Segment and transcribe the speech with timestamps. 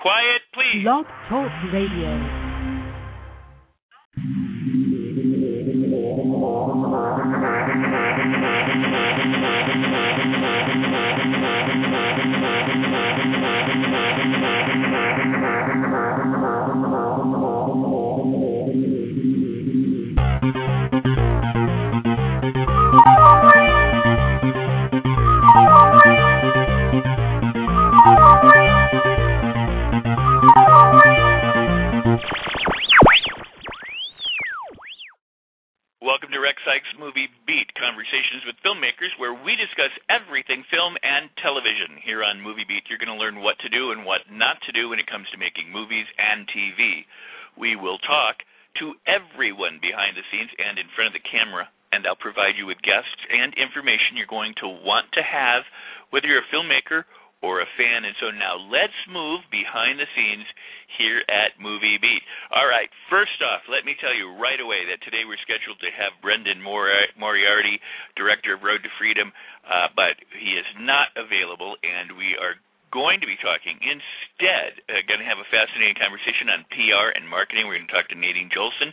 [0.00, 0.84] Quiet, please.
[0.84, 1.06] Talk
[1.72, 2.40] Radio.
[6.20, 6.82] Welcome
[13.92, 14.19] to
[36.70, 41.98] Sikes Movie Beat, conversations with filmmakers where we discuss everything film and television.
[41.98, 44.70] Here on Movie Beat, you're going to learn what to do and what not to
[44.70, 47.02] do when it comes to making movies and TV.
[47.58, 48.46] We will talk
[48.78, 52.70] to everyone behind the scenes and in front of the camera, and I'll provide you
[52.70, 55.66] with guests and information you're going to want to have,
[56.14, 57.02] whether you're a filmmaker
[57.42, 58.04] or a fan.
[58.04, 60.46] And so now let's move behind the scenes
[60.98, 62.22] here at Movie Beat.
[62.52, 65.90] All right, first off, let me tell you right away that today we're scheduled to
[65.96, 67.80] have Brendan Mori- Moriarty,
[68.16, 69.32] director of Road to Freedom,
[69.64, 75.02] uh, but he is not available, and we are going to be talking instead, uh,
[75.06, 77.66] going to have a fascinating conversation on PR and marketing.
[77.66, 78.90] We're going to talk to Nadine Jolson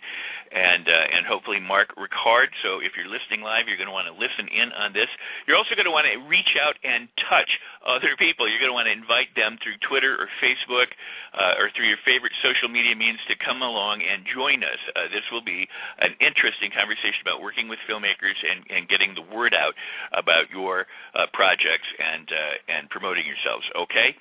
[0.51, 2.53] and uh, and hopefully Mark Ricard.
[2.63, 5.09] So if you're listening live, you're going to want to listen in on this.
[5.45, 7.49] You're also going to want to reach out and touch
[7.83, 8.47] other people.
[8.47, 10.91] You're going to want to invite them through Twitter or Facebook
[11.35, 14.79] uh, or through your favorite social media means to come along and join us.
[14.95, 15.67] Uh, this will be
[15.99, 19.75] an interesting conversation about working with filmmakers and, and getting the word out
[20.15, 23.67] about your uh, projects and uh, and promoting yourselves.
[23.87, 24.15] Okay,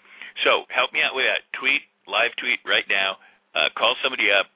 [0.47, 1.42] so help me out with that.
[1.59, 3.19] Tweet, live tweet right now.
[3.50, 4.47] Uh, call somebody up.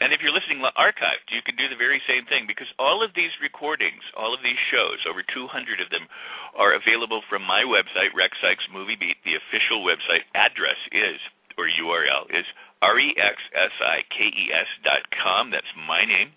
[0.00, 3.12] And if you're listening archived, you can do the very same thing because all of
[3.12, 5.44] these recordings, all of these shows, over 200
[5.84, 6.08] of them,
[6.56, 9.20] are available from my website, Rex Sikes Movie Beat.
[9.28, 11.20] The official website address is,
[11.60, 12.48] or URL is,
[12.80, 15.52] R-E-X-S-I-K-E-S dot com.
[15.52, 16.32] That's my name.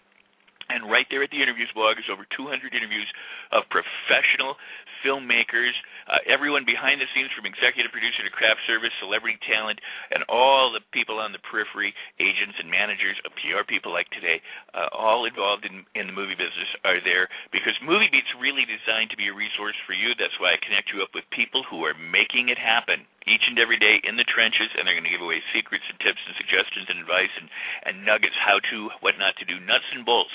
[0.70, 3.10] And right there at the interviews blog is over 200 interviews
[3.52, 4.56] of professional
[5.04, 5.76] filmmakers,
[6.08, 9.78] uh, everyone behind the scenes from executive producer to craft service, celebrity talent,
[10.16, 11.92] and all the people on the periphery,
[12.24, 14.40] agents and managers, PR people like today,
[14.72, 19.12] uh, all involved in, in the movie business are there because Movie Beat's really designed
[19.12, 20.16] to be a resource for you.
[20.16, 23.58] That's why I connect you up with people who are making it happen each and
[23.60, 26.36] every day in the trenches, and they're going to give away secrets and tips and
[26.36, 27.48] suggestions and advice and,
[27.88, 30.34] and nuggets, how to, what not to do, nuts and bolts,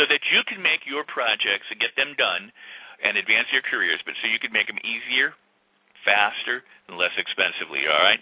[0.00, 2.52] so that you can make your projects and get them done
[3.00, 5.32] and advance your careers, but so you can make them easier,
[6.04, 8.20] faster, and less expensively, all right?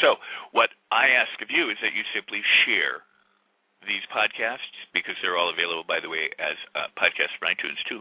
[0.00, 0.16] So,
[0.54, 3.02] what I ask of you is that you simply share
[3.84, 8.00] these podcasts because they're all available, by the way, as uh, podcasts from iTunes too.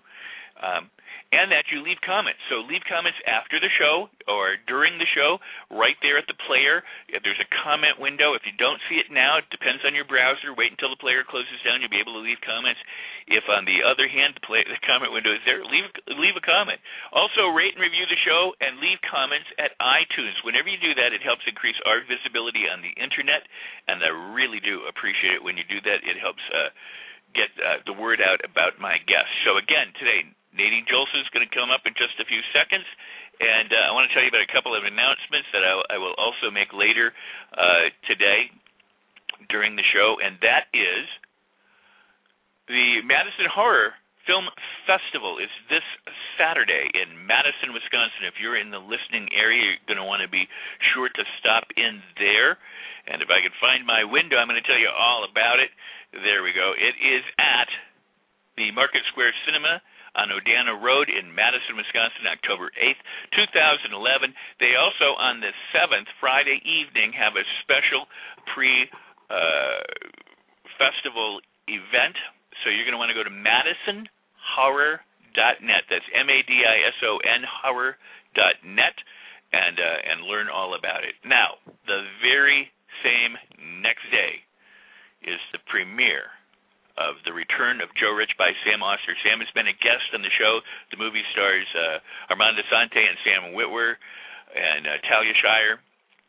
[0.59, 0.91] Um,
[1.29, 2.41] and that you leave comments.
[2.49, 5.37] So leave comments after the show or during the show,
[5.69, 6.81] right there at the player.
[7.05, 10.09] If there's a comment window, if you don't see it now, it depends on your
[10.09, 10.57] browser.
[10.57, 11.85] Wait until the player closes down.
[11.85, 12.81] You'll be able to leave comments.
[13.29, 15.85] If, on the other hand, the, play, the comment window is there, leave
[16.17, 16.81] leave a comment.
[17.13, 20.33] Also, rate and review the show and leave comments at iTunes.
[20.41, 23.45] Whenever you do that, it helps increase our visibility on the internet,
[23.85, 26.01] and I really do appreciate it when you do that.
[26.01, 26.41] It helps.
[26.49, 26.73] Uh,
[27.29, 29.29] get uh, the word out about my guests.
[29.45, 32.85] So again, today Nadine Jolson is going to come up in just a few seconds,
[33.39, 35.97] and uh, I want to tell you about a couple of announcements that I, I
[36.01, 37.13] will also make later
[37.53, 38.49] uh, today
[39.47, 41.05] during the show, and that is
[42.67, 43.93] the Madison Horror
[44.29, 44.45] Film
[44.85, 45.85] Festival is this
[46.37, 48.29] Saturday in Madison, Wisconsin.
[48.29, 50.45] If you're in the listening area, you're going to want to be
[50.93, 52.61] sure to stop in there.
[53.09, 55.73] And if I can find my window, I'm going to tell you all about it.
[56.13, 56.77] There we go.
[56.77, 57.69] It is at
[58.53, 59.81] the Market Square Cinema
[60.15, 63.01] on Odana Road in Madison, Wisconsin, October 8th,
[63.35, 64.33] 2011.
[64.59, 68.07] They also, on the 7th, Friday evening, have a special
[68.53, 68.89] pre
[69.29, 69.83] uh,
[70.77, 72.17] festival event.
[72.63, 75.83] So you're going to want to go to madisonhorror.net.
[75.89, 78.95] That's M A D I S O N horror.net
[79.53, 81.15] and uh, and learn all about it.
[81.25, 82.71] Now, the very
[83.03, 83.37] same
[83.81, 84.43] next day
[85.23, 86.31] is the premiere
[86.99, 89.15] of The Return of Joe Rich by Sam Auster.
[89.23, 90.59] Sam has been a guest on the show.
[90.91, 92.03] The movie stars uh,
[92.35, 93.95] Armand Assante and Sam Witwer
[94.51, 95.79] and uh, Talia Shire,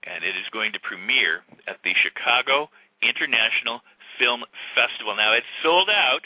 [0.06, 2.70] and it is going to premiere at the Chicago
[3.02, 3.82] International
[4.22, 4.46] Film
[4.78, 5.18] Festival.
[5.18, 6.22] Now, it's sold out.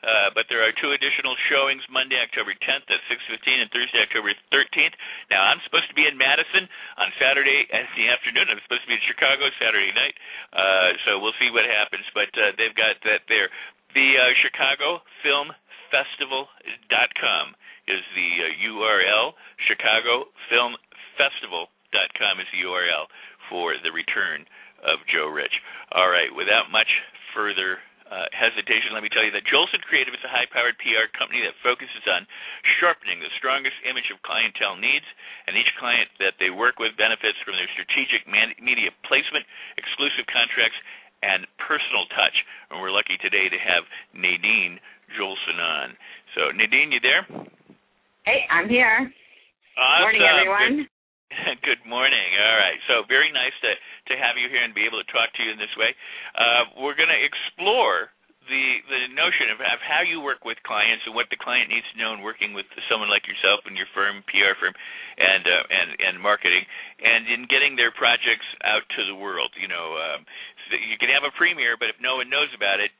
[0.00, 4.32] Uh, but there are two additional showings Monday, October 10th at 6:15, and Thursday, October
[4.48, 4.96] 13th.
[5.28, 6.64] Now I'm supposed to be in Madison
[6.96, 8.48] on Saturday in the afternoon.
[8.48, 10.16] I'm supposed to be in Chicago Saturday night.
[10.56, 12.08] Uh, so we'll see what happens.
[12.16, 13.52] But uh, they've got that there.
[13.90, 15.50] The uh, Chicago Film
[15.90, 17.46] Festival.com
[17.90, 19.34] is the uh, URL.
[19.66, 20.78] Chicago Film
[21.18, 23.10] Festival.com is the URL
[23.50, 24.46] for the return
[24.86, 25.58] of Joe Rich.
[25.90, 26.86] All right, without much
[27.34, 31.10] further uh, hesitation, let me tell you that Jolson Creative is a high powered PR
[31.10, 32.30] company that focuses on
[32.78, 35.06] sharpening the strongest image of clientele needs,
[35.50, 39.46] and each client that they work with benefits from their strategic man- media placement,
[39.78, 40.78] exclusive contracts,
[41.22, 42.36] and personal touch.
[42.70, 43.84] And we're lucky today to have
[44.14, 44.80] Nadine
[45.16, 45.96] Jolson on.
[46.34, 47.24] So, Nadine, you there?
[48.24, 49.10] Hey, I'm here.
[49.76, 50.02] Awesome.
[50.04, 50.74] Morning, everyone.
[50.84, 50.98] Good.
[51.66, 52.28] Good morning.
[52.36, 52.78] All right.
[52.90, 53.72] So very nice to
[54.10, 55.94] to have you here and be able to talk to you in this way.
[56.34, 58.10] Uh, we're going to explore
[58.50, 61.86] the the notion of, of how you work with clients and what the client needs
[61.94, 65.64] to know in working with someone like yourself and your firm, PR firm, and uh,
[65.70, 66.66] and and marketing,
[66.98, 69.54] and in getting their projects out to the world.
[69.54, 70.26] You know, um,
[70.78, 72.94] you can have a premiere, but if no one knows about it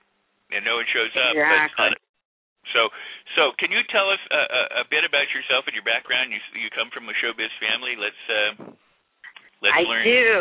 [0.51, 1.95] and no one shows up, exactly.
[2.77, 2.91] So,
[3.35, 6.31] so can you tell us a, a, bit about yourself and your background?
[6.31, 7.97] You you come from a showbiz family.
[7.97, 8.51] Let's uh,
[9.65, 10.03] let's I learn.
[10.03, 10.35] I do.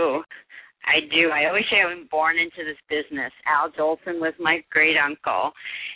[0.85, 1.23] I do.
[1.31, 3.31] I always say I was born into this business.
[3.47, 5.51] Al Jolson was my great uncle,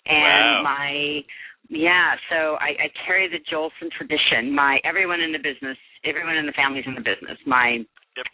[0.07, 0.63] and wow.
[0.63, 1.21] my
[1.69, 2.15] yeah.
[2.31, 4.53] So I, I carry the Jolson tradition.
[4.55, 7.37] My everyone in the business, everyone in the family's in the business.
[7.45, 7.83] My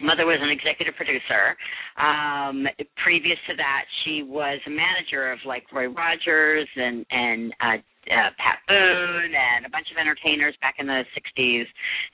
[0.01, 1.55] Mother was an executive producer.
[1.97, 2.67] Um,
[3.03, 7.77] previous to that, she was a manager of like Roy Rogers and and uh,
[8.09, 11.65] uh, Pat Boone and a bunch of entertainers back in the 60s,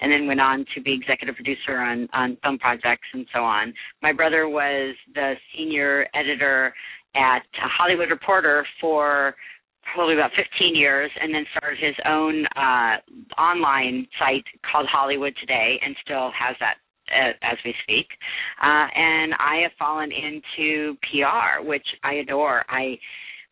[0.01, 3.73] and then went on to be executive producer on on film projects and so on.
[4.01, 6.73] My brother was the senior editor
[7.15, 9.35] at Hollywood Reporter for
[9.93, 12.97] probably about 15 years and then started his own uh
[13.39, 16.77] online site called Hollywood Today and still has that
[17.11, 18.07] as we speak.
[18.61, 22.63] Uh, and I have fallen into PR, which I adore.
[22.69, 22.97] I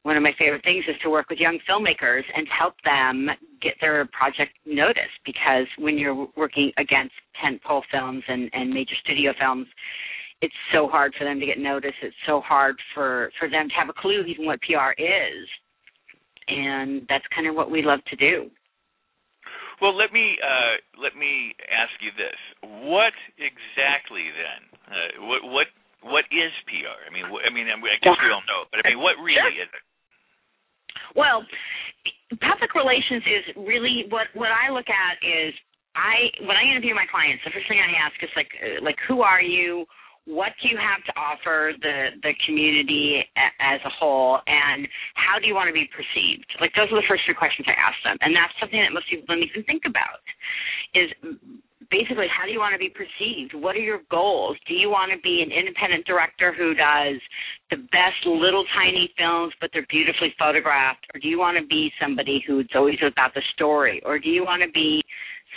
[0.04, 3.30] one of my favorite things is to work with young filmmakers and help them
[3.62, 9.32] get their project noticed because when you're working against tentpole films and, and major studio
[9.40, 9.66] films,
[10.42, 11.96] it's so hard for them to get noticed.
[12.04, 15.48] It's so hard for, for them to have a clue even what PR is.
[16.50, 18.52] And that's kind of what we love to do.
[19.82, 24.62] Well, let me uh, let me ask you this: What exactly then?
[24.86, 25.68] Uh, what what
[26.04, 27.00] what is PR?
[27.08, 29.58] I mean, wh- I mean, I guess we all know, but I mean, what really
[29.58, 29.66] sure.
[29.66, 29.84] is it?
[31.16, 31.46] Well,
[32.42, 35.54] public relations is really what what I look at is
[35.96, 38.98] I when I interview my clients, the first thing I ask is like uh, like
[39.08, 39.86] who are you?
[40.26, 45.40] What do you have to offer the the community a, as a whole and how
[45.40, 46.48] do you want to be perceived?
[46.62, 49.10] Like those are the first three questions i ask them and that's something that most
[49.10, 50.24] people don't even think about
[50.96, 51.12] is
[51.92, 53.54] basically how do you want to be perceived?
[53.54, 54.58] What are your goals?
[54.68, 57.20] Do you want to be an independent director who does
[57.70, 61.06] the best little tiny films but they're beautifully photographed?
[61.14, 64.02] Or do you want to be somebody who's always about the story?
[64.06, 65.04] Or do you want to be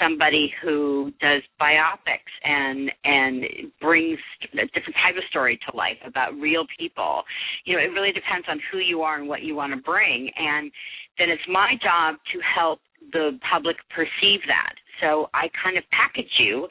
[0.01, 3.45] somebody who does biopics and and
[3.81, 4.19] brings
[4.55, 7.23] a different type of story to life about real people.
[7.65, 10.31] You know, it really depends on who you are and what you want to bring,
[10.37, 10.71] and
[11.19, 12.81] then it's my job to help
[13.13, 14.75] the public perceive that.
[15.01, 16.67] So I kind of package you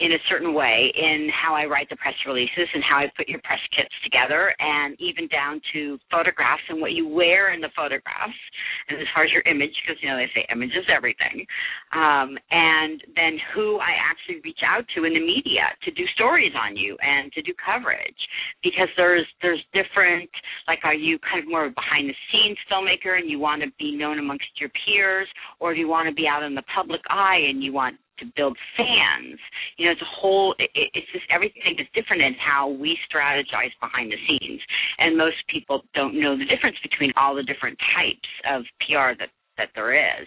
[0.00, 3.28] in a certain way in how I write the press releases and how I put
[3.28, 7.68] your press kits together, and even down to photographs and what you wear in the
[7.76, 8.40] photographs,
[8.88, 11.44] and as far as your image, because you know they say image is everything,
[11.92, 16.52] um, and then who I actually reach out to in the media to do stories
[16.56, 18.20] on you and to do coverage,
[18.64, 20.30] because there's there's different
[20.66, 23.62] like are you kind of more of a behind the scenes filmmaker and you want
[23.62, 25.28] to be known amongst your peers,
[25.60, 28.26] or do you want to be out in the public eye and you want to
[28.36, 29.38] build fans.
[29.76, 30.54] You know, it's a whole.
[30.58, 34.60] It, it's just everything is different in how we strategize behind the scenes,
[34.98, 39.30] and most people don't know the difference between all the different types of PR that
[39.58, 40.26] that there is.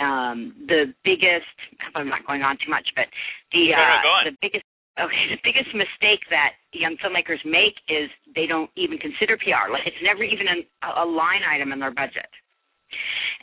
[0.00, 1.54] Um, the biggest.
[1.94, 3.06] I'm not going on too much, but
[3.52, 8.70] the uh, the biggest Okay, the biggest mistake that young filmmakers make is they don't
[8.76, 9.70] even consider PR.
[9.70, 12.30] Like it's never even an, a line item in their budget.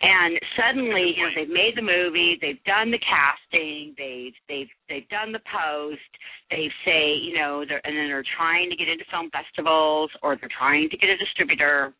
[0.01, 5.09] And suddenly, you know, they've made the movie, they've done the casting, they've they've they've
[5.09, 6.11] done the post,
[6.49, 10.35] they say, you know, they're and then they're trying to get into film festivals or
[10.37, 11.93] they're trying to get a distributor.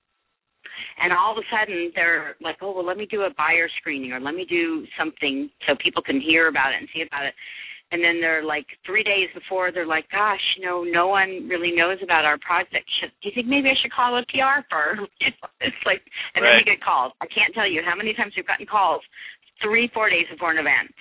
[1.01, 4.13] And all of a sudden they're like, Oh, well let me do a buyer screening
[4.13, 7.33] or let me do something so people can hear about it and see about it
[7.91, 11.71] and then they're like three days before they're like gosh you know no one really
[11.71, 12.87] knows about our project.
[12.99, 15.07] Should, do you think maybe i should call a pr firm?
[15.61, 16.01] It's like
[16.33, 16.57] and right.
[16.57, 17.13] then we get calls.
[17.21, 19.01] I can't tell you how many times we've gotten calls
[19.61, 20.93] three four days before an event.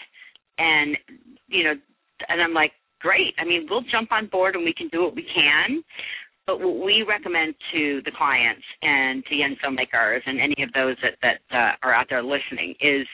[0.58, 0.96] And
[1.48, 1.74] you know
[2.28, 3.34] and i'm like great.
[3.38, 5.82] I mean we'll jump on board and we can do what we can.
[6.46, 10.96] But what we recommend to the clients and to young filmmakers and any of those
[11.02, 13.06] that that uh, are out there listening is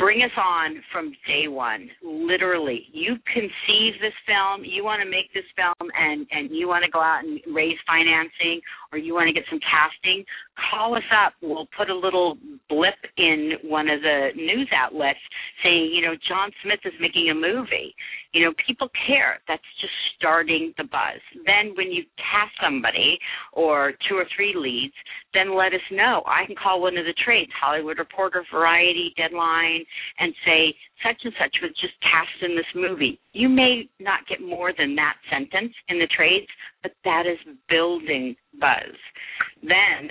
[0.00, 1.88] bring us on from day one.
[2.02, 6.84] Literally, you conceive this film, you want to make this film, and and you want
[6.84, 10.24] to go out and raise financing, or you want to get some casting.
[10.68, 11.32] Call us up.
[11.40, 12.36] We'll put a little
[12.68, 15.18] blip in one of the news outlets
[15.64, 17.94] saying, you know, John Smith is making a movie.
[18.32, 19.40] You know, people care.
[19.48, 21.20] That's just starting the buzz.
[21.46, 23.18] Then when you cast somebody
[23.52, 24.94] or two or three leads,
[25.34, 26.22] then let us know.
[26.26, 29.84] I can call one of the trades, Hollywood Reporter, Variety, Deadline,
[30.18, 33.18] and say, such and such was just cast in this movie.
[33.32, 36.48] You may not get more than that sentence in the trades,
[36.82, 37.38] but that is
[37.68, 38.94] building buzz.
[39.62, 40.10] Then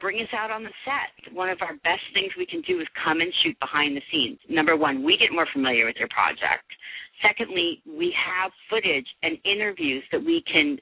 [0.00, 1.34] bring us out on the set.
[1.34, 4.38] One of our best things we can do is come and shoot behind the scenes.
[4.48, 6.66] Number one, we get more familiar with your project.
[7.22, 10.78] Secondly, we have footage and interviews that we can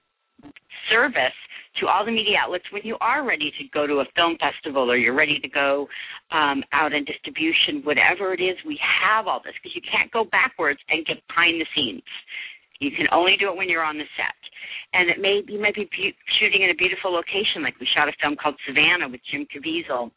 [0.91, 1.37] service
[1.81, 4.91] to all the media outlets when you are ready to go to a film festival
[4.91, 5.87] or you're ready to go
[6.31, 10.25] um, out in distribution, whatever it is, we have all this because you can't go
[10.25, 12.03] backwards and get behind the scenes.
[12.81, 14.37] You can only do it when you're on the set.
[14.93, 15.89] And it may you might be
[16.41, 20.11] shooting in a beautiful location, like we shot a film called Savannah with Jim Caviezel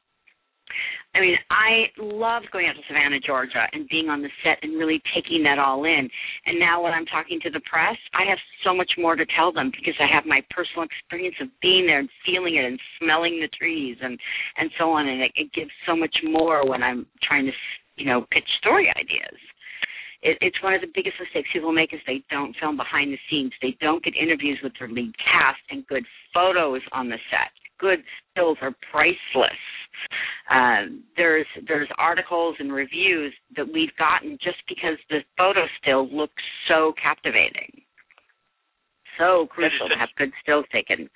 [1.16, 4.78] I mean, I loved going out to Savannah, Georgia, and being on the set and
[4.78, 6.10] really taking that all in.
[6.46, 9.52] And now, when I'm talking to the press, I have so much more to tell
[9.52, 13.40] them because I have my personal experience of being there and feeling it and smelling
[13.42, 14.20] the trees and
[14.58, 15.08] and so on.
[15.08, 17.54] And it, it gives so much more when I'm trying to,
[17.98, 19.40] you know, pitch story ideas.
[20.22, 23.20] It, it's one of the biggest mistakes people make is they don't film behind the
[23.30, 23.54] scenes.
[23.62, 27.52] They don't get interviews with their lead cast and good photos on the set.
[27.80, 29.64] Good stills are priceless
[30.50, 36.42] um, there's there's articles and reviews that we've gotten just because the photo still looks
[36.68, 37.82] so captivating.
[39.18, 41.10] So crucial to have good stills taken.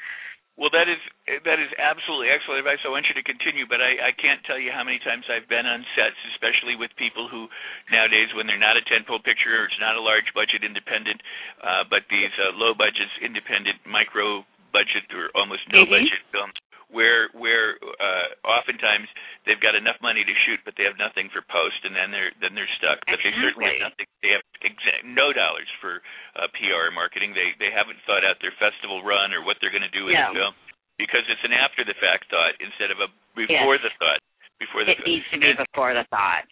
[0.53, 1.01] Well, that is
[1.49, 2.77] that is absolutely excellent advice.
[2.85, 5.49] I want you to continue, but I, I can't tell you how many times I've
[5.49, 7.49] been on sets, especially with people who
[7.89, 11.25] nowadays, when they're not a tentpole picture or it's not a large budget independent,
[11.57, 16.05] uh, but these uh, low budgets independent micro budget or almost no mm-hmm.
[16.05, 16.53] budget films
[16.93, 19.09] where where uh, oftentimes
[19.43, 22.31] they've got enough money to shoot, but they have nothing for post, and then they're
[22.39, 23.01] then they're stuck.
[23.09, 23.33] But exactly.
[23.33, 24.07] they certainly have nothing.
[24.21, 25.99] They have exa- no dollars for
[26.37, 27.33] uh, PR marketing.
[27.33, 30.15] They they haven't thought out their festival run or what they're going to do with
[30.15, 30.31] yeah.
[30.31, 30.53] the film
[31.01, 33.85] because it's an after the fact thought instead of a before yes.
[33.89, 34.21] the thought.
[34.61, 36.47] Before the it needs to be and, before the thought.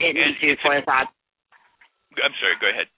[0.00, 1.12] It needs to be before the thought.
[2.18, 2.56] I'm sorry.
[2.58, 2.88] Go ahead.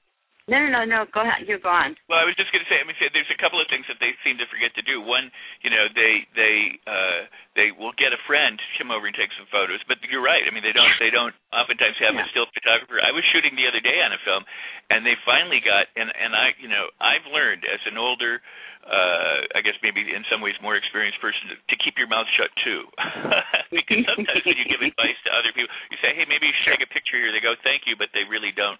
[0.46, 1.00] No, no, no, no.
[1.10, 1.42] Go ahead.
[1.42, 1.98] You're gone.
[2.06, 2.78] Well, I was just going to say.
[2.78, 5.02] I mean, there's a couple of things that they seem to forget to do.
[5.02, 5.26] One,
[5.66, 7.26] you know, they they uh,
[7.58, 9.82] they will get a friend to come over and take some photos.
[9.90, 10.46] But you're right.
[10.46, 12.22] I mean, they don't they don't oftentimes have yeah.
[12.22, 13.02] a still photographer.
[13.02, 14.46] I was shooting the other day on a film,
[14.94, 18.38] and they finally got and and I you know I've learned as an older
[18.86, 22.30] uh I guess maybe in some ways more experienced person to, to keep your mouth
[22.38, 22.86] shut too.
[23.74, 26.78] because sometimes when you give advice to other people, you say, "Hey, maybe you should
[26.78, 28.78] take a picture here." They go, "Thank you," but they really don't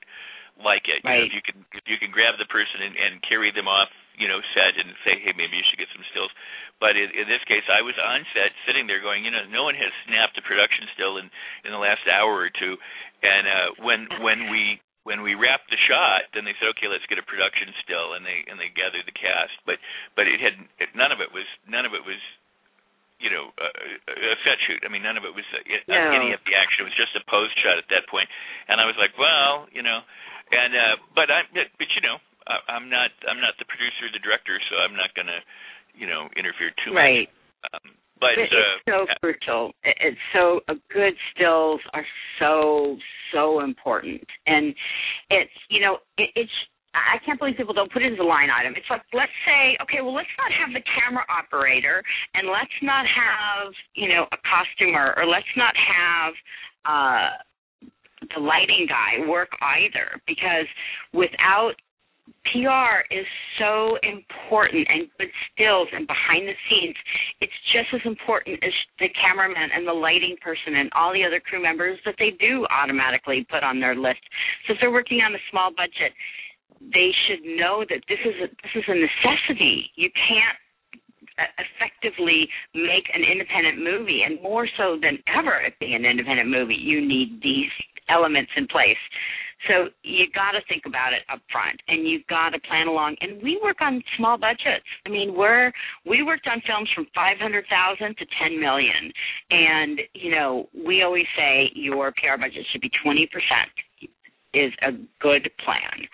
[0.60, 1.04] like it.
[1.04, 1.20] Right.
[1.20, 3.68] You know, if you can if you can grab the person and, and carry them
[3.68, 6.32] off, you know, set and say, hey, maybe you should get some stills.
[6.80, 9.64] But in, in this case, I was on set, sitting there, going, you know, no
[9.64, 11.28] one has snapped a production still in
[11.64, 12.76] in the last hour or two.
[13.24, 17.06] And uh, when when we when we wrapped the shot, then they said, okay, let's
[17.06, 19.56] get a production still, and they and they gathered the cast.
[19.68, 19.80] But
[20.16, 20.56] but it had
[20.96, 22.20] none of it was none of it was
[23.16, 23.68] you know, a,
[24.12, 24.84] a set shoot.
[24.84, 25.96] I mean, none of it was uh, no.
[26.12, 26.84] any of the action.
[26.84, 28.28] It was just a pose shot at that point.
[28.68, 30.04] And I was like, well, you know,
[30.52, 34.12] and uh, but I but, you know I, I'm not I'm not the producer or
[34.12, 35.40] the director, so I'm not going to
[35.94, 37.26] you know interfere too right.
[37.26, 37.74] much.
[37.74, 39.20] Um, but, but uh, it's so yeah.
[39.20, 39.62] crucial.
[39.84, 42.06] It's so uh, good stills are
[42.38, 42.96] so
[43.32, 44.74] so important, and
[45.30, 46.52] it's you know it, it's
[46.96, 48.72] I can't believe people don't put it as a line item.
[48.76, 53.04] It's like let's say, okay, well let's not have the camera operator and let's not
[53.04, 56.32] have, you know, a costumer or let's not have
[56.86, 57.36] uh
[58.34, 60.66] the lighting guy work either because
[61.12, 61.74] without
[62.50, 63.26] PR is
[63.58, 66.96] so important and good stills and behind the scenes.
[67.40, 71.38] It's just as important as the cameraman and the lighting person and all the other
[71.38, 74.22] crew members that they do automatically put on their list.
[74.66, 76.10] So if they're working on a small budget,
[76.82, 79.90] they should know that this is a, this is a necessity.
[79.94, 80.58] You can't
[81.36, 86.74] effectively make an independent movie and more so than ever it being an independent movie
[86.74, 87.68] you need these
[88.08, 89.00] elements in place.
[89.68, 93.16] So you got to think about it up front, and you've got to plan along.
[93.20, 94.84] And we work on small budgets.
[95.06, 95.72] I mean, we're
[96.04, 99.10] we worked on films from five hundred thousand to ten million,
[99.50, 103.72] and you know we always say your PR budget should be twenty percent
[104.54, 106.06] is a good plan.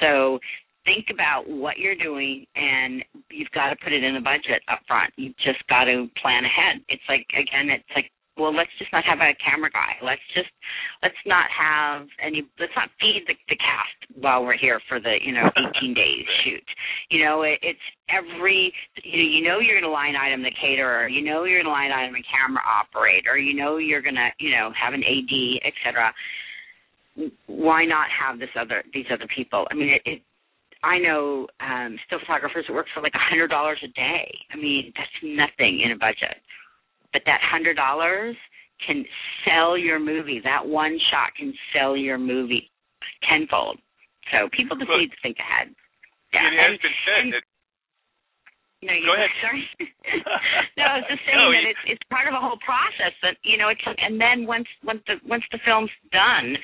[0.00, 0.38] So
[0.84, 4.80] think about what you're doing and you've got to put it in a budget up
[4.88, 5.12] front.
[5.16, 6.80] You've just got to plan ahead.
[6.88, 9.98] It's like again, it's like well, let's just not have a camera guy.
[10.02, 10.48] Let's just
[11.02, 12.46] let's not have any.
[12.58, 16.24] Let's not feed the, the cast while we're here for the you know 18 days
[16.44, 16.64] shoot.
[17.10, 18.72] You know, it, it's every
[19.02, 21.08] you know you know you're going to line item the caterer.
[21.08, 23.36] You know you're going to line item a camera operator.
[23.36, 25.34] You know you're going to you know have an AD,
[25.66, 26.12] etc.
[27.46, 29.66] Why not have this other these other people?
[29.70, 30.22] I mean, it, it
[30.82, 34.32] I know um still photographers that work for like a hundred dollars a day.
[34.52, 36.40] I mean, that's nothing in a budget.
[37.12, 38.36] But that hundred dollars
[38.86, 39.04] can
[39.44, 40.40] sell your movie.
[40.42, 42.70] That one shot can sell your movie
[43.28, 43.78] tenfold.
[44.32, 45.74] So people just need to think ahead.
[46.32, 46.46] Yeah.
[46.46, 47.42] It has and, been said and, that
[48.80, 49.28] no, you Go ahead.
[49.44, 49.60] Sorry.
[50.80, 53.36] no, I was just saying no, that it's it's part of a whole process that
[53.44, 56.56] you know it's and then once once the once the film's done,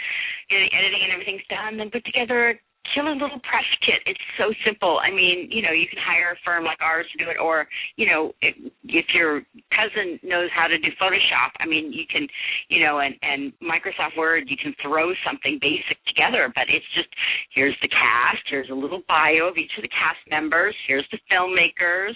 [0.48, 2.56] you know, the editing and everything's done, then put together
[2.94, 4.00] killer little press kit.
[4.06, 4.98] It's so simple.
[5.02, 7.66] I mean, you know, you can hire a firm like ours to do it, or
[7.96, 12.26] you know, if, if your cousin knows how to do Photoshop, I mean, you can,
[12.68, 16.52] you know, and and Microsoft Word, you can throw something basic together.
[16.54, 17.08] But it's just
[17.54, 21.18] here's the cast, here's a little bio of each of the cast members, here's the
[21.30, 22.14] filmmakers,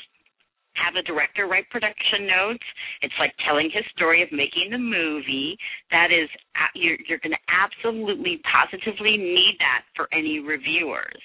[0.75, 2.65] have a director write production notes.
[3.03, 5.57] It's like telling his story of making the movie.
[5.91, 6.29] That is,
[6.75, 11.23] you're, you're going to absolutely, positively need that for any reviewers.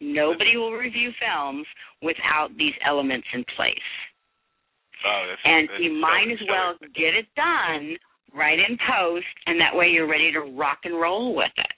[0.00, 1.66] Nobody will review films
[2.00, 3.90] without these elements in place.
[5.04, 7.96] Oh, that's, and that's you might as well get it done
[8.32, 11.76] right in post, and that way you're ready to rock and roll with it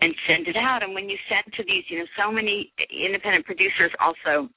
[0.00, 0.82] and send it out.
[0.82, 4.48] And when you send to these, you know, so many independent producers also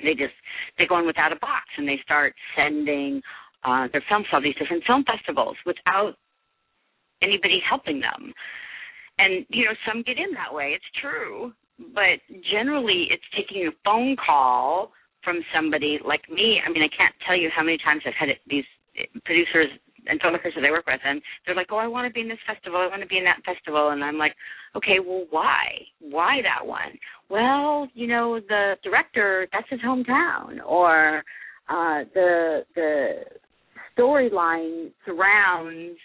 [0.00, 0.34] they just
[0.78, 3.20] they go in without a box and they start sending
[3.64, 6.14] uh, their films to all these different film festivals without
[7.22, 8.32] anybody helping them.
[9.18, 10.74] And you know, some get in that way.
[10.74, 11.52] It's true,
[11.94, 12.18] but
[12.50, 16.60] generally, it's taking a phone call from somebody like me.
[16.64, 18.64] I mean, I can't tell you how many times I've had these
[19.24, 19.68] producers
[20.06, 22.28] and filmmakers that they work with, and they're like, "Oh, I want to be in
[22.28, 22.80] this festival.
[22.80, 24.34] I want to be in that festival," and I'm like,
[24.76, 25.86] "Okay, well, why?
[26.00, 26.98] Why that one?
[27.28, 31.24] Well, you know, the director that's his hometown, or
[31.68, 33.24] uh, the the
[33.96, 35.98] storyline surrounds."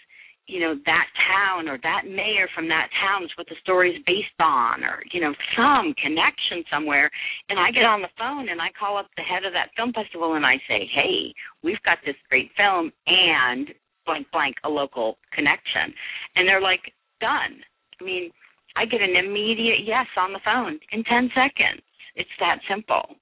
[0.50, 4.02] you know that town or that mayor from that town is what the story is
[4.04, 7.08] based on or you know some connection somewhere
[7.48, 9.92] and i get on the phone and i call up the head of that film
[9.92, 11.32] festival and i say hey
[11.62, 13.70] we've got this great film and
[14.06, 15.92] blank blank a local connection.
[16.36, 17.60] And they're like done.
[18.00, 18.30] I mean
[18.76, 21.82] i get an immediate yes on the phone in 10 seconds.
[22.14, 23.16] It's that simple.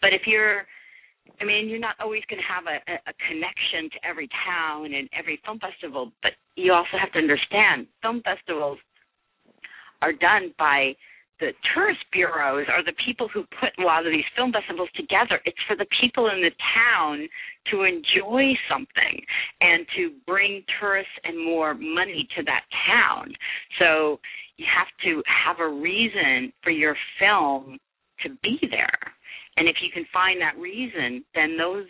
[0.00, 0.66] But if you're
[1.40, 5.08] I mean, you're not always going to have a, a connection to every town and
[5.12, 8.78] every film festival, but you also have to understand film festivals
[10.02, 10.94] are done by
[11.40, 15.40] the tourist bureaus are the people who put a lot of these film festivals together.
[15.44, 17.28] It's for the people in the town
[17.70, 19.20] to enjoy something
[19.60, 23.34] and to bring tourists and more money to that town.
[23.78, 24.18] So
[24.56, 27.78] you have to have a reason for your film
[28.22, 28.98] to be there.
[29.56, 31.86] And if you can find that reason, then those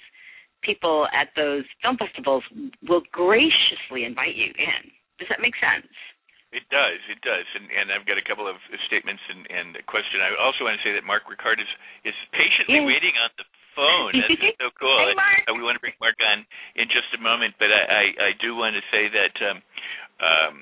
[0.62, 2.42] people at those film festivals
[2.88, 4.90] will graciously invite you in.
[5.18, 5.86] Does that make sense?
[6.54, 8.56] It does, it does, and and I've got a couple of
[8.86, 10.22] statements and and a question.
[10.22, 11.70] I also want to say that Mark Ricard is
[12.06, 12.86] is patiently yes.
[12.86, 14.14] waiting on the phone.
[14.14, 14.94] That's so cool.
[14.94, 15.42] hey, Mark.
[15.42, 16.46] I, uh, we want to bring Mark on
[16.78, 19.58] in just a moment, but I I, I do want to say that um,
[20.22, 20.54] um,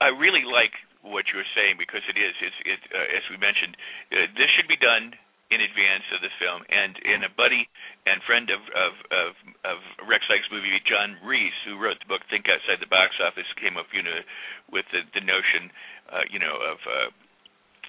[0.00, 0.72] I really like
[1.04, 3.76] what you're saying because it is it's it uh, as we mentioned
[4.10, 5.14] uh, this should be done
[5.48, 7.64] in advance of the film, and in a buddy
[8.04, 9.30] and friend of of of,
[9.64, 13.48] of Rex Sikes movie, Jon Reiss, who wrote the book Think Outside the Box Office,
[13.56, 14.20] came up you know
[14.68, 15.72] with the the notion
[16.12, 17.08] uh, you know of uh,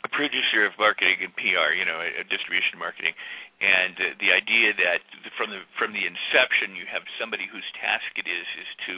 [0.04, 3.12] a producer of marketing and PR, you know, a, a distribution marketing,
[3.60, 5.04] and uh, the idea that
[5.36, 8.94] from the from the inception you have somebody whose task it is is to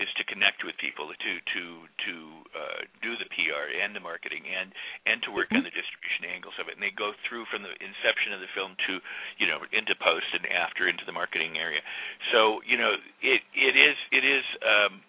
[0.00, 1.62] is to connect with people, to to
[2.08, 2.14] to
[2.54, 4.72] uh, do the PR and the marketing, and
[5.04, 5.60] and to work mm-hmm.
[5.60, 6.78] on the distribution angles of it.
[6.78, 9.02] And they go through from the inception of the film to
[9.36, 11.84] you know into post and after into the marketing area.
[12.32, 15.04] So you know it it is it is um,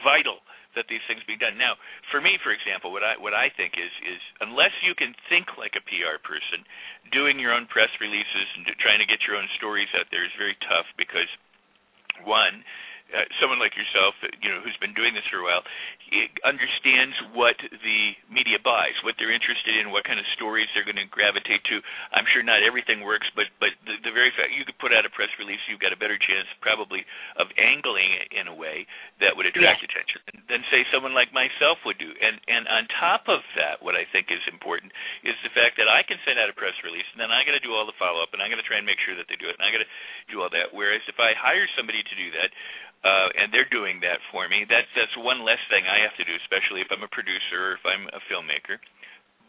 [0.00, 0.40] vital
[0.74, 1.56] that these things be done.
[1.60, 1.76] Now,
[2.08, 5.56] for me, for example, what I what I think is is unless you can think
[5.60, 6.64] like a PR person,
[7.12, 10.34] doing your own press releases and trying to get your own stories out there is
[10.40, 11.28] very tough because
[12.24, 12.64] one
[13.12, 15.62] uh, someone like yourself, you know, who's been doing this for a while,
[16.44, 21.00] understands what the media buys, what they're interested in, what kind of stories they're going
[21.00, 21.80] to gravitate to.
[22.12, 25.08] I'm sure not everything works, but but the, the very fact you could put out
[25.08, 27.04] a press release, you've got a better chance probably
[27.36, 28.84] of angling it in a way
[29.20, 29.88] that would attract yeah.
[29.88, 32.12] attention than say someone like myself would do.
[32.12, 34.92] And and on top of that, what I think is important
[35.24, 37.56] is the fact that I can send out a press release, and then I got
[37.56, 39.28] to do all the follow up, and I'm going to try and make sure that
[39.28, 39.92] they do it, and I got to
[40.28, 40.72] do all that.
[40.76, 42.50] Whereas if I hire somebody to do that
[43.02, 44.62] uh, and they're doing that for me.
[44.66, 47.72] That's that's one less thing I have to do, especially if I'm a producer or
[47.74, 48.78] if I'm a filmmaker.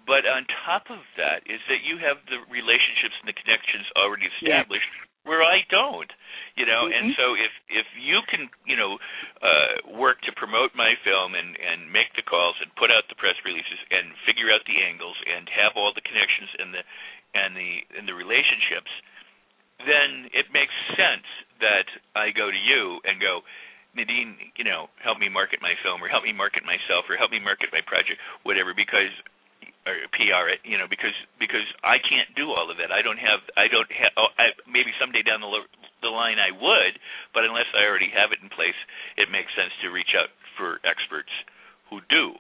[0.04, 4.28] But on top of that is that you have the relationships and the connections already
[4.36, 5.08] established yeah.
[5.24, 6.12] where I don't.
[6.60, 6.98] You know, mm-hmm.
[6.98, 8.98] and so if if you can, you know,
[9.42, 13.18] uh work to promote my film and and make the calls and put out the
[13.18, 16.84] press releases and figure out the angles and have all the connections and the
[17.34, 18.92] and the and the relationships,
[19.82, 21.26] then it makes sense
[21.60, 23.42] that I go to you and go,
[23.94, 27.30] Nadine, you know, help me market my film or help me market myself or help
[27.30, 29.14] me market my project, whatever, because
[29.86, 32.90] or PR it, you know, because because I can't do all of that.
[32.90, 35.52] I don't have I don't have oh, I, maybe someday down the
[36.02, 36.94] the line I would,
[37.36, 38.78] but unless I already have it in place,
[39.20, 41.32] it makes sense to reach out for experts
[41.92, 42.40] who do.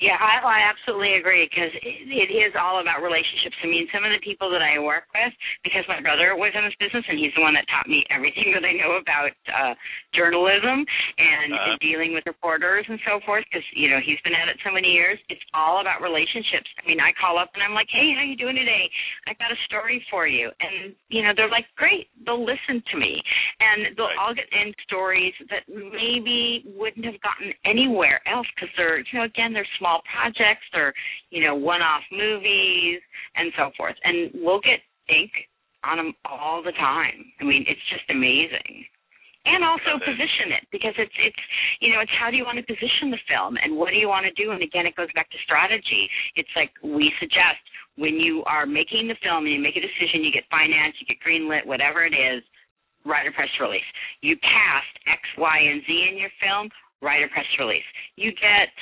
[0.00, 3.52] Yeah, I, I absolutely agree because it, it is all about relationships.
[3.60, 5.28] I mean, some of the people that I work with,
[5.60, 8.48] because my brother was in this business and he's the one that taught me everything
[8.56, 9.76] that I know about uh,
[10.16, 10.88] journalism
[11.20, 13.44] and uh, dealing with reporters and so forth.
[13.44, 15.20] Because you know he's been at it so many years.
[15.28, 16.72] It's all about relationships.
[16.80, 18.88] I mean, I call up and I'm like, "Hey, how you doing today?
[19.28, 22.96] I got a story for you," and you know they're like, "Great." They'll listen to
[22.96, 23.20] me,
[23.60, 24.20] and they'll right.
[24.20, 29.28] all get in stories that maybe wouldn't have gotten anywhere else because they're you know
[29.28, 30.92] again they're small small projects or
[31.30, 33.00] you know one-off movies
[33.36, 35.30] and so forth, and we'll get ink
[35.84, 37.24] on them all the time.
[37.40, 38.84] I mean, it's just amazing.
[39.46, 41.42] And also position it because it's it's
[41.80, 44.06] you know it's how do you want to position the film and what do you
[44.06, 46.08] want to do and again it goes back to strategy.
[46.36, 47.58] It's like we suggest
[47.96, 51.08] when you are making the film and you make a decision, you get finance, you
[51.08, 52.44] get greenlit, whatever it is,
[53.04, 53.88] write a press release.
[54.20, 56.68] You cast X, Y, and Z in your film,
[57.00, 57.88] write a press release.
[58.16, 58.72] You get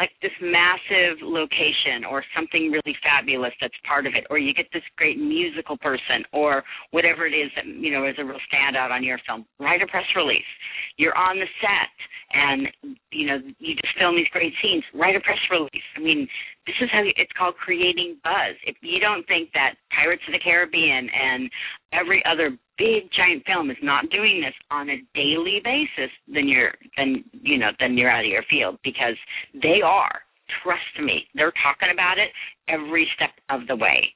[0.00, 4.64] like this massive location or something really fabulous that's part of it or you get
[4.72, 8.90] this great musical person or whatever it is that you know is a real standout
[8.90, 10.48] on your film write a press release.
[10.96, 11.92] You're on the set
[12.32, 15.88] and you know you just film these great scenes write a press release.
[15.96, 16.26] I mean
[16.66, 18.56] this is how you, it's called creating buzz.
[18.64, 21.50] If you don't think that pirates of the caribbean and
[21.92, 26.72] every other big giant film is not doing this on a daily basis, then you're
[26.96, 29.20] then you know then you're out of your field because
[29.52, 30.24] they are.
[30.64, 32.32] Trust me, they're talking about it
[32.66, 34.10] every step of the way.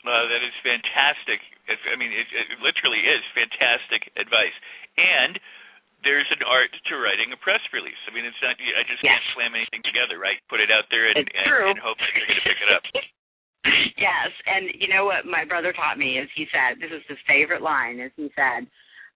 [0.00, 1.44] Uh, that is fantastic.
[1.68, 4.56] It's, I mean, it, it literally is fantastic advice.
[4.96, 5.36] And
[6.02, 8.00] there's an art to writing a press release.
[8.08, 8.56] I mean, it's not.
[8.56, 9.20] I just yes.
[9.20, 10.40] can't slam anything together, right?
[10.48, 12.84] Put it out there and, and, and hope that you're going to pick it up.
[13.98, 17.18] yes, and you know what my brother taught me is he said this is his
[17.28, 18.66] favorite line is he said,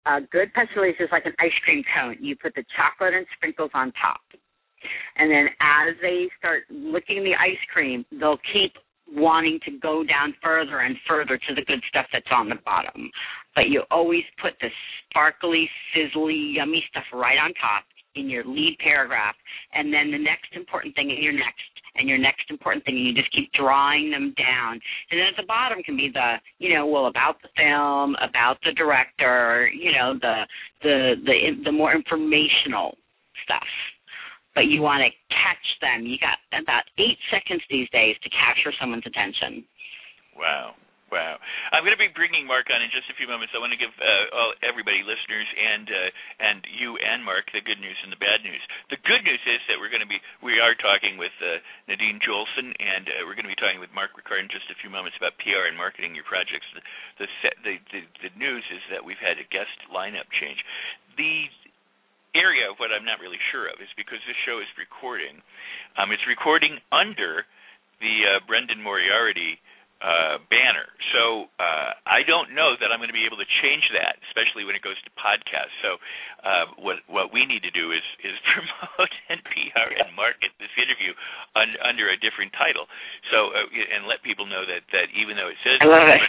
[0.07, 2.17] "A good press release is like an ice cream cone.
[2.21, 4.21] You put the chocolate and sprinkles on top,
[5.17, 8.73] and then as they start licking the ice cream, they'll keep
[9.13, 13.11] wanting to go down further and further to the good stuff that's on the bottom.
[13.55, 14.69] But you always put the
[15.09, 19.35] sparkly, sizzly, yummy stuff right on top in your lead paragraph,
[19.73, 23.07] and then the next important thing in your next and your next important thing, and
[23.07, 24.81] you just keep drawing them down.
[25.11, 28.59] And then at the bottom can be the, you know, well about the film, about
[28.65, 30.43] the director, you know, the
[30.83, 32.97] the the the more informational
[33.45, 33.67] stuff.
[34.55, 36.07] But you want to catch them.
[36.07, 39.65] You got about eight seconds these days to capture someone's attention.
[40.37, 40.75] Wow.
[41.15, 41.39] Wow.
[41.71, 43.55] I'm going to be bringing Mark on in just a few moments.
[43.55, 46.11] I want to give uh, all, everybody, listeners, and uh,
[46.43, 48.59] and you and Mark, the good news and the bad news.
[48.91, 52.19] The good news is that we're going to be we are talking with uh, Nadine
[52.19, 54.91] Jolson, and uh, we're going to be talking with Mark Ricard in just a few
[54.91, 56.67] moments about PR and marketing your projects.
[56.75, 56.83] The
[57.23, 57.31] the,
[57.63, 60.59] the the the news is that we've had a guest lineup change.
[61.15, 61.47] The
[62.35, 65.39] area of what I'm not really sure of is because this show is recording.
[65.95, 67.47] Um, it's recording under
[68.03, 69.63] the uh, Brendan Moriarty
[70.03, 70.89] uh, banner.
[71.15, 74.67] So uh, I don't know that I'm going to be able to change that, especially
[74.67, 75.75] when it goes to podcasts.
[75.81, 75.91] So
[76.43, 80.73] uh, what what we need to do is is promote and PR and market this
[80.77, 81.15] interview
[81.55, 82.91] un, under a different title.
[83.31, 86.21] So uh, and let people know that that even though it says I love it.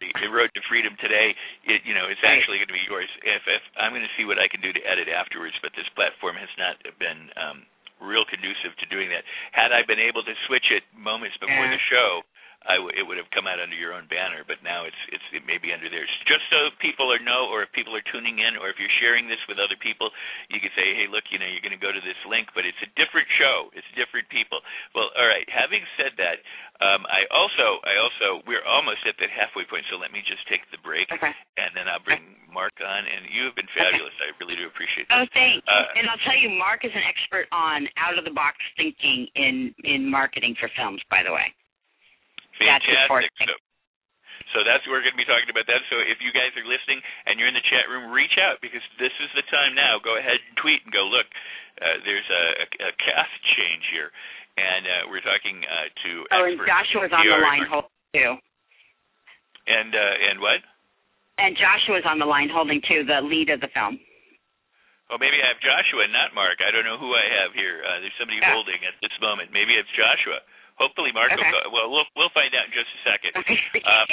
[0.00, 1.36] It Road to Freedom today.
[1.68, 3.04] It, you know, it's actually going to be yours.
[3.20, 5.84] If, if I'm going to see what I can do to edit afterwards, but this
[5.92, 7.68] platform has not been um,
[8.00, 9.24] real conducive to doing that.
[9.52, 11.76] Had I been able to switch it moments before yeah.
[11.76, 12.24] the show,
[12.80, 15.44] w- it would have come out under your own banner, but now it's it's it
[15.44, 16.08] may be under theirs.
[16.24, 19.28] Just so people are know, or if people are tuning in, or if you're sharing
[19.28, 20.08] this with other people,
[20.48, 22.64] you could say, hey, look, you know, you're going to go to this link, but
[22.64, 23.68] it's a different show.
[23.76, 24.64] It's different people.
[24.96, 25.44] Well, all right.
[25.52, 26.40] Having said that,
[26.80, 30.48] um, I also I also we're almost at the halfway point, so let me just
[30.48, 31.36] take the break, okay.
[31.60, 33.04] and then I'll bring Mark on.
[33.04, 34.16] And you have been fabulous.
[34.16, 34.32] Okay.
[34.32, 35.20] I really do appreciate that.
[35.20, 35.60] Oh, thanks.
[35.68, 39.28] Uh, and I'll tell you, Mark is an expert on out of the box thinking
[39.36, 41.04] in in marketing for films.
[41.12, 41.52] By the way.
[42.58, 43.30] Fantastic.
[43.38, 43.54] So,
[44.54, 45.82] So that's we're going to be talking about that.
[45.90, 48.82] So if you guys are listening and you're in the chat room, reach out because
[49.02, 49.98] this is the time now.
[49.98, 51.26] Go ahead and tweet and go look.
[51.82, 54.14] Uh, there's a, a, a cast change here,
[54.54, 56.10] and uh, we're talking uh, to.
[56.30, 58.32] Oh, and Joshua's on the line holding too.
[59.66, 60.62] And uh, and what?
[61.42, 63.98] And Joshua's on the line holding too, the lead of the film.
[65.12, 66.64] Oh, maybe I have Joshua, not Mark.
[66.64, 67.84] I don't know who I have here.
[67.84, 68.56] Uh, there's somebody yeah.
[68.56, 69.52] holding at this moment.
[69.52, 70.40] Maybe it's Joshua.
[70.74, 71.30] Hopefully, Mark.
[71.30, 71.38] Okay.
[71.70, 73.30] Will, well, we'll we'll find out in just a second.
[73.38, 74.04] uh,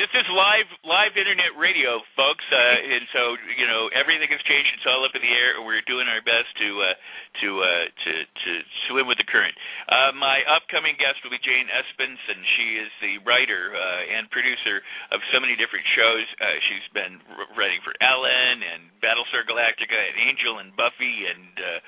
[0.00, 4.72] this is live live internet radio, folks, uh, and so you know everything has changed.
[4.80, 6.96] It's all up in the air, and we're doing our best to uh,
[7.44, 8.50] to uh, to to
[8.88, 9.52] swim with the current.
[9.92, 12.40] Uh, my upcoming guest will be Jane Espenson.
[12.56, 14.80] She is the writer uh, and producer
[15.12, 16.24] of so many different shows.
[16.40, 17.20] Uh, she's been
[17.60, 21.84] writing for Ellen and Battlestar Galactica and Angel and Buffy and.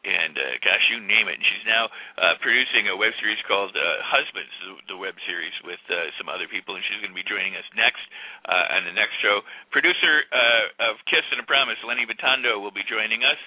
[0.00, 1.36] And uh, gosh, you name it.
[1.36, 4.52] And she's now uh, producing a web series called uh, Husbands,
[4.88, 7.64] the, web series with uh, some other people, and she's going to be joining us
[7.76, 8.04] next
[8.48, 9.44] uh, on the next show.
[9.72, 13.40] Producer uh, of Kiss and a Promise, Lenny Vitando, will be joining us,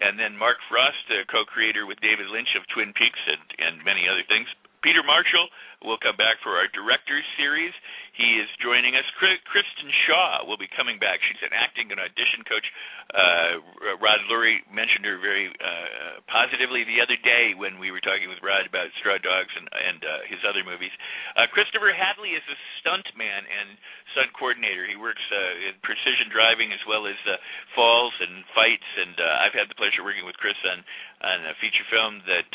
[0.00, 4.08] and then Mark Frost, uh, co-creator with David Lynch of Twin Peaks and, and many
[4.08, 4.48] other things.
[4.80, 5.50] Peter Marshall
[5.84, 7.74] will come back for our director's series.
[8.18, 9.06] He is joining us.
[9.14, 11.22] Kristen Shaw will be coming back.
[11.22, 12.66] She's an acting and audition coach.
[13.14, 18.26] Uh, Rod Lurie mentioned her very uh, positively the other day when we were talking
[18.26, 20.90] with Rod about Straw Dogs and, and uh, his other movies.
[21.38, 23.78] Uh, Christopher Hadley is a stunt man and
[24.18, 24.82] stunt coordinator.
[24.90, 27.38] He works uh, in precision driving as well as uh,
[27.78, 28.88] falls and fights.
[28.98, 29.14] And
[29.46, 30.82] I've had the pleasure of working with Chris on
[31.18, 32.46] on a feature film that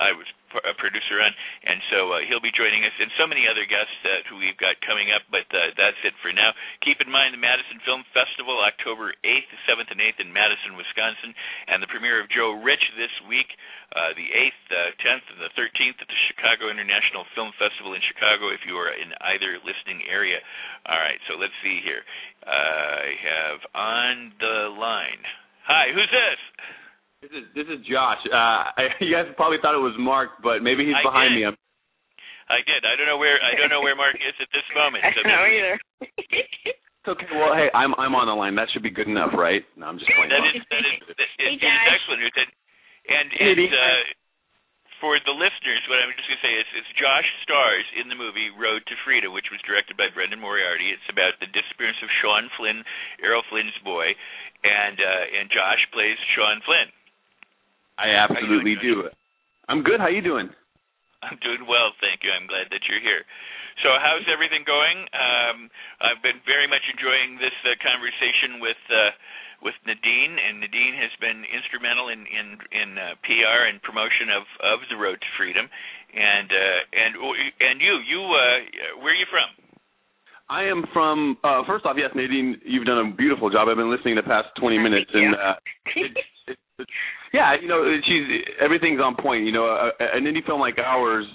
[0.00, 0.24] I was
[0.56, 1.36] a producer on,
[1.68, 3.94] and so he'll be joining us, and so many other guests
[4.26, 5.22] who we've got coming up.
[5.30, 6.50] But uh, that's it for now.
[6.82, 11.30] Keep in mind the Madison Film Festival, October 8th, 7th, and 8th in Madison, Wisconsin,
[11.70, 13.46] and the premiere of Joe Rich this week,
[13.94, 18.02] uh, the 8th, uh, 10th, and the 13th at the Chicago International Film Festival in
[18.02, 18.50] Chicago.
[18.50, 20.42] If you are in either listening area,
[20.90, 21.22] all right.
[21.30, 22.02] So let's see here.
[22.42, 25.22] Uh, I have on the line.
[25.66, 26.40] Hi, who's this?
[27.22, 28.22] This is this is Josh.
[28.30, 31.40] Uh, you guys probably thought it was Mark, but maybe he's I behind did.
[31.40, 31.46] me.
[31.46, 31.56] I'm...
[32.46, 32.86] I did.
[32.86, 35.02] I don't know where I don't know where Mark is at this moment.
[35.02, 35.74] So I don't know either.
[36.70, 37.26] it's okay.
[37.34, 38.54] Well, hey, I'm I'm on the line.
[38.54, 39.66] That should be good enough, right?
[39.74, 40.30] No, I'm just playing.
[40.30, 42.22] That is that is, that is, hey, it is excellent.
[42.22, 42.50] And
[43.06, 44.02] and, and uh,
[44.98, 48.18] for the listeners, what I'm just going to say is, is Josh stars in the
[48.18, 50.90] movie Road to Freedom, which was directed by Brendan Moriarty.
[50.90, 52.82] It's about the disappearance of Sean Flynn,
[53.20, 54.14] Errol Flynn's boy,
[54.64, 56.88] and uh, and Josh plays Sean Flynn.
[57.98, 59.08] I absolutely do.
[59.68, 60.00] I'm good.
[60.00, 60.50] How you doing?
[61.24, 62.30] I'm doing well, thank you.
[62.32, 63.24] I'm glad that you're here.
[63.84, 65.04] So, how's everything going?
[65.12, 65.68] Um,
[66.00, 69.12] I've been very much enjoying this uh, conversation with uh,
[69.60, 74.44] with Nadine, and Nadine has been instrumental in in, in uh, PR and promotion of
[74.64, 75.68] of the Road to Freedom.
[76.16, 77.12] And uh, and
[77.60, 79.48] and you, you, uh, where are you from?
[80.48, 81.36] I am from.
[81.42, 83.68] Uh, first off, yes, Nadine, you've done a beautiful job.
[83.68, 85.54] I've been listening the past 20 minutes, and uh,
[85.96, 86.88] it, it,
[87.36, 88.24] yeah, you know, she's
[88.56, 89.44] everything's on point.
[89.44, 91.26] You know, a, an indie film like ours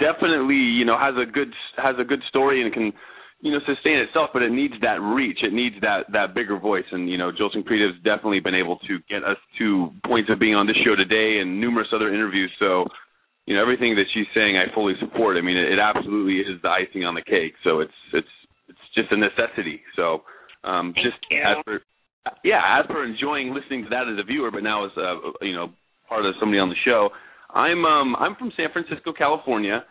[0.00, 2.92] definitely, you know, has a good has a good story and can,
[3.44, 4.30] you know, sustain itself.
[4.32, 5.44] But it needs that reach.
[5.44, 6.88] It needs that that bigger voice.
[6.90, 10.54] And you know, Jolson has definitely been able to get us to points of being
[10.54, 12.50] on this show today and numerous other interviews.
[12.58, 12.86] So,
[13.44, 15.36] you know, everything that she's saying, I fully support.
[15.36, 17.52] I mean, it, it absolutely is the icing on the cake.
[17.62, 18.34] So it's it's
[18.68, 19.82] it's just a necessity.
[19.96, 20.24] So,
[20.64, 21.44] um, Thank just you.
[21.44, 21.82] as for
[22.44, 25.54] yeah, as for enjoying listening to that as a viewer, but now as a you
[25.54, 25.70] know
[26.08, 27.10] part of somebody on the show,
[27.50, 29.84] I'm um I'm from San Francisco, California.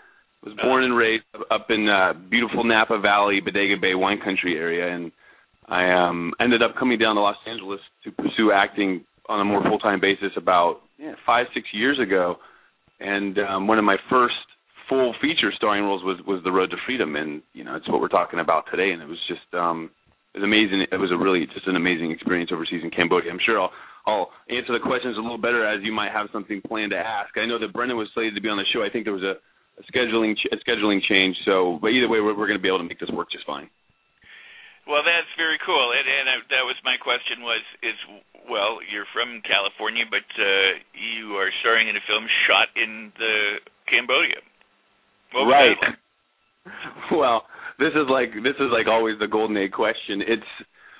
[0.43, 4.91] Was born and raised up in uh, beautiful Napa Valley, Bodega Bay wine country area,
[4.91, 5.11] and
[5.67, 9.61] I um ended up coming down to Los Angeles to pursue acting on a more
[9.61, 12.37] full time basis about yeah, five six years ago,
[12.99, 14.33] and um, one of my first
[14.89, 18.01] full feature starring roles was was The Road to Freedom, and you know it's what
[18.01, 19.91] we're talking about today, and it was just um
[20.33, 20.87] it was amazing.
[20.87, 23.31] It was a really just an amazing experience overseas in Cambodia.
[23.31, 23.71] I'm sure I'll
[24.07, 27.35] I'll answer the questions a little better as you might have something planned to ask.
[27.37, 28.81] I know that Brendan was slated to be on the show.
[28.81, 29.37] I think there was a,
[29.77, 31.35] a scheduling a scheduling change.
[31.45, 33.45] So, but either way, we're, we're going to be able to make this work just
[33.45, 33.69] fine.
[34.89, 37.45] Well, that's very cool, and, and I, that was my question.
[37.45, 37.99] Was is
[38.49, 43.61] well, you're from California, but uh, you are starring in a film shot in the
[43.85, 44.41] Cambodia.
[45.45, 45.77] right.
[47.13, 47.45] well,
[47.81, 50.21] this is like this is like always the golden egg question.
[50.21, 50.51] It's,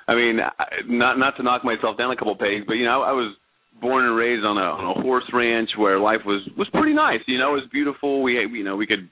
[0.08, 0.42] I mean,
[0.90, 3.38] not not to knock myself down a couple pegs, but you know, I was
[3.80, 7.22] born and raised on a on a horse ranch where life was was pretty nice.
[7.28, 8.22] You know, it was beautiful.
[8.22, 9.08] We you know we could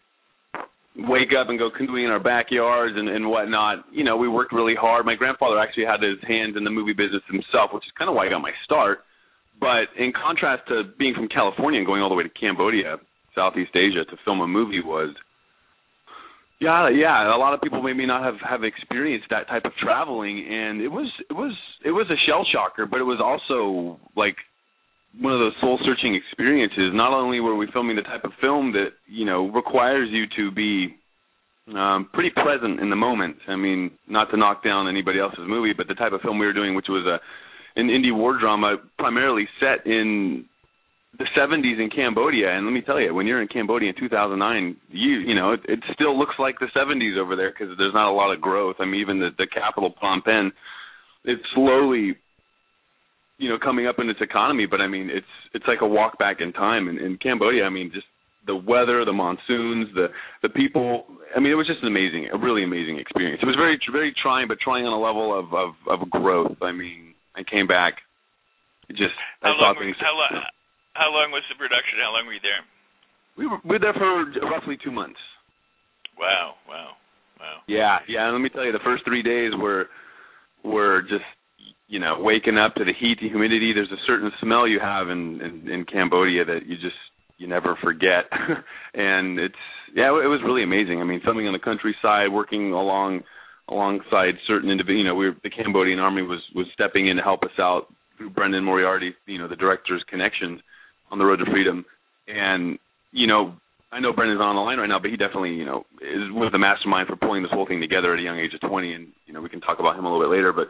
[0.98, 3.86] wake up and go canoeing in our backyards and and whatnot.
[3.94, 5.06] You know, we worked really hard.
[5.06, 8.16] My grandfather actually had his hands in the movie business himself, which is kind of
[8.16, 9.06] why I got my start.
[9.60, 12.98] But in contrast to being from California and going all the way to Cambodia,
[13.36, 15.14] Southeast Asia to film a movie was
[16.60, 17.36] Yeah, yeah.
[17.36, 20.90] A lot of people maybe not have have experienced that type of traveling, and it
[20.90, 24.36] was it was it was a shell shocker, but it was also like
[25.20, 26.92] one of those soul searching experiences.
[26.94, 30.52] Not only were we filming the type of film that you know requires you to
[30.52, 30.96] be
[31.76, 33.38] um, pretty present in the moment.
[33.48, 36.46] I mean, not to knock down anybody else's movie, but the type of film we
[36.46, 37.20] were doing, which was a
[37.80, 40.46] an indie war drama, primarily set in
[41.20, 44.78] the 70s in Cambodia, and let me tell you, when you're in Cambodia in 2009,
[44.88, 48.10] you you know it, it still looks like the 70s over there because there's not
[48.10, 48.78] a lot of growth.
[48.80, 50.52] I mean, even the the capital Phnom Penh,
[51.26, 52.16] it's slowly,
[53.38, 56.18] you know, coming up in its economy, but I mean, it's it's like a walk
[56.18, 56.88] back in time.
[56.88, 58.08] In, in Cambodia, I mean, just
[58.48, 60.08] the weather, the monsoons, the
[60.42, 61.04] the people.
[61.36, 63.42] I mean, it was just an amazing, a really amazing experience.
[63.44, 66.56] It was very very trying, but trying on a level of of, of growth.
[66.62, 67.96] I mean, I came back.
[68.88, 69.98] Just how I saw long, things.
[70.00, 70.16] How?
[71.00, 72.04] How long was the production?
[72.04, 72.60] How long were you there?
[73.40, 75.20] We were we were there for roughly two months.
[76.20, 77.00] Wow, wow,
[77.40, 77.64] wow.
[77.72, 78.28] Yeah, yeah.
[78.28, 79.88] And let me tell you, the first three days were
[80.62, 81.24] were just
[81.88, 83.72] you know waking up to the heat, the humidity.
[83.72, 87.00] There's a certain smell you have in in, in Cambodia that you just
[87.38, 88.28] you never forget,
[88.94, 89.64] and it's
[89.96, 91.00] yeah, it was really amazing.
[91.00, 93.24] I mean, filming on the countryside, working along
[93.70, 95.00] alongside certain individuals.
[95.00, 97.88] You know, we were, the Cambodian army was was stepping in to help us out
[98.18, 100.60] through Brendan Moriarty, you know, the director's connections
[101.12, 101.86] on the road to freedom.
[102.28, 102.80] And
[103.12, 103.56] you know,
[103.92, 106.52] I know Brendan's on the line right now, but he definitely, you know, is with
[106.52, 108.94] the mastermind for pulling this whole thing together at a young age of 20.
[108.94, 110.68] And you know, we can talk about him a little bit later, but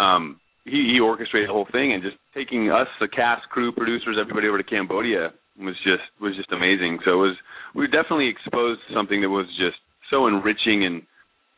[0.00, 4.16] um, he he orchestrated the whole thing and just taking us, the cast, crew, producers,
[4.20, 6.98] everybody over to Cambodia was just was just amazing.
[7.04, 7.36] So it was
[7.74, 9.78] we were definitely exposed to something that was just
[10.10, 11.02] so enriching and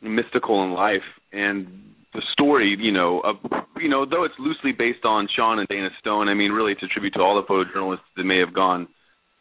[0.00, 1.66] mystical in life and
[2.14, 3.36] the story, you know, of
[3.76, 6.82] you know, though it's loosely based on Sean and Dana Stone, I mean, really it's
[6.82, 8.88] a tribute to all the photojournalists that may have gone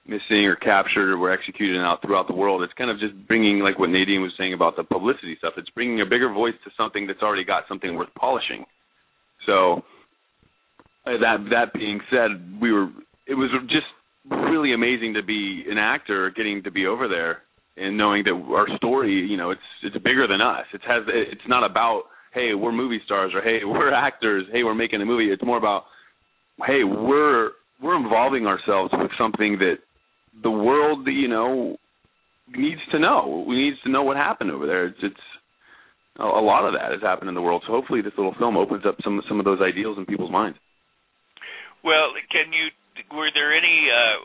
[0.08, 2.62] missing or captured or were executed out throughout the world.
[2.62, 5.54] It's kind of just bringing, like what Nadine was saying about the publicity stuff.
[5.58, 8.65] It's bringing a bigger voice to something that's already got something worth polishing.
[9.46, 9.84] So
[11.06, 12.89] uh, that that being said, we were.
[13.28, 13.88] It was just
[14.30, 17.41] really amazing to be an actor, getting to be over there,
[17.77, 20.65] and knowing that our story, you know, it's it's bigger than us.
[20.73, 21.03] It has.
[21.07, 25.05] It's not about hey, we're movie stars or hey, we're actors, hey, we're making a
[25.05, 25.31] movie.
[25.31, 25.83] It's more about
[26.65, 29.75] hey, we're we're involving ourselves with something that
[30.43, 31.77] the world, you know,
[32.47, 33.45] needs to know.
[33.47, 34.88] We needs to know what happened over there.
[34.88, 35.25] It's it's
[36.19, 37.63] a lot of that has happened in the world.
[37.67, 40.57] So hopefully this little film opens up some some of those ideals in people's minds.
[41.83, 42.71] Well, can you
[43.12, 44.15] were there any uh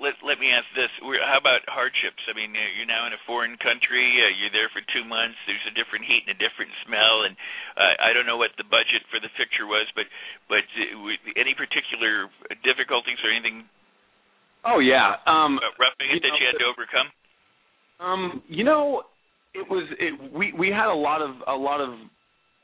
[0.00, 0.88] let let me ask this.
[1.00, 2.20] How about hardships?
[2.28, 5.64] I mean you're now in a foreign country uh, you're there for 2 months there's
[5.68, 7.36] a different heat and a different smell and
[7.76, 10.08] uh, i don't know what the budget for the picture was but
[10.48, 12.32] but uh, any particular
[12.64, 13.68] difficulties or anything?
[14.64, 17.08] Oh yeah um roughing it that know, you had to overcome?
[18.00, 19.04] Um you know
[19.52, 21.92] it was it we we had a lot of a lot of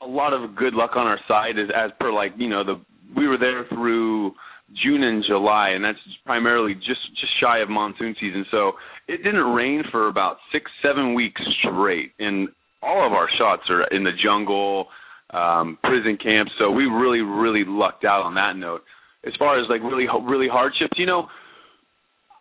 [0.01, 2.81] a lot of good luck on our side as as per like you know the
[3.15, 4.33] we were there through
[4.83, 8.45] June and July, and that's primarily just just shy of monsoon season.
[8.51, 8.73] So
[9.07, 12.49] it didn't rain for about six seven weeks straight, and
[12.81, 14.87] all of our shots are in the jungle,
[15.31, 16.51] um, prison camps.
[16.59, 18.81] So we really really lucked out on that note.
[19.25, 21.27] As far as like really really hardships, you know,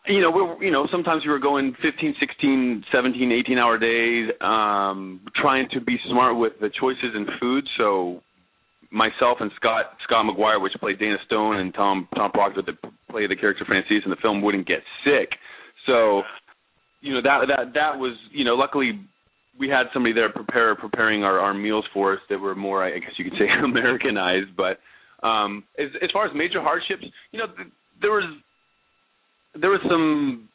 [0.06, 4.30] you know we're you know sometimes we were going 15 16 17 18 hour days
[4.40, 8.22] um trying to be smart with the choices in food so
[8.90, 12.74] myself and Scott Scott McGuire, which played Dana Stone, and Tom Tom Proctor that
[13.10, 15.30] played the character Francis in the film, wouldn't get sick.
[15.86, 16.22] So,
[17.00, 19.00] you know that that that was you know luckily
[19.58, 22.98] we had somebody there prepare preparing our our meals for us that were more I
[22.98, 24.56] guess you could say Americanized.
[24.56, 24.78] But
[25.26, 27.46] um, as as far as major hardships, you know
[28.00, 28.36] there was
[29.60, 30.48] there was some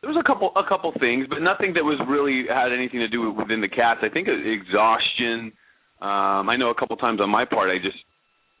[0.00, 3.08] there was a couple a couple things, but nothing that was really had anything to
[3.08, 4.04] do with within the cast.
[4.04, 5.52] I think exhaustion
[6.00, 7.98] um, I know a couple times on my part, I just,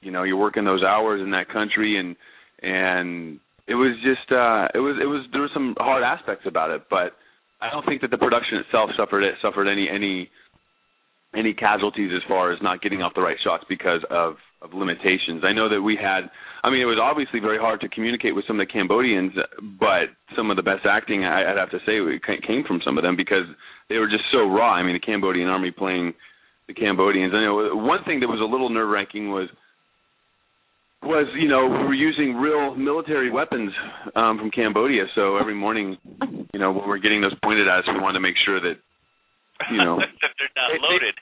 [0.00, 2.16] you know, you're working those hours in that country, and
[2.62, 6.70] and it was just, uh, it was, it was, there were some hard aspects about
[6.70, 7.12] it, but
[7.60, 10.30] I don't think that the production itself suffered it suffered any any
[11.36, 15.42] any casualties as far as not getting off the right shots because of of limitations.
[15.44, 16.30] I know that we had
[16.62, 19.32] I mean it was obviously very hard to communicate with some of the Cambodians
[19.78, 21.98] but some of the best acting I, I'd have to say
[22.46, 23.46] came from some of them because
[23.88, 24.74] they were just so raw.
[24.74, 26.14] I mean the Cambodian army playing
[26.68, 27.32] the Cambodians.
[27.34, 29.48] I know one thing that was a little nerve wracking was
[31.02, 33.72] was you know we were using real military weapons
[34.14, 35.04] um, from Cambodia.
[35.14, 35.96] So every morning,
[36.52, 38.76] you know, when we're getting those pointed at us, we wanted to make sure that
[39.72, 41.14] you know they're not loaded.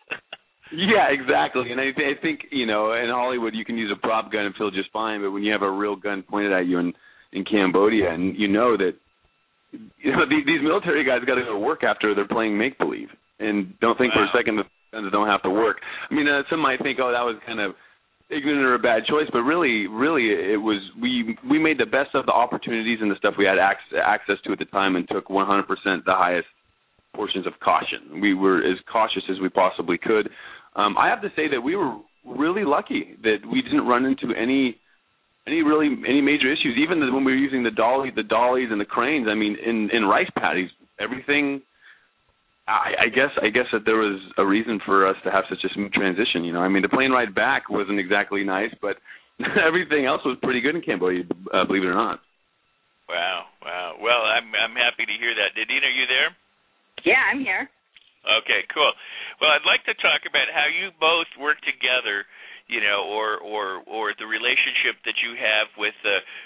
[0.72, 1.70] yeah, exactly.
[1.70, 4.54] And I, I think you know in Hollywood you can use a prop gun and
[4.56, 6.92] feel just fine, but when you have a real gun pointed at you in
[7.32, 8.92] in Cambodia, and you know that
[9.72, 12.78] you know these, these military guys got to go to work after they're playing make
[12.78, 14.26] believe, and don't think wow.
[14.32, 14.66] for a second that
[15.04, 15.78] they don't have to work.
[16.10, 17.72] I mean, uh, some might think, oh, that was kind of
[18.30, 22.14] ignorant or a bad choice, but really, really, it was we we made the best
[22.14, 25.08] of the opportunities and the stuff we had access, access to at the time, and
[25.08, 25.66] took 100%
[26.04, 26.48] the highest
[27.14, 28.20] portions of caution.
[28.20, 30.28] We were as cautious as we possibly could.
[30.74, 34.34] Um, I have to say that we were really lucky that we didn't run into
[34.36, 34.78] any
[35.46, 36.76] any really any major issues.
[36.78, 39.28] Even when we were using the dolly, the dollies and the cranes.
[39.30, 40.70] I mean, in in rice paddies,
[41.00, 41.62] everything.
[42.66, 45.62] I, I guess I guess that there was a reason for us to have such
[45.62, 46.42] a smooth transition.
[46.42, 48.98] You know, I mean, the plane ride back wasn't exactly nice, but
[49.62, 51.22] everything else was pretty good in Cambodia,
[51.54, 52.18] uh, believe it or not.
[53.08, 53.94] Wow, wow.
[54.02, 55.54] Well, I'm I'm happy to hear that.
[55.54, 56.30] Nadine, are you there?
[57.06, 57.70] Yeah, I'm here.
[58.42, 58.90] Okay, cool.
[59.38, 62.26] Well, I'd like to talk about how you both work together
[62.66, 66.18] you know, or or or the relationship that you have with uh,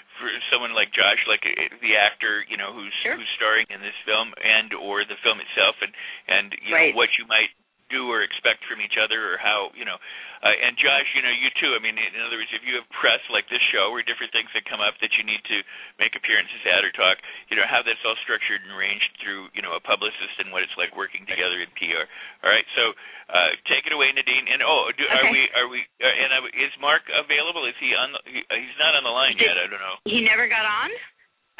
[0.51, 3.17] someone like Josh, like uh, the actor, you know, who's sure.
[3.17, 5.91] who's starring in this film, and or the film itself, and
[6.27, 6.91] and you right.
[6.91, 7.53] know what you might
[7.91, 9.99] do or expect from each other or how you know
[10.41, 12.87] uh, and Josh you know you too I mean in other words if you have
[12.95, 15.61] press like this show or different things that come up that you need to
[15.99, 17.19] make appearances at or talk
[17.51, 20.63] you know how that's all structured and arranged through you know a publicist and what
[20.63, 22.07] it's like working together in PR
[22.41, 22.95] all right so
[23.29, 25.19] uh take it away Nadine and oh do, okay.
[25.19, 27.65] are we are we uh, and uh, is Mark available?
[27.67, 29.83] Is he on the, he, uh, he's not on the line Did, yet I don't
[29.83, 29.97] know.
[30.05, 30.89] he never got on?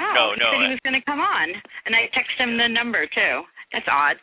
[0.02, 1.48] Oh no he no said he was going to come on
[1.86, 3.46] and I texted him the number too.
[3.74, 4.18] That's odd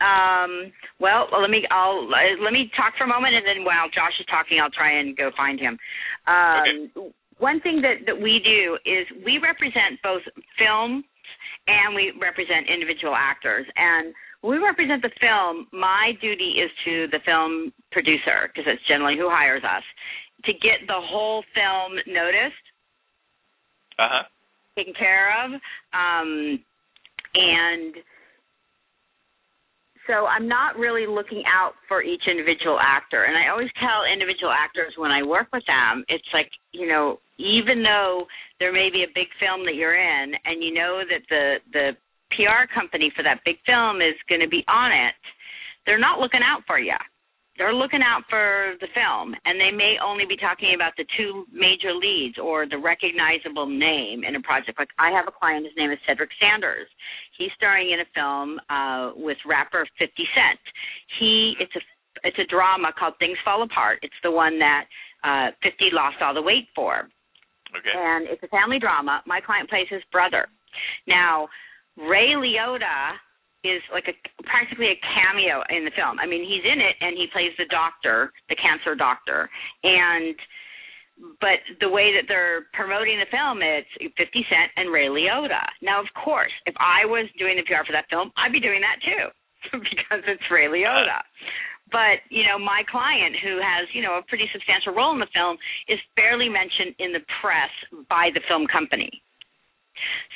[0.00, 4.14] um, well, let me I'll let me talk for a moment, and then while Josh
[4.20, 5.78] is talking, I'll try and go find him.
[6.26, 7.14] Um, okay.
[7.38, 10.22] One thing that that we do is we represent both
[10.58, 11.04] film
[11.66, 13.66] and we represent individual actors.
[13.76, 18.86] And when we represent the film, my duty is to the film producer because that's
[18.88, 19.82] generally who hires us
[20.44, 22.66] to get the whole film noticed,
[23.98, 24.22] uh huh,
[24.76, 25.52] taken care of,
[25.92, 26.58] um,
[27.34, 27.94] and
[30.08, 33.28] so I'm not really looking out for each individual actor.
[33.28, 37.20] And I always tell individual actors when I work with them, it's like, you know,
[37.36, 38.24] even though
[38.58, 41.86] there may be a big film that you're in and you know that the the
[42.32, 45.14] PR company for that big film is going to be on it,
[45.86, 46.96] they're not looking out for you
[47.58, 51.44] they're looking out for the film and they may only be talking about the two
[51.52, 54.78] major leads or the recognizable name in a project.
[54.78, 56.86] Like i have a client his name is cedric sanders.
[57.36, 60.62] He's starring in a film uh with rapper 50 cent.
[61.18, 61.82] He it's a
[62.22, 63.98] it's a drama called things fall apart.
[64.02, 64.86] It's the one that
[65.24, 67.10] uh 50 lost all the weight for.
[67.74, 67.92] Okay.
[67.92, 69.20] And it's a family drama.
[69.26, 70.46] My client plays his brother.
[71.06, 71.48] Now
[71.98, 73.18] ray liotta
[73.64, 76.18] is like a practically a cameo in the film.
[76.18, 79.50] I mean, he's in it and he plays the doctor, the cancer doctor,
[79.82, 80.34] and
[81.40, 84.14] but the way that they're promoting the film, it's 50
[84.46, 85.66] Cent and Ray Liotta.
[85.82, 88.80] Now, of course, if I was doing the PR for that film, I'd be doing
[88.86, 89.26] that too
[89.82, 91.18] because it's Ray Liotta.
[91.90, 95.32] But you know, my client, who has you know a pretty substantial role in the
[95.34, 95.56] film,
[95.88, 97.72] is barely mentioned in the press
[98.08, 99.10] by the film company.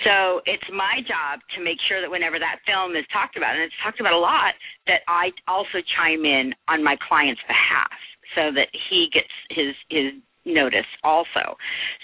[0.05, 3.63] So it's my job to make sure that whenever that film is talked about, and
[3.63, 4.55] it's talked about a lot,
[4.87, 7.93] that I also chime in on my client's behalf
[8.35, 10.13] so that he gets his his
[10.45, 11.55] notice also.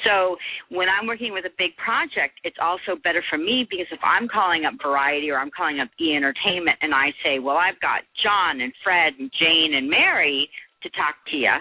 [0.04, 0.36] So
[0.70, 4.28] when I'm working with a big project, it's also better for me because if I'm
[4.28, 8.02] calling up Variety or I'm calling up E Entertainment and I say, well, I've got
[8.22, 10.48] John and Fred and Jane and Mary
[10.82, 11.56] to talk to you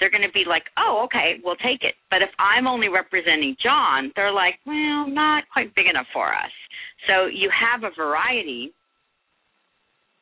[0.00, 1.94] they're going to be like, oh, okay, we'll take it.
[2.10, 6.50] But if I'm only representing John, they're like, well, not quite big enough for us.
[7.06, 8.72] So you have a variety.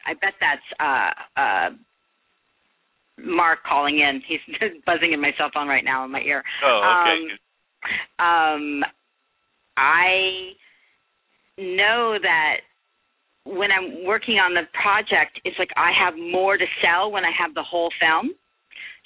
[0.06, 1.70] I bet that's uh, uh,
[3.24, 4.22] Mark calling in.
[4.26, 4.40] He's
[4.86, 6.42] buzzing in my cell phone right now in my ear.
[6.64, 7.34] Oh, okay.
[8.18, 8.84] Um, um,
[9.76, 10.52] I
[11.58, 12.56] know that
[13.44, 17.30] when I'm working on the project, it's like I have more to sell when I
[17.36, 18.32] have the whole film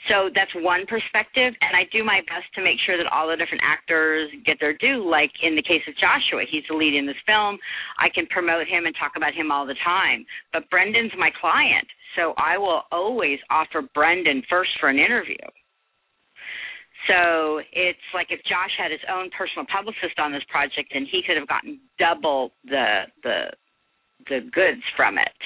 [0.08, 3.36] so that's one perspective, and I do my best to make sure that all the
[3.36, 5.02] different actors get their due.
[5.02, 7.58] Like in the case of Joshua, he's the lead in this film.
[7.98, 10.24] I can promote him and talk about him all the time.
[10.52, 15.42] But Brendan's my client, so I will always offer Brendan first for an interview.
[17.08, 21.22] So it's like if Josh had his own personal publicist on this project, then he
[21.26, 23.50] could have gotten double the the
[24.28, 25.38] the goods from it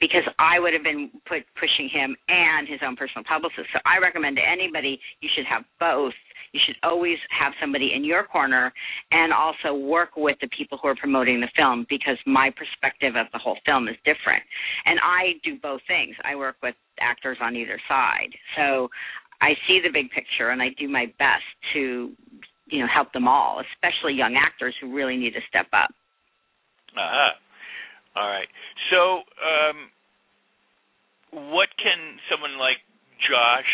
[0.00, 3.68] because I would have been put pushing him and his own personal publicist.
[3.72, 6.14] So I recommend to anybody you should have both.
[6.52, 8.72] You should always have somebody in your corner
[9.12, 13.26] and also work with the people who are promoting the film because my perspective of
[13.32, 14.42] the whole film is different.
[14.84, 16.16] And I do both things.
[16.24, 18.34] I work with actors on either side.
[18.56, 18.88] So
[19.40, 22.10] I see the big picture and I do my best to
[22.66, 25.90] you know help them all, especially young actors who really need to step up.
[26.96, 27.32] Uh-huh.
[28.16, 28.48] All right.
[28.90, 29.78] So, um,
[31.54, 32.82] what can someone like
[33.22, 33.70] Josh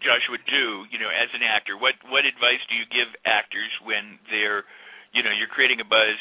[0.00, 1.76] Joshua do, you know, as an actor?
[1.76, 4.64] What what advice do you give actors when they're
[5.12, 6.16] you know you're creating a buzz.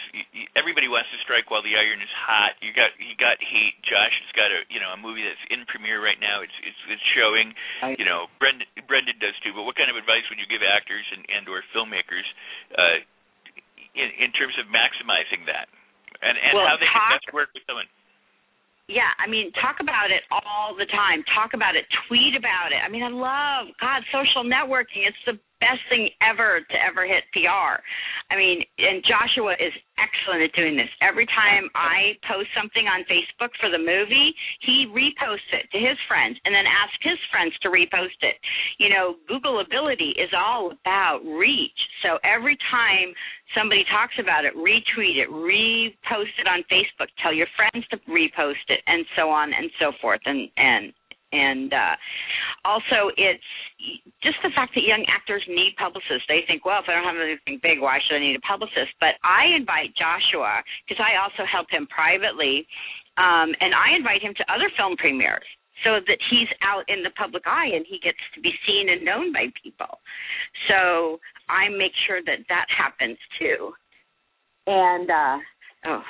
[0.53, 2.59] Everybody wants to strike while the iron is hot.
[2.59, 3.79] You got you got Heat.
[3.87, 6.43] Josh has got a you know a movie that's in premiere right now.
[6.43, 7.55] It's it's, it's showing.
[7.79, 9.55] I, you know, Brendan Brendan does too.
[9.55, 12.27] But what kind of advice would you give actors and and or filmmakers
[12.75, 12.99] uh,
[13.95, 15.71] in in terms of maximizing that
[16.21, 17.89] and and well, how they talk, can best work with someone?
[18.89, 21.23] Yeah, I mean, talk about it all the time.
[21.31, 21.87] Talk about it.
[22.07, 22.81] Tweet about it.
[22.83, 25.07] I mean, I love God social networking.
[25.07, 27.79] It's the best thing ever to ever hit PR.
[28.33, 30.89] I mean, and Joshua is excellent at doing this.
[30.99, 34.33] Every time I post something on Facebook for the movie,
[34.65, 38.35] he reposts it to his friends and then asks his friends to repost it.
[38.81, 41.77] You know, Google ability is all about reach.
[42.01, 43.13] So every time
[43.53, 48.65] somebody talks about it, retweet it, repost it on Facebook, tell your friends to repost
[48.67, 50.21] it, and so on and so forth.
[50.25, 50.93] And and
[51.31, 51.95] and uh,
[52.65, 53.43] also it's
[54.21, 56.27] just the fact that young actors need publicists.
[56.27, 58.93] They think, well, if I don't have anything big, why should I need a publicist?
[58.99, 62.67] But I invite Joshua because I also help him privately,
[63.17, 65.47] um, and I invite him to other film premieres
[65.83, 69.03] so that he's out in the public eye and he gets to be seen and
[69.03, 69.99] known by people.
[70.69, 71.19] So
[71.49, 73.73] I make sure that that happens too.
[74.67, 75.37] And uh,
[75.87, 76.03] oh,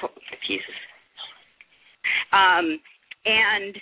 [0.48, 0.76] Jesus.
[2.34, 2.80] Um,
[3.26, 3.76] and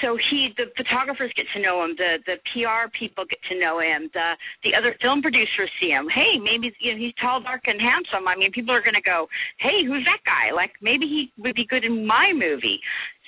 [0.00, 3.80] so he the photographers get to know him the the pr people get to know
[3.80, 4.34] him the
[4.64, 6.08] the other film producers see him.
[6.08, 8.26] Hey maybe you know he's tall dark and handsome.
[8.26, 9.28] I mean people are going to go
[9.58, 10.54] hey who's that guy?
[10.54, 12.80] Like maybe he would be good in my movie.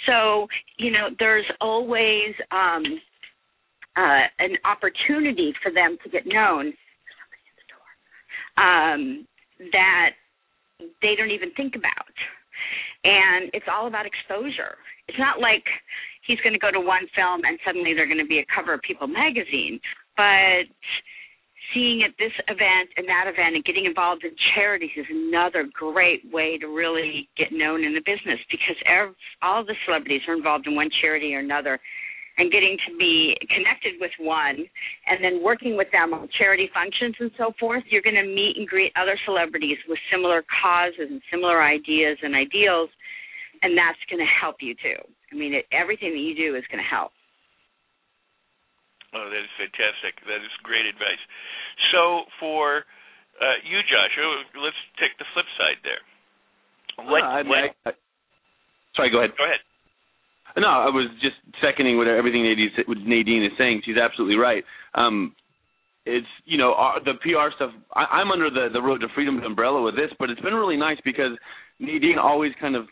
[0.07, 0.47] So
[0.79, 2.83] you know there's always um
[3.97, 6.73] uh an opportunity for them to get known
[8.57, 9.27] um
[9.73, 10.11] that
[11.03, 12.15] they don't even think about.
[13.05, 14.77] And it's all about exposure.
[15.09, 15.65] It's not like
[16.27, 18.75] he's going to go to one film and suddenly they're going to be a cover
[18.75, 19.81] of People magazine.
[20.17, 20.69] But
[21.73, 26.23] seeing at this event and that event and getting involved in charities is another great
[26.33, 30.67] way to really get known in the business because every, all the celebrities are involved
[30.67, 31.81] in one charity or another
[32.37, 34.67] and getting to be connected with one
[35.07, 38.57] and then working with them on charity functions and so forth, you're going to meet
[38.57, 42.91] and greet other celebrities with similar causes and similar ideas and ideals,
[43.63, 44.99] and that's going to help you too.
[45.35, 47.11] I mean, it, everything that you do is going to help.
[49.15, 50.23] Oh, that is fantastic.
[50.31, 51.23] That is great advice.
[51.91, 52.87] So, for
[53.43, 56.03] uh, you, Joshua, let's take the flip side there.
[57.11, 57.23] What?
[57.23, 57.93] Uh, I, what I, I,
[58.95, 59.35] sorry, go ahead.
[59.35, 59.63] Go ahead.
[60.57, 62.71] No, I was just seconding what everything Nadine,
[63.03, 63.83] Nadine is saying.
[63.85, 64.63] She's absolutely right.
[64.95, 65.35] Um,
[66.07, 67.71] it's you know our, the PR stuff.
[67.95, 70.77] I, I'm under the the Road to Freedom umbrella with this, but it's been really
[70.77, 71.35] nice because
[71.81, 72.87] Nadine always kind of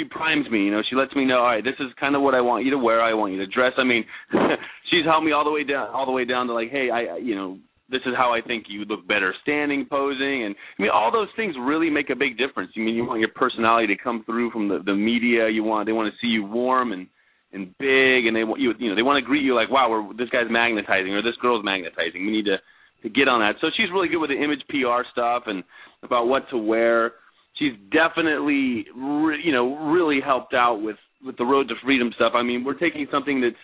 [0.00, 0.64] she primes me.
[0.64, 2.64] You know, she lets me know, all right, this is kind of what I want
[2.64, 3.02] you to wear.
[3.02, 3.72] I want you to dress.
[3.76, 4.04] I mean,
[4.90, 7.18] she's helped me all the way down, all the way down to like, hey, I,
[7.18, 7.58] you know,
[7.90, 11.28] this is how I think you look better standing, posing, and I mean, all those
[11.36, 12.70] things really make a big difference.
[12.76, 15.48] I mean, you want your personality to come through from the the media.
[15.48, 17.08] You want they want to see you warm and
[17.52, 19.90] and big, and they want you, you know, they want to greet you like, wow,
[19.90, 22.24] we're, this guy's magnetizing or this girl's magnetizing.
[22.24, 22.58] We need to
[23.02, 23.58] to get on that.
[23.60, 25.64] So she's really good with the image PR stuff and
[26.02, 27.12] about what to wear
[27.60, 32.32] she's definitely re- you know really helped out with with the road to freedom stuff.
[32.34, 33.54] I mean, we're taking something that's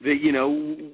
[0.00, 0.48] that you know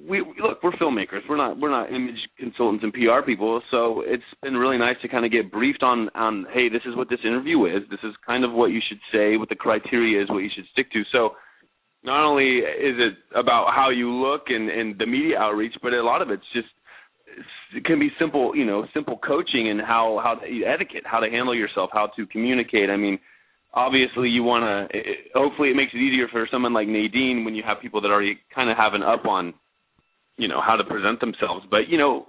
[0.09, 1.21] we look we're filmmakers.
[1.29, 3.61] We're not we're not image consultants and PR people.
[3.71, 6.97] So it's been really nice to kind of get briefed on on hey this is
[6.97, 7.83] what this interview is.
[7.91, 10.67] This is kind of what you should say what the criteria is what you should
[10.73, 11.03] stick to.
[11.13, 11.31] So
[12.05, 16.03] not only is it about how you look and and the media outreach but a
[16.03, 16.69] lot of it's just
[17.75, 21.31] it can be simple, you know, simple coaching and how how to, etiquette, how to
[21.31, 22.91] handle yourself, how to communicate.
[22.91, 23.19] I mean,
[23.75, 25.03] obviously you want to.
[25.35, 28.39] Hopefully, it makes it easier for someone like Nadine when you have people that already
[28.55, 29.55] kind of have an up on,
[30.37, 31.67] you know, how to present themselves.
[31.71, 32.27] But you know,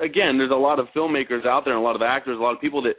[0.00, 2.54] again, there's a lot of filmmakers out there, and a lot of actors, a lot
[2.54, 2.94] of people that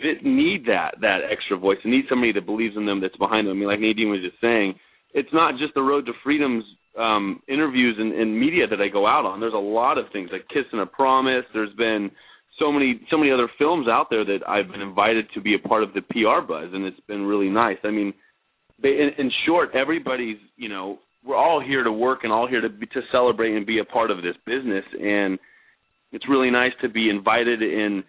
[0.00, 3.46] that need that that extra voice, and need somebody that believes in them, that's behind
[3.46, 3.56] them.
[3.56, 4.74] I mean, like Nadine was just saying,
[5.14, 6.64] it's not just the road to freedom's
[6.98, 9.40] um, interviews and, and media that I go out on.
[9.40, 11.44] There's a lot of things like Kiss and a Promise.
[11.54, 12.10] There's been
[12.58, 15.68] so many so many other films out there that I've been invited to be a
[15.68, 17.78] part of the PR buzz, and it's been really nice.
[17.84, 18.12] I mean,
[18.82, 22.60] they, in, in short, everybody's you know we're all here to work and all here
[22.60, 25.38] to be, to celebrate and be a part of this business, and
[26.12, 28.02] it's really nice to be invited in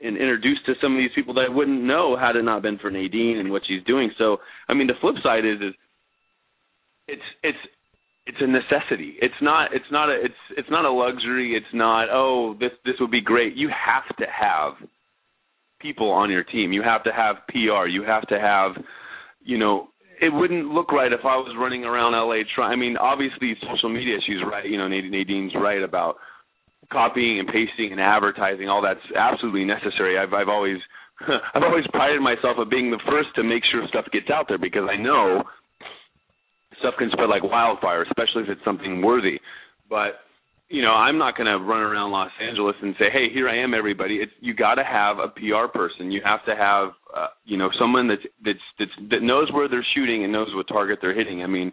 [0.00, 2.78] and introduced to some of these people that I wouldn't know had it not been
[2.78, 4.12] for Nadine and what she's doing.
[4.16, 4.36] So,
[4.68, 5.74] I mean, the flip side is is
[7.08, 7.58] it's it's
[8.26, 9.16] it's a necessity.
[9.20, 11.54] It's not it's not a it's it's not a luxury.
[11.56, 13.56] It's not oh this this would be great.
[13.56, 14.74] You have to have
[15.80, 16.72] people on your team.
[16.72, 17.86] You have to have PR.
[17.86, 18.72] You have to have,
[19.40, 19.88] you know,
[20.20, 22.72] it wouldn't look right if I was running around LA trying.
[22.72, 24.16] I mean, obviously social media.
[24.26, 24.66] She's right.
[24.66, 26.16] You know, Nadine's right about
[26.92, 28.68] copying and pasting and advertising.
[28.68, 30.18] All that's absolutely necessary.
[30.18, 30.78] I've I've always
[31.54, 34.58] I've always prided myself of being the first to make sure stuff gets out there
[34.58, 35.44] because I know
[36.78, 39.38] stuff can spread like wildfire, especially if it's something worthy.
[39.88, 40.20] But
[40.68, 43.56] you know, I'm not going to run around Los Angeles and say, "Hey, here I
[43.56, 46.12] am, everybody." It's you got to have a PR person.
[46.12, 49.86] You have to have, uh, you know, someone that's that's that's that knows where they're
[49.94, 51.42] shooting and knows what target they're hitting.
[51.42, 51.72] I mean,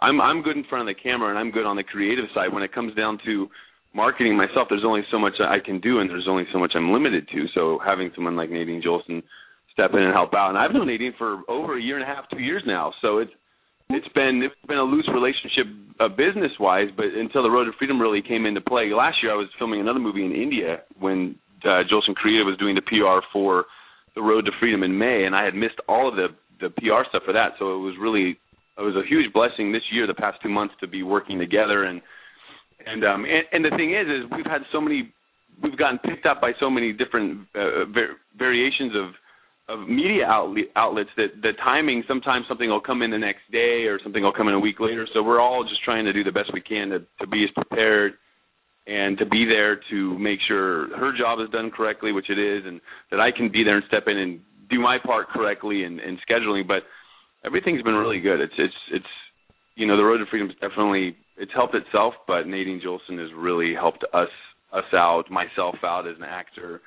[0.00, 2.52] I'm I'm good in front of the camera and I'm good on the creative side.
[2.52, 3.48] When it comes down to
[3.94, 6.92] marketing myself, there's only so much I can do and there's only so much I'm
[6.92, 7.46] limited to.
[7.52, 9.22] So having someone like Nadine Jolson
[9.72, 12.14] step in and help out, and I've known Nadine for over a year and a
[12.14, 12.92] half, two years now.
[13.02, 13.32] So it's
[13.90, 15.66] it's been it's been a loose relationship
[16.00, 18.90] uh, business wise, but until the Road to Freedom really came into play.
[18.94, 22.74] Last year, I was filming another movie in India when uh, Jolson Creative was doing
[22.74, 23.66] the PR for
[24.14, 26.28] the Road to Freedom in May, and I had missed all of the
[26.60, 27.52] the PR stuff for that.
[27.58, 28.38] So it was really
[28.78, 31.84] it was a huge blessing this year, the past two months, to be working together.
[31.84, 32.02] And
[32.86, 35.12] and um and, and the thing is, is we've had so many,
[35.62, 39.14] we've gotten picked up by so many different uh, var- variations of
[39.68, 43.86] of media outlet, outlets that the timing sometimes something will come in the next day
[43.86, 45.06] or something will come in a week later.
[45.12, 47.50] So we're all just trying to do the best we can to to be as
[47.50, 48.14] prepared
[48.86, 52.62] and to be there to make sure her job is done correctly which it is
[52.64, 54.40] and that I can be there and step in and
[54.70, 56.66] do my part correctly and and scheduling.
[56.66, 56.84] But
[57.44, 58.40] everything's been really good.
[58.40, 59.12] It's it's it's
[59.74, 63.30] you know the road to freedom is definitely it's helped itself but Nadine Jolson has
[63.36, 64.30] really helped us
[64.72, 66.82] us out myself out as an actor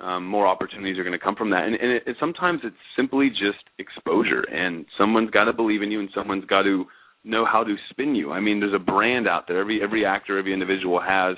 [0.00, 1.64] um, more opportunities are going to come from that.
[1.64, 5.90] And, and it, it, sometimes it's simply just exposure, and someone's got to believe in
[5.90, 6.84] you, and someone's got to
[7.22, 8.32] know how to spin you.
[8.32, 9.60] I mean, there's a brand out there.
[9.60, 11.36] Every every actor, every individual has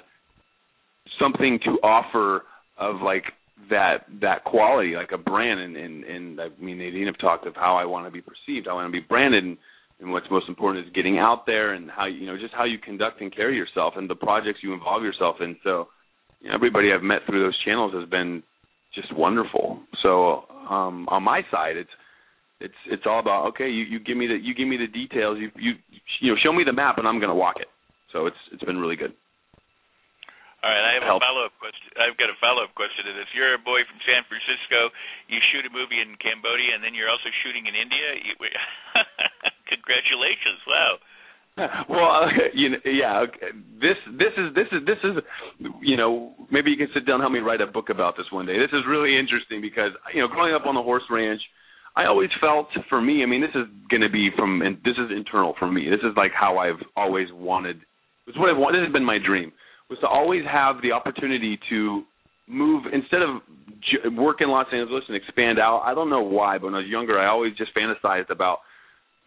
[1.21, 2.43] something to offer
[2.79, 3.25] of like
[3.71, 5.61] that that quality, like a brand.
[5.61, 8.69] And and, and I mean, Nadine have talked of how I want to be perceived.
[8.69, 9.45] I want to be branded.
[9.45, 9.59] And,
[10.01, 12.79] and what's most important is getting out there and how you know just how you
[12.79, 15.57] conduct and carry yourself and the projects you involve yourself in.
[15.63, 15.89] So
[16.41, 18.43] you know, everybody I've met through those channels has been
[18.95, 19.80] just wonderful.
[20.03, 21.93] So um, on my side, it's
[22.61, 23.68] it's it's all about okay.
[23.68, 25.39] You, you give me the you give me the details.
[25.39, 25.72] You you
[26.20, 27.68] you know show me the map and I'm going to walk it.
[28.12, 29.12] So it's it's been really good.
[30.64, 31.95] All right, I have a follow up question.
[32.01, 33.28] I've got a follow up question to this.
[33.37, 34.91] You're a boy from San Francisco.
[35.30, 38.18] You shoot a movie in Cambodia, and then you're also shooting in India.
[38.18, 38.34] You,
[39.72, 40.59] congratulations!
[40.66, 40.99] Wow.
[41.89, 43.25] well, uh, you know, yeah.
[43.81, 45.17] This this is this is this is
[45.81, 48.27] you know maybe you can sit down and help me write a book about this
[48.31, 48.59] one day.
[48.59, 51.41] This is really interesting because you know growing up on the horse ranch,
[51.97, 53.23] I always felt for me.
[53.23, 55.89] I mean, this is going to be from and this is internal for me.
[55.89, 57.81] This is like how I've always wanted.
[58.27, 58.81] It's what I've wanted.
[58.81, 59.53] This has been my dream
[59.89, 62.03] was to always have the opportunity to
[62.49, 63.41] move instead of
[63.81, 65.83] j- work in Los Angeles and expand out.
[65.85, 68.59] I don't know why, but when I was younger, I always just fantasized about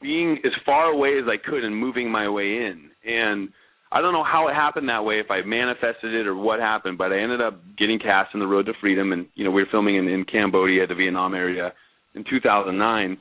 [0.01, 2.89] being as far away as I could and moving my way in.
[3.05, 3.49] And
[3.91, 6.97] I don't know how it happened that way, if I manifested it or what happened,
[6.97, 9.63] but I ended up getting cast in The Road to Freedom, and you know we
[9.63, 11.73] were filming in, in Cambodia, the Vietnam area,
[12.13, 13.17] in 2009.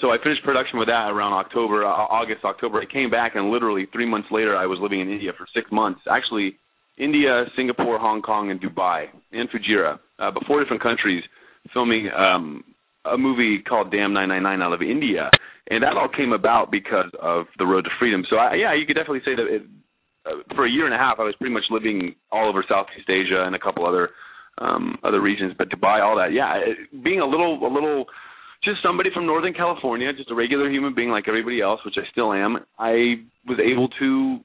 [0.00, 2.80] So I finished production with that around October, uh, August, October.
[2.80, 5.70] I came back, and literally three months later, I was living in India for six
[5.72, 6.00] months.
[6.10, 6.56] Actually,
[6.98, 11.22] India, Singapore, Hong Kong, and Dubai, and Fujairah, uh, but four different countries,
[11.72, 12.64] filming um,
[13.04, 15.30] a movie called Dam 999 out of India
[15.70, 18.24] and that all came about because of the road to freedom.
[18.28, 19.62] So I, yeah, you could definitely say that it,
[20.26, 23.08] uh, for a year and a half, I was pretty much living all over Southeast
[23.08, 24.10] Asia and a couple other
[24.58, 26.32] um other regions, but Dubai, all that.
[26.32, 28.04] Yeah, it, being a little a little
[28.62, 32.08] just somebody from Northern California, just a regular human being like everybody else, which I
[32.12, 32.58] still am.
[32.78, 34.38] I was able to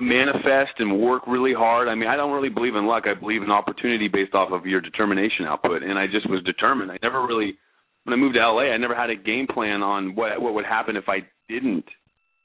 [0.00, 1.88] manifest and work really hard.
[1.88, 3.04] I mean, I don't really believe in luck.
[3.06, 6.90] I believe in opportunity based off of your determination output, and I just was determined.
[6.90, 7.58] I never really
[8.04, 10.64] when I moved to LA, I never had a game plan on what what would
[10.64, 11.18] happen if I
[11.48, 11.84] didn't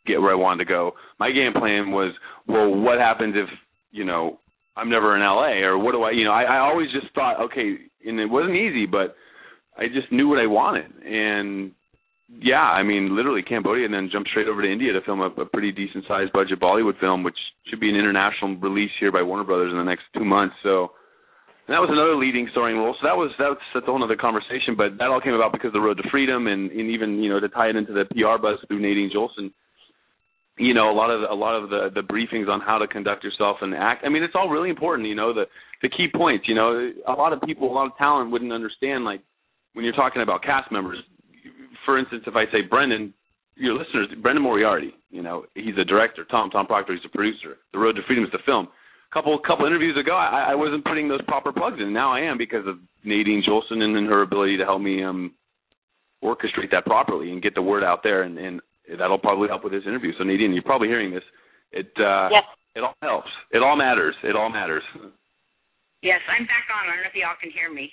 [0.05, 0.91] get where I wanted to go.
[1.19, 2.13] My game plan was,
[2.47, 3.47] well, what happens if
[3.91, 4.39] you know
[4.75, 7.39] I'm never in LA, or what do I, you know, I, I always just thought,
[7.39, 9.15] okay, and it wasn't easy, but
[9.77, 11.71] I just knew what I wanted, and
[12.29, 15.27] yeah, I mean, literally Cambodia, and then jumped straight over to India to film a,
[15.41, 19.21] a pretty decent sized budget Bollywood film, which should be an international release here by
[19.21, 20.55] Warner Brothers in the next two months.
[20.63, 20.91] So
[21.67, 22.95] and that was another leading starring role.
[22.99, 24.75] So that was that's that's a whole other conversation.
[24.75, 27.29] But that all came about because of the Road to Freedom, and, and even you
[27.29, 29.51] know to tie it into the PR buzz through Nadine Jolson.
[30.59, 33.23] You know, a lot of a lot of the the briefings on how to conduct
[33.23, 34.03] yourself and act.
[34.05, 35.07] I mean, it's all really important.
[35.07, 35.45] You know, the
[35.81, 36.49] the key points.
[36.49, 39.21] You know, a lot of people, a lot of talent wouldn't understand like
[39.71, 40.99] when you're talking about cast members.
[41.85, 43.13] For instance, if I say Brendan,
[43.55, 44.93] your listeners, Brendan Moriarty.
[45.09, 46.25] You know, he's a director.
[46.29, 47.57] Tom Tom Proctor, he's a producer.
[47.71, 50.85] The Road to Freedom is the film A couple couple interviews ago, I, I wasn't
[50.85, 51.93] putting those proper plugs in.
[51.93, 55.33] Now I am because of Nadine Jolson and, and her ability to help me um
[56.23, 58.61] orchestrate that properly and get the word out there, and, and
[58.97, 60.11] that'll probably help with this interview.
[60.17, 61.23] So Nadine, you're probably hearing this.
[61.71, 62.43] It uh, yes.
[62.75, 63.29] it all helps.
[63.51, 64.15] It all matters.
[64.23, 64.83] It all matters.
[66.01, 66.89] Yes, I'm back on.
[66.89, 67.91] I don't know if y'all can hear me.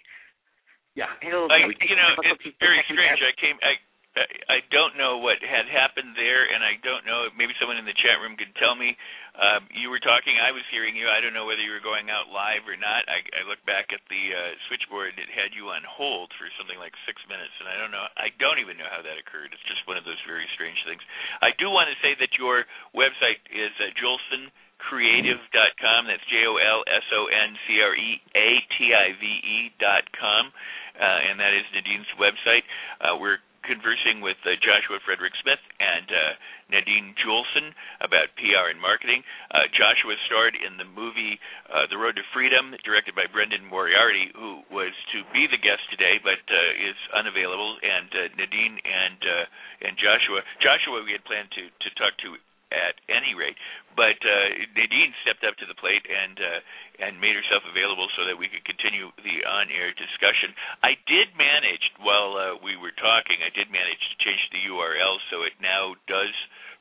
[0.95, 1.11] Yeah.
[1.23, 3.21] It'll, I, you know, it's very strange.
[3.23, 3.57] I came.
[3.63, 3.79] I
[4.19, 7.31] I don't know what had happened there, and I don't know.
[7.39, 8.99] Maybe someone in the chat room could tell me.
[9.39, 10.35] Um, you were talking.
[10.35, 11.07] I was hearing you.
[11.07, 13.07] I don't know whether you were going out live or not.
[13.07, 15.15] I, I looked back at the uh, switchboard.
[15.15, 18.03] It had you on hold for something like six minutes, and I don't know.
[18.19, 19.55] I don't even know how that occurred.
[19.55, 21.07] It's just one of those very strange things.
[21.39, 26.09] I do want to say that your website is uh, Jolson creative.com.
[26.09, 29.59] That's J O L S O N C R E A T I V E
[29.77, 30.53] dot com, uh,
[31.01, 32.65] and that is Nadine's website.
[33.01, 36.33] Uh, we're conversing with uh, Joshua Fredric Smith and uh,
[36.73, 39.23] Nadine Jolson about PR and marketing.
[39.53, 41.37] Uh, Joshua starred in the movie
[41.69, 45.85] uh, The Road to Freedom, directed by Brendan Moriarty, who was to be the guest
[45.93, 47.77] today but uh, is unavailable.
[47.85, 52.37] And uh, Nadine and uh, and Joshua, Joshua, we had planned to to talk to
[52.71, 53.59] at any rate.
[53.99, 54.49] But uh,
[54.79, 56.61] Nadine stepped up to the plate and uh,
[57.03, 60.55] and made herself available so that we could continue the on-air discussion.
[60.81, 63.43] I did manage while uh, we were talking.
[63.43, 66.33] I did manage to change the URL so it now does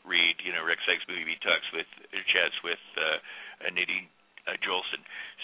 [0.05, 3.19] read, you know, Rex Sikes Movie Talks with uh, chats with uh,
[3.73, 4.07] Nadine
[4.47, 5.01] uh, Jolson.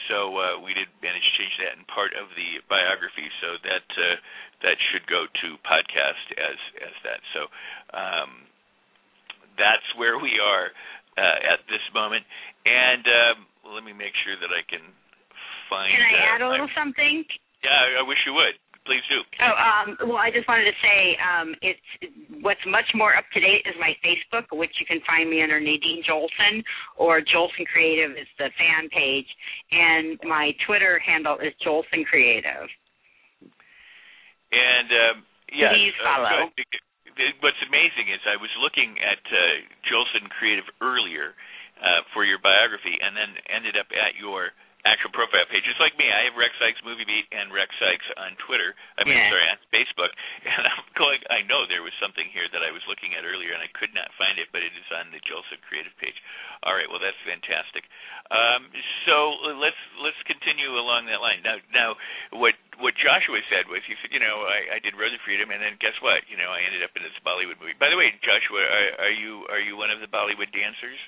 [0.07, 3.87] So uh, we did manage to change that in part of the biography, so that
[3.95, 4.17] uh,
[4.63, 7.21] that should go to podcast as as that.
[7.33, 7.49] So.
[7.95, 8.49] Um,
[9.57, 10.71] that's where we are
[11.17, 12.23] uh, at this moment.
[12.65, 13.37] And um,
[13.73, 14.83] let me make sure that I can
[15.69, 15.89] find.
[15.91, 17.23] Can I uh, add a little my, something?
[17.63, 18.55] Yeah, I wish you would.
[18.85, 19.17] Please do.
[19.41, 21.81] Oh, um, well, I just wanted to say um, it's
[22.45, 25.57] what's much more up to date is my Facebook, which you can find me under
[25.57, 26.61] Nadine Jolson,
[26.95, 29.25] or Jolson Creative is the fan page,
[29.71, 32.69] and my Twitter handle is Jolson Creative.
[34.53, 35.15] And um,
[35.49, 36.53] yes, please follow.
[36.53, 36.84] Uh,
[37.39, 41.35] what's amazing is I was looking at uh, Jolson Creative earlier
[41.79, 44.51] uh, for your biography, and then ended up at your
[44.85, 45.65] actual profile page.
[45.65, 48.77] Just like me, I have Rex Sikes Movie Beat and Rex Sikes on Twitter.
[48.95, 49.33] I mean, yeah.
[49.33, 50.13] sorry, on Facebook.
[50.45, 51.19] And I'm going.
[51.33, 53.91] I know there was something here that I was looking at earlier, and I could
[53.97, 56.15] not find it, but it is on the Jolson Creative page.
[56.61, 57.83] All right, well, that's fantastic.
[58.29, 58.69] Um,
[59.09, 61.41] so let's let's continue along that line.
[61.41, 61.89] Now, now,
[62.37, 65.49] what what Joshua said was, he said, you know, I, I did Road to Freedom,
[65.49, 66.21] and then guess what?
[66.29, 67.75] You know, I ended up in this Bollywood movie.
[67.81, 71.01] By the way, Joshua, are, are you are you one of the Bollywood dancers?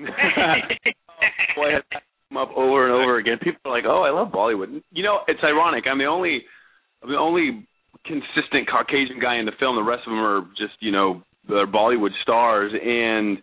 [1.54, 1.78] Boy,
[2.34, 3.38] come up over and over again.
[3.42, 5.84] People are like, "Oh, I love Bollywood." You know, it's ironic.
[5.90, 6.44] I'm the only,
[7.02, 7.66] I'm the only
[8.04, 9.76] consistent Caucasian guy in the film.
[9.76, 12.72] The rest of them are just, you know, they're Bollywood stars.
[12.72, 13.38] And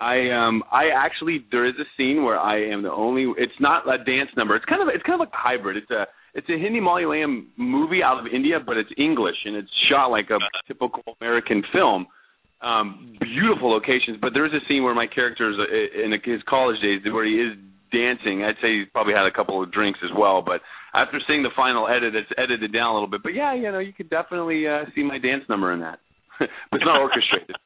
[0.00, 3.32] I, um, I actually there is a scene where I am the only.
[3.38, 4.56] It's not a dance number.
[4.56, 5.76] It's kind of, it's kind of like a hybrid.
[5.76, 9.70] It's a, it's a Hindi Malayalam movie out of India, but it's English and it's
[9.88, 12.06] shot like a typical American film
[12.62, 16.80] um beautiful locations but there's a scene where my character is uh, in his college
[16.80, 17.58] days where he is
[17.94, 18.42] dancing.
[18.42, 20.42] I'd say he's probably had a couple of drinks as well.
[20.42, 20.60] But
[20.92, 23.22] after seeing the final edit, it's edited down a little bit.
[23.22, 26.00] But yeah, you know, you could definitely uh, see my dance number in that.
[26.38, 27.56] but it's not orchestrated.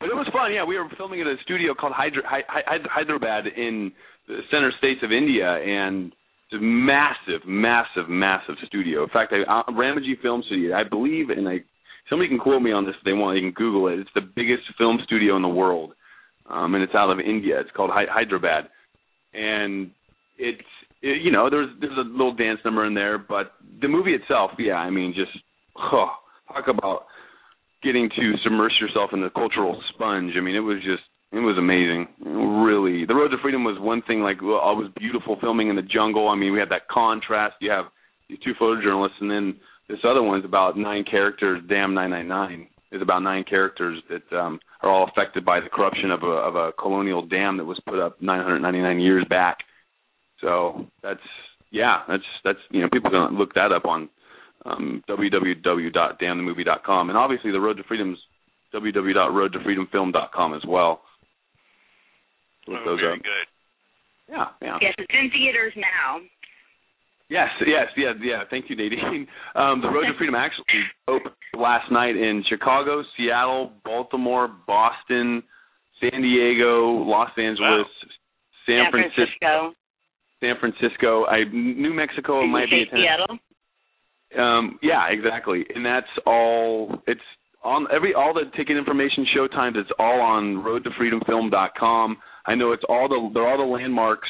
[0.00, 0.52] But it was fun.
[0.52, 3.92] Yeah, we were filming at a studio called Hydra- Hyderabad in
[4.28, 6.12] the center states of India, and
[6.50, 9.04] it's a massive, massive, massive studio.
[9.04, 11.64] In fact, I, uh, Ramoji Film Studio, I believe, and I
[12.10, 13.36] somebody can quote me on this if they want.
[13.36, 13.98] You can Google it.
[13.98, 15.94] It's the biggest film studio in the world,
[16.48, 17.58] um, and it's out of India.
[17.60, 18.68] It's called Hy- Hyderabad
[19.36, 19.90] and
[20.38, 20.60] it's
[21.02, 24.52] it, you know there's there's a little dance number in there, but the movie itself,
[24.58, 25.30] yeah, I mean, just
[25.76, 26.08] oh,
[26.48, 27.06] talk about
[27.82, 30.32] getting to submerge yourself in the cultural sponge.
[30.36, 32.08] I mean, it was just it was amazing.
[32.64, 34.20] Really, The Road to Freedom was one thing.
[34.20, 36.28] Like, well, it was beautiful filming in the jungle.
[36.28, 37.56] I mean, we had that contrast.
[37.60, 37.86] You have
[38.28, 39.56] these two photojournalists, and then
[39.88, 41.62] this other one's about nine characters.
[41.68, 45.68] Dam, nine nine nine is about nine characters that um, are all affected by the
[45.68, 49.58] corruption of a of a colonial dam that was put up 999 years back.
[50.40, 51.20] So that's
[51.70, 54.08] yeah, that's that's you know people can look that up on
[54.64, 58.18] um, www.damnthemovie.com, and obviously the Road to Freedom's
[58.74, 61.02] www.roadtofreedomfilm.com as well.
[62.66, 63.22] Look oh, very up.
[63.22, 63.46] good.
[64.28, 64.78] Yeah, yeah.
[64.80, 66.18] Yes, it's in theaters now.
[67.28, 68.42] Yes, yes, yeah, yeah.
[68.50, 69.26] Thank you, Nadine.
[69.56, 70.64] Um, the Road to Freedom actually
[71.08, 75.42] opened last night in Chicago, Seattle, Baltimore, Boston,
[75.98, 77.84] San Diego, Los Angeles, wow.
[78.66, 79.72] San, San Francisco.
[80.40, 81.24] San Francisco.
[81.24, 83.38] I New Mexico Did might be Seattle.
[84.38, 85.64] Um, yeah, exactly.
[85.74, 87.02] And that's all.
[87.06, 87.20] It's
[87.64, 89.76] on every all the ticket information, showtimes.
[89.76, 92.16] It's all on RoadToFreedomFilm.com.
[92.44, 94.28] I know it's all the they're all the landmarks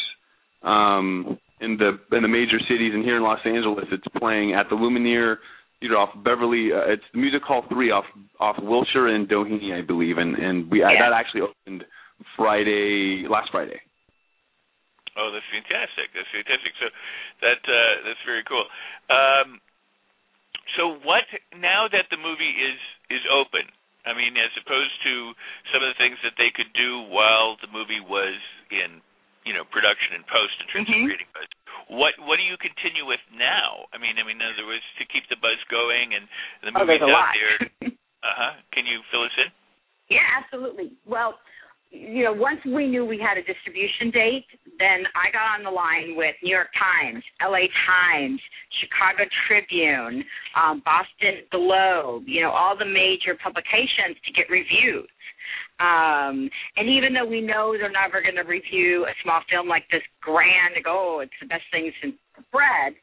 [0.63, 4.69] um, in the in the major cities, and here in Los Angeles, it's playing at
[4.69, 5.37] the Lumineer
[5.81, 6.71] Theater off Beverly.
[6.73, 8.05] Uh, it's the Music Hall Three off
[8.41, 10.93] off Wilshire and Doheny, I believe, and and we yeah.
[11.01, 11.85] that actually opened
[12.37, 13.81] Friday last Friday.
[15.17, 16.13] Oh, that's fantastic!
[16.13, 16.73] That's fantastic.
[16.77, 16.87] So
[17.41, 18.69] that uh, that's very cool.
[19.09, 19.61] Um,
[20.77, 21.25] so what
[21.57, 23.65] now that the movie is is open?
[24.05, 25.15] I mean, as opposed to
[25.75, 28.39] some of the things that they could do while the movie was
[28.71, 29.03] in,
[29.47, 31.07] you know, production and post in terms mm-hmm.
[31.07, 31.49] of creating buzz.
[31.87, 33.87] What what do you continue with now?
[33.95, 36.27] I mean, I mean, in other words, to keep the buzz going and
[36.67, 37.33] the oh, movie's out lot.
[37.33, 37.57] there.
[38.27, 38.55] uh huh.
[38.75, 39.49] Can you fill us in?
[40.11, 40.99] Yeah, absolutely.
[41.07, 41.39] Well,
[41.91, 44.47] you know, once we knew we had a distribution date,
[44.79, 48.41] then I got on the line with New York Times, LA Times,
[48.83, 50.25] Chicago Tribune,
[50.59, 55.09] um, Boston Globe, you know, all the major publications to get reviews.
[55.79, 59.85] Um, and even though we know they're never going to review a small film like
[59.91, 62.15] this grand, oh, it's the best thing since
[62.51, 62.95] bread,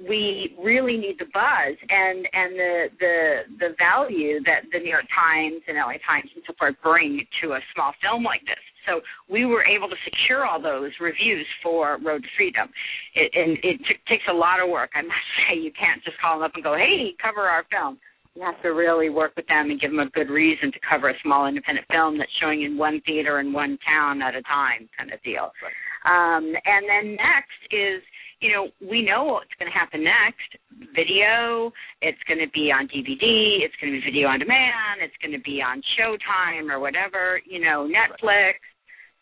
[0.00, 3.16] we really need the buzz and and the the
[3.58, 7.52] the value that the New York Times and LA Times and so forth bring to
[7.52, 8.58] a small film like this.
[8.86, 9.00] So
[9.30, 12.66] we were able to secure all those reviews for Road to Freedom.
[13.14, 14.90] It, and it t- takes a lot of work.
[14.94, 17.98] I must say, you can't just call them up and go, "Hey, cover our film."
[18.34, 21.10] You have to really work with them and give them a good reason to cover
[21.10, 24.88] a small independent film that's showing in one theater in one town at a time,
[24.96, 25.52] kind of deal.
[25.60, 25.76] Right.
[26.08, 28.02] Um, and then next is
[28.42, 30.50] you know, we know what's going to happen next.
[30.98, 31.70] Video,
[32.02, 35.32] it's going to be on DVD, it's going to be video on demand, it's going
[35.32, 38.58] to be on Showtime or whatever, you know, Netflix.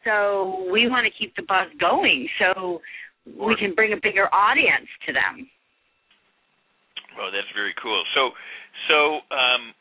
[0.08, 2.80] So we want to keep the buzz going so
[3.28, 5.46] we can bring a bigger audience to them.
[7.20, 8.02] Oh, that's very cool.
[8.16, 8.30] So,
[8.88, 9.74] so um,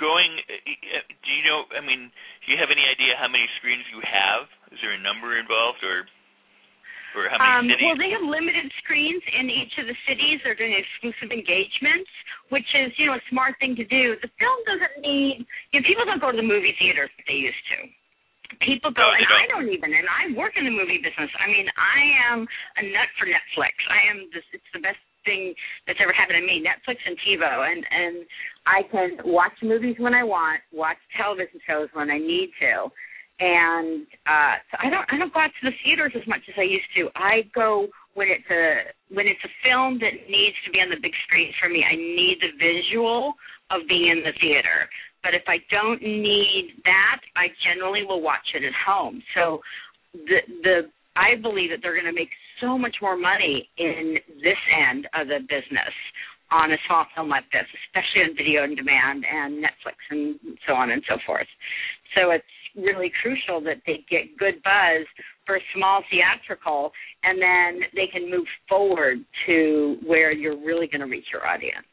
[0.00, 1.68] going, do you know?
[1.76, 2.08] I mean,
[2.44, 4.48] do you have any idea how many screens you have?
[4.72, 6.08] Is there a number involved, or
[7.16, 7.84] or how many um, cities?
[7.84, 10.40] Well, they have limited screens in each of the cities.
[10.42, 12.10] They're doing exclusive engagements,
[12.54, 14.14] which is, you know, a smart thing to do.
[14.22, 15.42] The film doesn't need,
[15.74, 17.90] you know, people don't go to the movie theaters like they used to.
[18.66, 19.38] People go, no, and don't.
[19.38, 21.30] I don't even, and I work in the movie business.
[21.38, 22.42] I mean, I am
[22.78, 23.78] a nut for Netflix.
[23.86, 25.54] I am this, it's the best thing
[25.86, 28.16] that's ever happened to me, Netflix and TiVo, and and
[28.66, 32.90] I can watch movies when I want, watch television shows when I need to,
[33.40, 36.54] and uh so I don't I don't go out to the theaters as much as
[36.58, 37.08] I used to.
[37.16, 41.00] I go when it's a when it's a film that needs to be on the
[41.00, 41.84] big screen for me.
[41.84, 43.34] I need the visual
[43.70, 44.90] of being in the theater.
[45.22, 49.22] But if I don't need that, I generally will watch it at home.
[49.34, 49.60] So
[50.12, 50.76] the the
[51.16, 52.30] I believe that they're going to make
[52.60, 54.58] so much more money in this
[54.90, 55.94] end of the business
[56.50, 60.74] on a small film like this, especially on video on demand and Netflix and so
[60.74, 61.46] on and so forth.
[62.14, 62.44] So it's
[62.76, 65.06] really crucial that they get good buzz
[65.46, 66.92] for small theatrical,
[67.22, 71.86] and then they can move forward to where you're really going to reach your audience.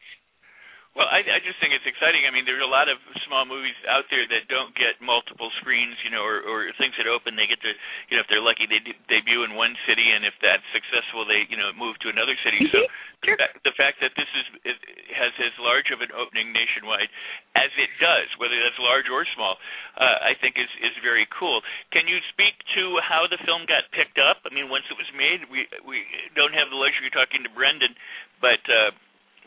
[0.97, 2.25] Well, I, I just think it's exciting.
[2.25, 2.97] I mean, there's a lot of
[3.29, 7.05] small movies out there that don't get multiple screens, you know, or, or things that
[7.05, 7.37] open.
[7.37, 7.69] They get to,
[8.09, 11.21] you know, if they're lucky, they de- debut in one city, and if that's successful,
[11.21, 12.65] they, you know, move to another city.
[12.65, 12.73] Mm-hmm.
[12.73, 13.37] So sure.
[13.37, 14.77] the, fact, the fact that this is it
[15.13, 17.13] has as large of an opening nationwide
[17.53, 19.61] as it does, whether that's large or small,
[20.01, 21.61] uh, I think is is very cool.
[21.93, 24.41] Can you speak to how the film got picked up?
[24.45, 27.53] I mean, once it was made, we we don't have the luxury of talking to
[27.53, 27.93] Brendan,
[28.41, 28.65] but.
[28.65, 28.97] uh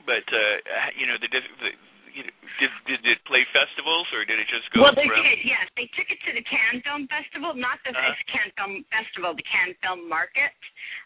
[0.06, 0.56] but uh,
[0.96, 1.70] you know, the, the
[2.14, 4.82] you know, did did it play festivals or did it just go?
[4.82, 5.22] Well, they from...
[5.22, 5.40] did.
[5.46, 8.30] Yes, they took it to the Cannes Film Festival, not the uh-huh.
[8.30, 10.54] Cannes Film Festival, the Cannes Film Market,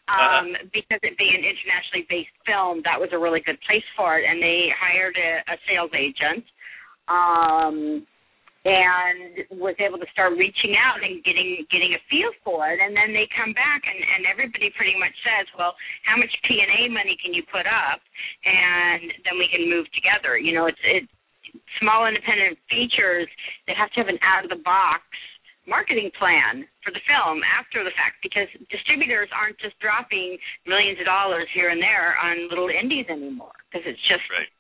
[0.09, 0.17] uh-huh.
[0.17, 0.73] um, uh-huh.
[0.73, 4.25] because it being an internationally based film, that was a really good place for it.
[4.25, 6.45] And they hired a, a sales agent.
[7.07, 8.09] Um,
[8.65, 12.81] and was able to start reaching out and getting getting a feel for it.
[12.81, 15.77] And then they come back and and everybody pretty much says well
[16.09, 18.01] how much P and A money can you put up?
[18.45, 20.41] And then we can move together.
[20.41, 21.13] You know it's it's
[21.79, 23.29] small independent features
[23.69, 25.05] they have to have an out of the box
[25.69, 30.37] marketing plan for the film after the fact because distributors aren't just dropping
[30.67, 34.51] millions of dollars here and there on little indies anymore because it's just right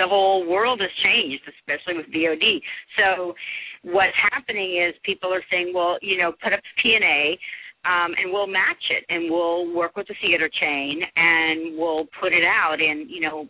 [0.00, 2.60] the whole world has changed, especially with VOD.
[2.96, 3.34] So
[3.82, 7.38] what's happening is people are saying, well, you know, put up P and A.
[7.80, 12.34] Um, and we'll match it, and we'll work with the theater chain, and we'll put
[12.34, 13.48] it out in, you know,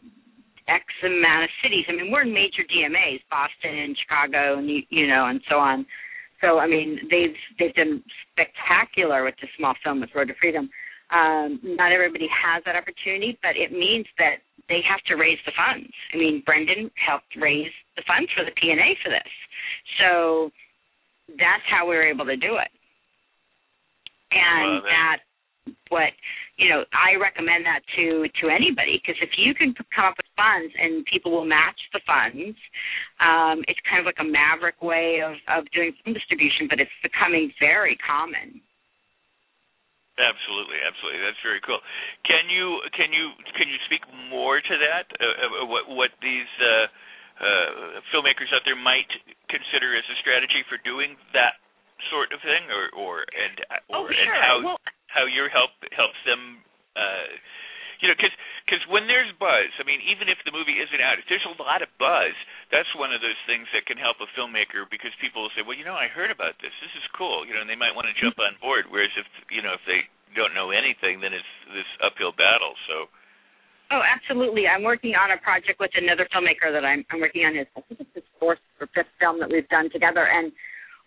[0.70, 1.84] X amount of cities.
[1.88, 5.84] I mean, we're in major DMAs, Boston and Chicago, and you know, and so on.
[6.40, 10.70] So, I mean, they've they've done spectacular with the small film with Road to Freedom.
[11.10, 15.52] Um, not everybody has that opportunity, but it means that they have to raise the
[15.56, 15.92] funds.
[16.14, 19.32] I mean, Brendan helped raise the funds for the P and A for this,
[20.00, 20.50] so
[21.38, 22.70] that's how we were able to do it.
[24.32, 25.18] and that
[25.90, 26.10] what
[26.56, 30.26] you know i recommend that to to anybody because if you can come up with
[30.36, 32.56] funds and people will match the funds
[33.20, 36.94] um it's kind of like a maverick way of of doing film distribution but it's
[37.02, 38.60] becoming very common
[40.18, 41.22] Absolutely, absolutely.
[41.22, 41.80] That's very cool.
[42.26, 45.06] Can you can you can you speak more to that?
[45.16, 46.86] Uh, uh what what these uh,
[47.40, 47.68] uh,
[48.12, 49.08] filmmakers out there might
[49.48, 51.56] consider as a strategy for doing that
[52.12, 53.54] sort of thing, or or and
[53.88, 54.18] or, oh, sure.
[54.18, 56.60] and how well, how your help helps them.
[58.00, 58.32] You know, because
[58.64, 61.56] because when there's buzz, I mean, even if the movie isn't out, if there's a
[61.60, 62.32] lot of buzz,
[62.72, 65.76] that's one of those things that can help a filmmaker because people will say, well,
[65.76, 66.72] you know, I heard about this.
[66.80, 67.44] This is cool.
[67.44, 68.88] You know, and they might want to jump on board.
[68.88, 72.72] Whereas if you know if they don't know anything, then it's this uphill battle.
[72.88, 73.12] So.
[73.90, 74.70] Oh, absolutely.
[74.70, 77.82] I'm working on a project with another filmmaker that I'm, I'm working on his I
[77.90, 80.54] think it's his fourth or fifth film that we've done together, and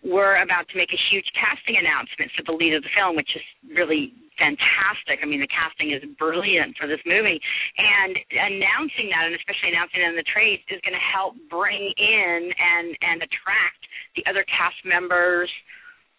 [0.04, 3.32] we're about to make a huge casting announcement for the lead of the film, which
[3.32, 3.42] is
[3.72, 5.22] really fantastic.
[5.22, 7.40] I mean, the casting is brilliant for this movie,
[7.78, 11.92] and announcing that, and especially announcing it in the trades, is going to help bring
[11.96, 13.82] in and and attract
[14.16, 15.50] the other cast members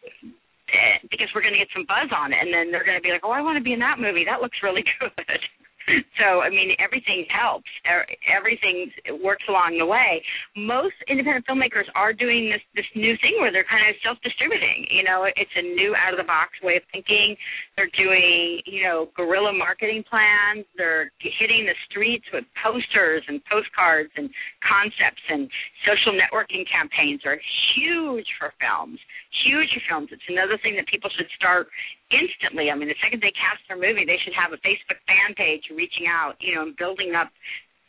[0.04, 3.06] eh, because we're going to get some buzz on it, and then they're going to
[3.06, 4.24] be like, "Oh, I want to be in that movie.
[4.24, 5.42] That looks really good."
[6.20, 7.70] so I mean, everything helps.
[7.86, 8.90] Er, everything
[9.24, 10.22] works along the way.
[10.56, 14.88] Most independent filmmakers are doing this this new thing where they're kind of self-distributing.
[14.90, 17.36] You know, it's a new out-of-the-box way of thinking.
[17.78, 20.66] They're doing you know guerrilla marketing plans.
[20.78, 24.30] They're hitting the streets with posters and postcards and
[24.66, 25.48] concepts and
[25.86, 27.38] social networking campaigns are
[27.78, 29.00] huge for films.
[29.46, 30.10] Huge for films.
[30.12, 31.70] It's another thing that people should start
[32.10, 32.74] instantly.
[32.74, 35.70] I mean, the second they cast their movie, they should have a Facebook fan page
[35.70, 37.30] reaching out, you know, and building up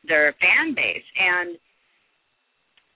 [0.05, 1.07] their fan base.
[1.16, 1.59] And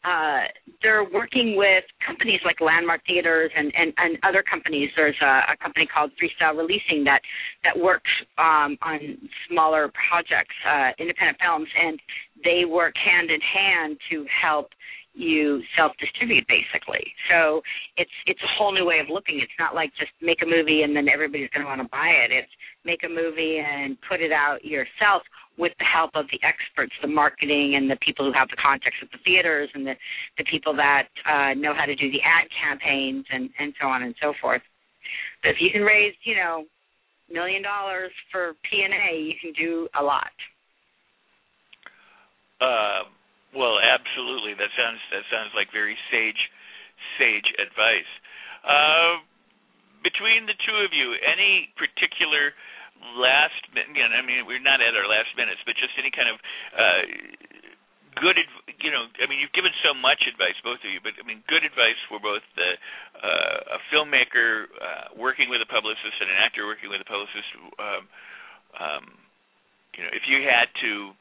[0.04, 0.48] uh,
[0.82, 4.88] they're working with companies like Landmark Theaters and, and, and other companies.
[4.96, 7.20] There's a, a company called Freestyle Releasing that
[7.64, 12.00] that works um, on smaller projects, uh, independent films, and
[12.44, 14.68] they work hand in hand to help
[15.12, 17.04] you self distribute basically.
[17.30, 17.60] So
[17.96, 19.40] it's it's a whole new way of looking.
[19.42, 22.08] It's not like just make a movie and then everybody's going to want to buy
[22.24, 22.32] it.
[22.32, 22.52] It's
[22.84, 25.22] make a movie and put it out yourself
[25.60, 28.96] with the help of the experts, the marketing and the people who have the contacts
[29.02, 29.94] at the theaters and the
[30.38, 34.02] the people that uh know how to do the ad campaigns and and so on
[34.02, 34.62] and so forth.
[35.42, 36.64] But if you can raise, you know,
[37.30, 40.32] million dollars for P&A, you can do a lot.
[42.64, 43.12] Um
[43.54, 44.54] well, absolutely.
[44.54, 46.42] That sounds that sounds like very sage
[47.18, 48.12] sage advice.
[48.62, 49.24] Uh,
[50.04, 52.52] between the two of you, any particular
[53.16, 54.12] last minute?
[54.12, 56.36] I mean, we're not at our last minutes, but just any kind of
[56.76, 57.02] uh,
[58.18, 58.36] good,
[58.82, 61.46] you know, I mean, you've given so much advice, both of you, but I mean,
[61.46, 62.70] good advice for both the
[63.20, 67.48] uh, a filmmaker uh, working with a publicist and an actor working with a publicist.
[67.78, 68.02] Um,
[68.76, 69.04] um,
[69.94, 71.12] you know, if you had to,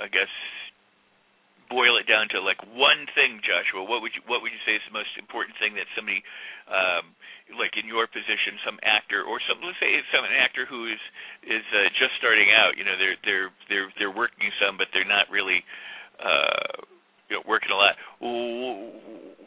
[0.00, 0.30] I guess
[1.72, 4.76] boil it down to like one thing, Joshua, what would you what would you say
[4.76, 6.20] is the most important thing that somebody
[6.68, 7.16] um,
[7.52, 11.02] like in your position, some actor or some let's say some an actor who is
[11.44, 15.08] is uh, just starting out, you know, they're they're they're they're working some, but they're
[15.08, 15.60] not really
[16.20, 16.80] uh,
[17.28, 18.00] you know working a lot.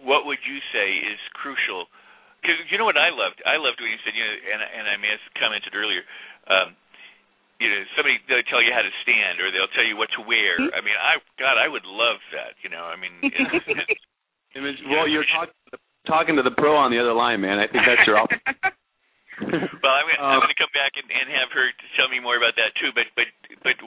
[0.06, 1.90] What would you say is crucial?
[2.42, 4.86] Because you know what I loved, I loved when you said, you know, and and
[4.86, 6.06] I may have commented earlier.
[6.46, 6.78] Um,
[7.58, 10.22] you know somebody they'll tell you how to stand or they'll tell you what to
[10.22, 10.62] wear.
[10.62, 10.78] Mm-hmm.
[10.78, 12.54] I mean, I God, I would love that.
[12.62, 13.18] You know, I mean.
[14.56, 15.54] You know, well, you're talking
[16.08, 17.60] talking to the pro on the other line, man.
[17.60, 18.24] I think that's your.
[19.46, 22.42] well, I'm, um, I'm going to come back and, and have her tell me more
[22.42, 22.90] about that too.
[22.90, 23.30] But but
[23.62, 23.78] but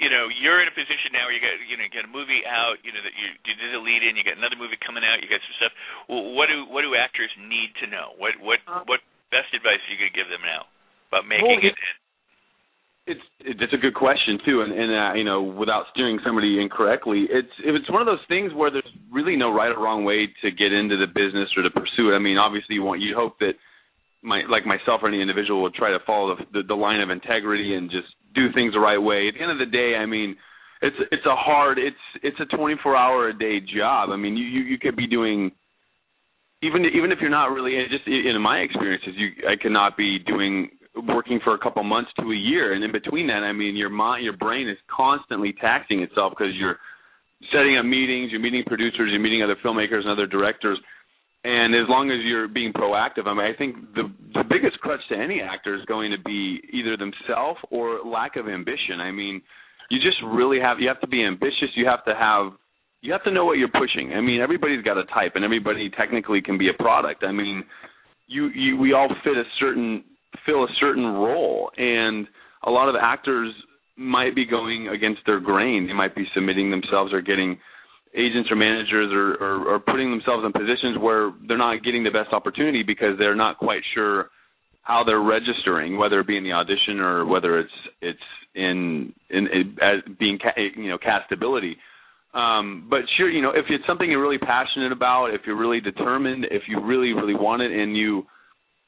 [0.00, 2.12] you know, you're in a position now where you got you know you got a
[2.12, 2.80] movie out.
[2.80, 4.16] You know that you, you did a lead in.
[4.16, 5.20] You got another movie coming out.
[5.20, 5.74] You got some stuff.
[6.08, 8.16] Well, what do what do actors need to know?
[8.16, 10.64] What what uh, what best advice are you going to give them now
[11.12, 11.76] about making well, it?
[11.76, 12.01] And,
[13.06, 17.26] it's it's a good question too, and and uh, you know, without steering somebody incorrectly,
[17.28, 20.50] it's it's one of those things where there's really no right or wrong way to
[20.50, 22.16] get into the business or to pursue it.
[22.16, 23.54] I mean, obviously, you want you hope that
[24.22, 27.10] my like myself or any individual would try to follow the, the the line of
[27.10, 29.28] integrity and just do things the right way.
[29.28, 30.36] At the end of the day, I mean,
[30.80, 34.10] it's it's a hard it's it's a 24 hour a day job.
[34.10, 35.50] I mean, you you, you could be doing
[36.62, 40.70] even even if you're not really just in my experiences, you I cannot be doing
[41.08, 43.90] working for a couple months to a year, and in between that, I mean, your
[43.90, 46.78] mind, your brain is constantly taxing itself because you're
[47.52, 50.78] setting up meetings, you're meeting producers, you're meeting other filmmakers and other directors,
[51.44, 55.00] and as long as you're being proactive, I mean, I think the the biggest crutch
[55.08, 59.00] to any actor is going to be either themselves or lack of ambition.
[59.00, 59.42] I mean,
[59.90, 61.74] you just really have you have to be ambitious.
[61.74, 62.52] You have to have
[63.00, 64.12] you have to know what you're pushing.
[64.12, 67.24] I mean, everybody's got a type, and everybody technically can be a product.
[67.24, 67.64] I mean,
[68.28, 70.04] you, you we all fit a certain
[70.46, 72.26] fill a certain role and
[72.64, 73.52] a lot of actors
[73.96, 77.58] might be going against their grain they might be submitting themselves or getting
[78.14, 82.10] agents or managers or, or, or putting themselves in positions where they're not getting the
[82.10, 84.28] best opportunity because they're not quite sure
[84.82, 87.70] how they're registering, whether it be in the audition or whether it's
[88.00, 88.18] it's
[88.54, 91.74] in in, in as being ca- you know castability.
[92.34, 95.80] Um, but sure, you know, if it's something you're really passionate about, if you're really
[95.80, 98.26] determined, if you really really want it, and you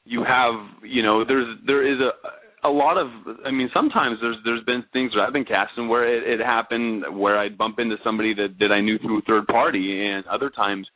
[0.05, 0.53] you have
[0.83, 3.07] you know there's there is a a lot of
[3.45, 7.03] I mean sometimes there's there's been things that I've been casting where it, it happened
[7.17, 10.49] where I'd bump into somebody that that I knew through a third party and other
[10.49, 10.87] times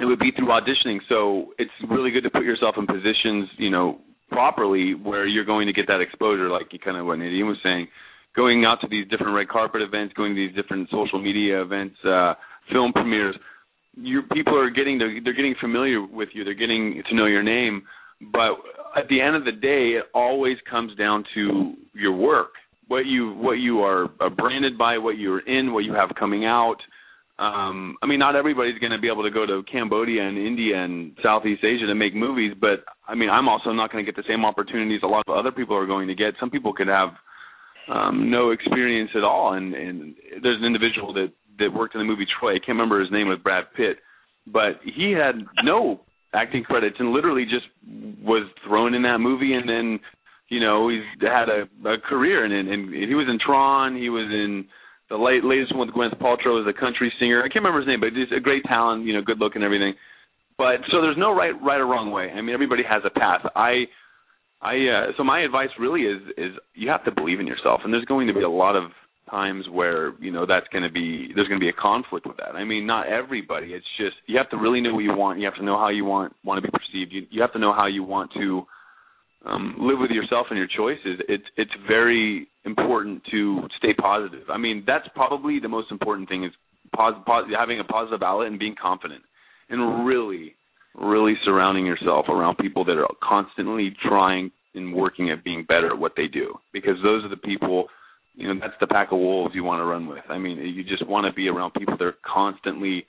[0.00, 0.98] it would be through auditioning.
[1.08, 3.98] So it's really good to put yourself in positions you know
[4.30, 7.58] properly where you're going to get that exposure like you kind of what Nadine was
[7.62, 7.88] saying.
[8.36, 11.96] Going out to these different red carpet events going to these different social media events
[12.04, 12.34] uh
[12.72, 13.36] film premieres
[13.94, 17.42] your people are getting to, they're getting familiar with you they're getting to know your
[17.42, 17.82] name
[18.20, 18.56] but
[18.96, 22.52] at the end of the day, it always comes down to your work,
[22.88, 26.76] what you what you are branded by, what you're in, what you have coming out.
[27.38, 30.76] Um, I mean, not everybody's going to be able to go to Cambodia and India
[30.76, 34.16] and Southeast Asia to make movies, but I mean, I'm also not going to get
[34.16, 36.34] the same opportunities a lot of other people are going to get.
[36.38, 37.10] Some people could have
[37.88, 42.04] um, no experience at all, and, and there's an individual that that worked in the
[42.04, 42.52] movie Troy.
[42.52, 43.98] I can't remember his name was Brad Pitt,
[44.46, 46.00] but he had no
[46.34, 47.66] acting credits and literally just
[48.22, 49.54] was thrown in that movie.
[49.54, 50.00] And then
[50.48, 52.52] you know he's had a, a career it.
[52.52, 53.96] And he was in Tron.
[53.96, 54.66] He was in
[55.08, 57.40] the late latest one with Gwyneth Paltrow as a country singer.
[57.40, 59.64] I can't remember his name but he's a great talent you know good look and
[59.64, 59.94] everything.
[60.58, 62.30] But so there's no right right or wrong way.
[62.30, 63.42] I mean everybody has a path.
[63.56, 63.84] I
[64.62, 67.80] I uh so my advice really is is you have to believe in yourself.
[67.84, 68.92] And there's going to be a lot of
[69.30, 72.36] times where you know that's going to be there's going to be a conflict with
[72.38, 72.54] that.
[72.54, 73.68] I mean, not everybody.
[73.68, 75.38] It's just you have to really know what you want.
[75.38, 77.12] You have to know how you want want to be perceived.
[77.12, 78.62] You you have to know how you want to
[79.46, 81.20] um, live with yourself and your choices.
[81.28, 84.50] It's it's very important to stay positive.
[84.50, 86.52] I mean, that's probably the most important thing is
[86.94, 89.22] pos- pos- having a positive outlet and being confident
[89.68, 90.54] and really
[90.98, 95.98] really surrounding yourself around people that are constantly trying and working at being better at
[95.98, 97.86] what they do because those are the people
[98.34, 100.24] you know that's the pack of wolves you want to run with.
[100.28, 103.06] I mean, you just want to be around people that are constantly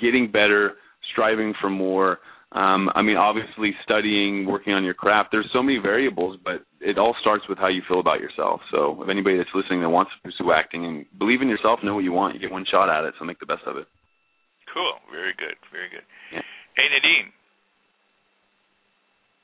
[0.00, 0.72] getting better,
[1.12, 2.18] striving for more.
[2.52, 5.30] Um, I mean, obviously studying, working on your craft.
[5.32, 8.60] There's so many variables, but it all starts with how you feel about yourself.
[8.70, 11.96] So, if anybody that's listening that wants to pursue acting and believe in yourself, know
[11.96, 12.34] what you want.
[12.34, 13.86] You get one shot at it, so make the best of it.
[14.72, 14.94] Cool.
[15.10, 15.58] Very good.
[15.72, 16.06] Very good.
[16.32, 16.42] Yeah.
[16.76, 17.32] Hey, Nadine.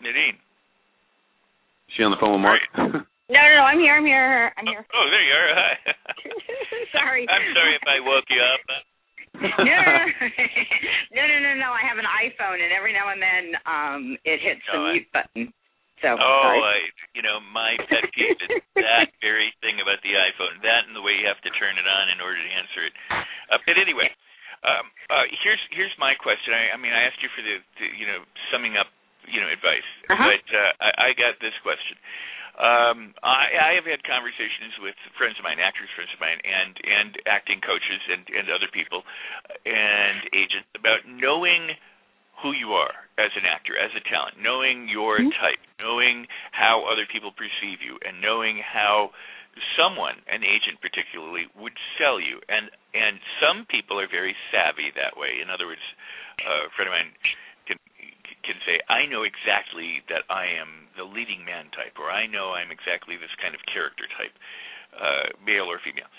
[0.00, 0.38] Nadine.
[1.88, 2.62] Is she on the phone with Mark?
[3.30, 3.94] No, no, no, I'm here.
[3.94, 4.50] I'm here.
[4.58, 4.82] I'm here.
[4.90, 5.50] Oh, there you are.
[5.54, 5.72] Hi.
[6.98, 7.22] sorry.
[7.30, 8.62] I'm sorry if I woke you up.
[9.38, 9.78] no,
[11.14, 11.68] no, no, no, no.
[11.70, 14.92] I have an iPhone, and every now and then um it hits the Oh, I-
[14.98, 15.44] mute button.
[16.02, 16.64] So Oh, sorry.
[16.64, 16.76] I,
[17.12, 20.56] you know, my pet peeve is that very thing about the iPhone.
[20.64, 22.94] That and the way you have to turn it on in order to answer it.
[23.52, 24.08] Uh, but anyway,
[24.64, 26.56] um, uh, here's here's my question.
[26.56, 28.88] I, I mean, I asked you for the, the you know summing up
[29.28, 30.24] you know advice, Uh-huh.
[30.24, 31.94] but uh, I, I got this question.
[32.60, 36.76] Um, I, I have had conversations with friends of mine, actors friends of mine, and
[36.76, 39.00] and acting coaches and and other people
[39.64, 41.72] and agents about knowing
[42.44, 45.32] who you are as an actor, as a talent, knowing your Mhm.
[45.40, 49.12] type, knowing how other people perceive you, and knowing how
[49.76, 52.40] someone, an agent particularly, would sell you.
[52.48, 55.40] And and some people are very savvy that way.
[55.40, 55.82] In other words,
[56.44, 57.12] uh, a friend of mine
[58.50, 62.50] can say, I know exactly that I am the leading man type, or I know
[62.50, 64.34] I'm exactly this kind of character type,
[64.98, 66.10] uh, male or female.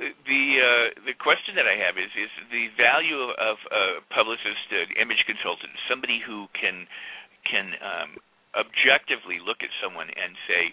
[0.00, 4.96] The uh, the question that I have is is the value of a publicist, an
[4.98, 6.88] image consultant, somebody who can
[7.44, 8.10] can um,
[8.56, 10.72] objectively look at someone and say,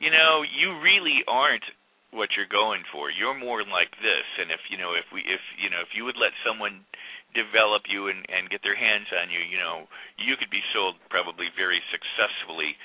[0.00, 1.68] you know, you really aren't
[2.16, 3.12] what you're going for.
[3.12, 6.08] You're more like this, and if you know if we if you know if you
[6.08, 6.84] would let someone
[7.32, 9.88] develop you and and get their hands on you, you know,
[10.20, 12.76] you could be sold probably very successfully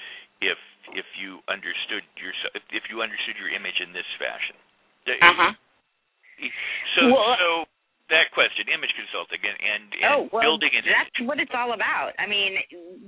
[0.42, 0.60] if
[0.96, 2.32] if you understood your
[2.72, 4.56] if you understood your image in this fashion.
[5.22, 5.54] Uh huh.
[6.96, 7.50] So Well- so
[8.08, 11.74] that question, image consulting and and, and Oh well, building an that's what it's all
[11.76, 12.16] about.
[12.20, 12.56] I mean,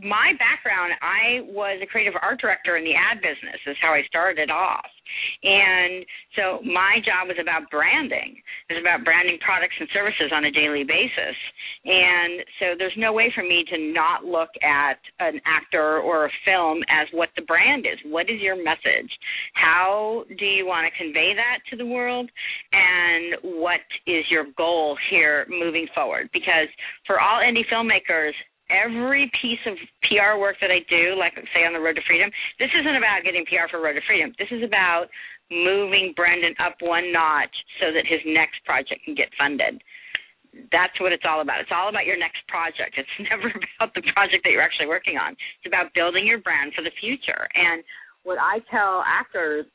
[0.03, 3.59] my background, I was a creative art director in the ad business.
[3.63, 4.91] Is how I started off,
[5.43, 6.05] and
[6.35, 8.37] so my job was about branding.
[8.69, 11.37] It was about branding products and services on a daily basis.
[11.85, 16.31] And so there's no way for me to not look at an actor or a
[16.45, 17.99] film as what the brand is.
[18.05, 19.11] What is your message?
[19.53, 22.29] How do you want to convey that to the world?
[22.71, 26.29] And what is your goal here moving forward?
[26.33, 26.67] Because
[27.07, 28.33] for all indie filmmakers,
[28.69, 29.75] every piece of
[30.05, 33.25] PR work that I do, like say on the Road to Freedom, this isn't about
[33.25, 34.33] getting PR for Road to Freedom.
[34.37, 35.09] This is about
[35.49, 39.81] moving Brendan up one notch so that his next project can get funded.
[40.73, 41.61] That's what it's all about.
[41.61, 42.97] It's all about your next project.
[42.97, 45.33] It's never about the project that you're actually working on.
[45.33, 47.49] It's about building your brand for the future.
[47.53, 47.83] And
[48.23, 49.65] what I tell actors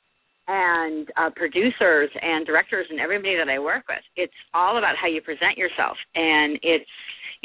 [0.47, 5.09] and uh, producers and directors and everybody that I work with, it's all about how
[5.09, 5.97] you present yourself.
[6.15, 6.91] And it's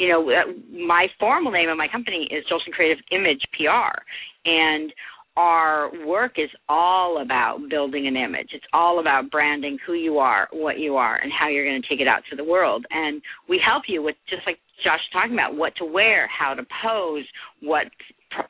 [0.00, 4.00] you know, uh, my formal name of my company is Jolson Creative Image PR,
[4.46, 4.90] and
[5.36, 8.48] our work is all about building an image.
[8.52, 11.88] It's all about branding who you are, what you are, and how you're going to
[11.88, 12.86] take it out to the world.
[12.90, 16.62] And we help you with just like Josh talking about, what to wear, how to
[16.82, 17.24] pose,
[17.60, 17.86] what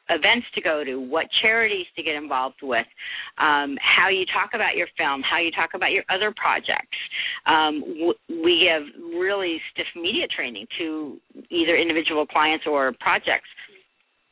[0.08, 2.86] events to go to, what charities to get involved with,
[3.38, 6.98] um, how you talk about your film, how you talk about your other projects.
[7.46, 7.82] Um,
[8.28, 11.18] we give really stiff media training to
[11.50, 13.48] either individual clients or projects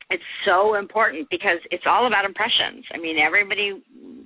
[0.09, 2.85] it's so important because it's all about impressions.
[2.93, 3.73] I mean, everybody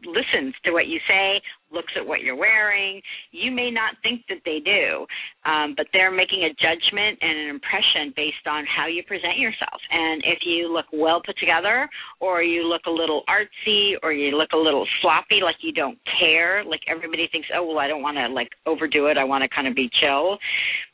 [0.06, 1.42] listens to what you say,
[1.72, 3.02] looks at what you're wearing.
[3.32, 5.06] You may not think that they do,
[5.44, 9.80] um, but they're making a judgment and an impression based on how you present yourself.
[9.92, 11.90] And if you look well put together,
[12.20, 15.98] or you look a little artsy, or you look a little sloppy, like you don't
[16.20, 19.18] care, like everybody thinks, oh well, I don't want to like overdo it.
[19.18, 20.38] I want to kind of be chill,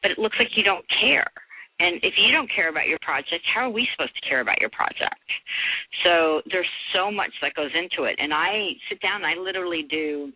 [0.01, 1.29] but it looks like you don't care
[1.79, 4.59] and if you don't care about your project, how are we supposed to care about
[4.59, 5.15] your project?
[6.03, 8.15] So there's so much that goes into it.
[8.19, 10.31] And I sit down, I literally do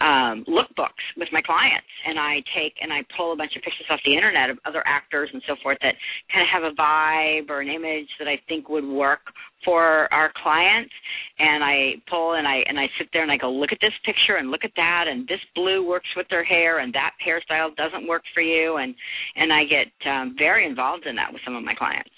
[0.00, 3.86] um, lookbooks with my clients, and I take and I pull a bunch of pictures
[3.90, 5.94] off the internet of other actors and so forth that
[6.32, 9.20] kind of have a vibe or an image that I think would work
[9.64, 10.92] for our clients.
[11.38, 13.92] And I pull and I and I sit there and I go, look at this
[14.04, 17.76] picture and look at that, and this blue works with their hair, and that hairstyle
[17.76, 18.94] doesn't work for you, and
[19.36, 22.10] and I get um, very involved in that with some of my clients.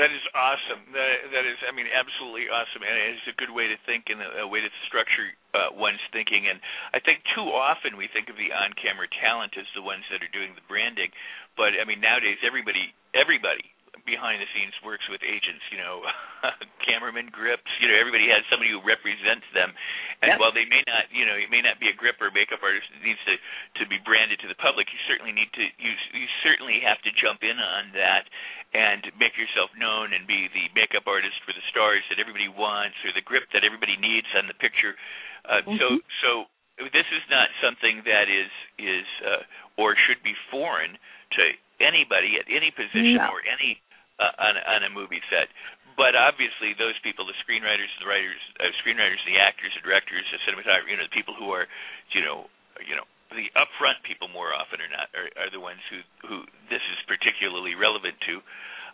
[0.00, 0.80] That is awesome.
[0.96, 4.24] That, that is, I mean, absolutely awesome, and it's a good way to think and
[4.24, 6.48] a, way to structure uh, one's thinking.
[6.48, 6.56] And
[6.96, 10.32] I think too often we think of the on-camera talent as the ones that are
[10.32, 11.12] doing the branding,
[11.60, 13.68] but I mean, nowadays everybody, everybody
[14.06, 16.02] behind the scenes works with agents, you know,
[16.86, 19.74] cameraman grips, you know, everybody has somebody who represents them.
[20.22, 20.38] And yep.
[20.38, 22.86] while they may not, you know, you may not be a grip or makeup artist
[22.92, 23.34] that needs to
[23.82, 27.10] to be branded to the public, you certainly need to you you certainly have to
[27.16, 28.28] jump in on that
[28.70, 32.94] and make yourself known and be the makeup artist for the stars that everybody wants
[33.02, 34.94] or the grip that everybody needs on the picture.
[35.46, 35.78] Uh, mm-hmm.
[35.78, 35.86] So
[36.22, 36.30] so
[36.88, 39.42] this is not something that is is uh,
[39.80, 40.96] or should be foreign
[41.36, 41.42] to
[41.80, 43.32] anybody at any position no.
[43.32, 43.80] or any
[44.20, 45.48] uh, on on a movie set.
[45.98, 50.40] But obviously, those people, the screenwriters, the writers, uh, screenwriters, the actors, the directors, the
[50.48, 51.68] cinematographers, you know, the people who are,
[52.14, 52.48] you know,
[52.80, 53.04] you know,
[53.34, 56.36] the upfront people more often or not are, are the ones who who
[56.72, 58.34] this is particularly relevant to.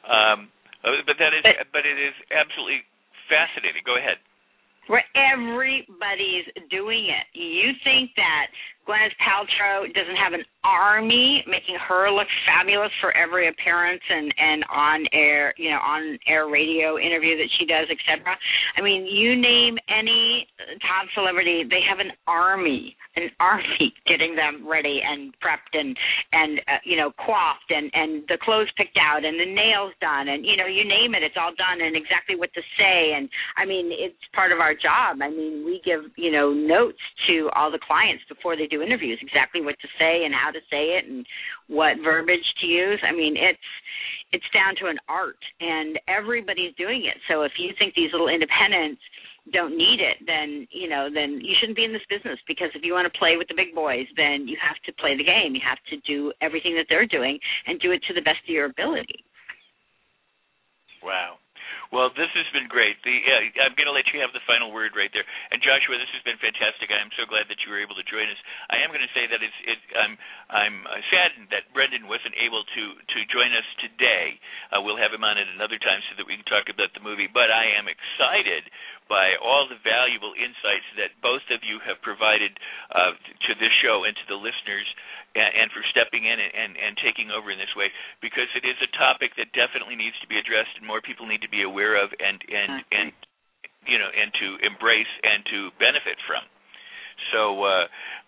[0.07, 0.39] Um,
[0.83, 2.83] uh, but that is, but, but it is absolutely
[3.29, 3.83] fascinating.
[3.87, 4.19] Go ahead.
[4.87, 7.27] Where everybody's doing it.
[7.35, 8.55] You think that
[8.87, 14.65] Gwyneth Paltrow doesn't have an army making her look fabulous for every appearance and and
[14.73, 18.35] on air you know on air radio interview that she does etc
[18.77, 20.47] i mean you name any
[20.83, 25.97] top celebrity they have an army an army getting them ready and prepped and
[26.33, 30.29] and uh, you know coiffed and and the clothes picked out and the nails done
[30.29, 33.13] and you know you name it it's all done and exactly what to say.
[33.17, 35.23] And i mean it's part of our job.
[35.23, 39.19] I mean we give you know notes to all the clients before they do interviews
[39.23, 41.27] exactly what to say and how to say it and
[41.69, 43.01] what verbiage to use.
[43.03, 43.69] I mean, it's
[44.33, 47.17] it's down to an art and everybody's doing it.
[47.31, 49.01] So if you think these little independents
[49.53, 52.83] don't need it, then you know, then you shouldn't be in this business because if
[52.83, 55.55] you want to play with the big boys, then you have to play the game.
[55.55, 58.51] You have to do everything that they're doing and do it to the best of
[58.51, 59.23] your ability.
[61.03, 61.39] Wow.
[61.95, 62.99] Well, this has been great.
[63.07, 65.27] The, uh, I'm going to let you have the final word right there.
[65.55, 66.91] And Joshua, this has been fantastic.
[66.91, 68.41] I am so glad that you were able to join us.
[68.71, 70.15] I am going to say that it's, it, I'm
[70.51, 70.77] I'm
[71.11, 74.39] saddened that Brendan wasn't able to to join us today.
[74.71, 77.03] Uh, we'll have him on at another time so that we can talk about the
[77.03, 77.31] movie.
[77.31, 78.67] But I am excited
[79.07, 82.55] by all the valuable insights that both of you have provided
[82.91, 83.15] uh,
[83.47, 84.87] to this show and to the listeners,
[85.39, 88.67] and, and for stepping in and, and, and taking over in this way, because it
[88.67, 91.63] is a topic that definitely needs to be addressed, and more people need to be
[91.63, 93.09] aware of, and and and
[93.87, 96.43] you know, and to embrace and to benefit from.
[97.33, 97.87] So uh,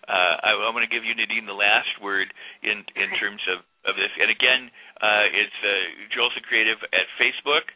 [0.09, 2.31] uh, I, I want to give you Nadine the last word
[2.63, 4.11] in in terms of of this.
[4.19, 5.71] And again, uh, it's uh,
[6.15, 7.69] Jolson Creative at Facebook.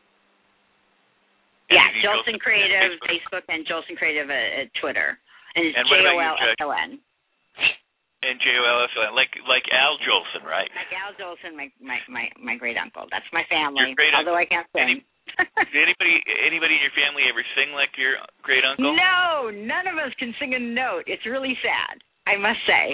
[1.71, 3.43] Yeah, Jolson Creative Facebook.
[3.43, 3.45] Facebook.
[3.47, 5.15] and Jolson Creative at, at Twitter,
[5.55, 6.99] and it's J O L S O N.
[8.23, 10.69] And J O L S O N, like like Al Jolson, right?
[10.75, 13.07] Like Al Jolson, my my my, my great uncle.
[13.11, 13.83] That's my family.
[13.83, 14.83] Your great although I can't sing.
[14.83, 14.97] Any,
[15.71, 18.91] did anybody anybody in your family ever sing like your great uncle?
[18.91, 21.07] No, none of us can sing a note.
[21.07, 22.91] It's really sad, I must say.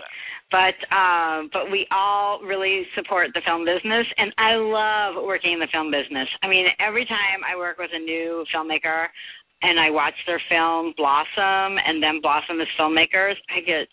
[0.52, 5.60] But um but we all really support the film business and I love working in
[5.60, 6.28] the film business.
[6.42, 9.08] I mean, every time I work with a new filmmaker,
[9.62, 13.88] and I watch their film blossom and then blossom as filmmakers, I get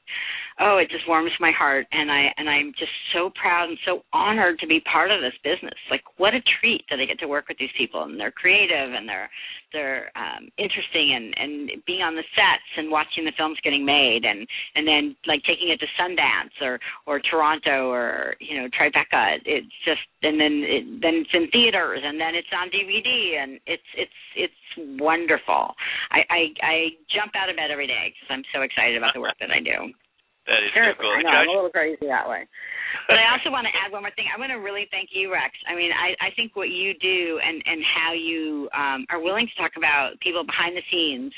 [0.61, 4.03] oh, it just warms my heart and I and I'm just so proud and so
[4.13, 5.77] honored to be part of this business.
[5.91, 8.95] Like what a treat that I get to work with these people and they're creative
[8.95, 9.29] and they're
[9.73, 14.25] they're um interesting and and being on the sets and watching the films getting made
[14.25, 19.37] and and then like taking it to Sundance or or Toronto or you know Tribeca.
[19.45, 23.61] It's just and then it, then it's in theaters and then it's on DVD and
[23.67, 25.75] it's it's it's wonderful.
[26.11, 26.77] I I, I
[27.13, 29.61] jump out of bed every day because I'm so excited about the work that I
[29.61, 29.93] do.
[30.47, 31.11] That is Seriously, cool.
[31.11, 32.47] I know, I'm a little crazy that way.
[33.07, 34.27] But I also want to add one more thing.
[34.31, 35.55] I want to really thank you, Rex.
[35.69, 39.47] I mean, I, I think what you do and, and how you um, are willing
[39.47, 41.31] to talk about people behind the scenes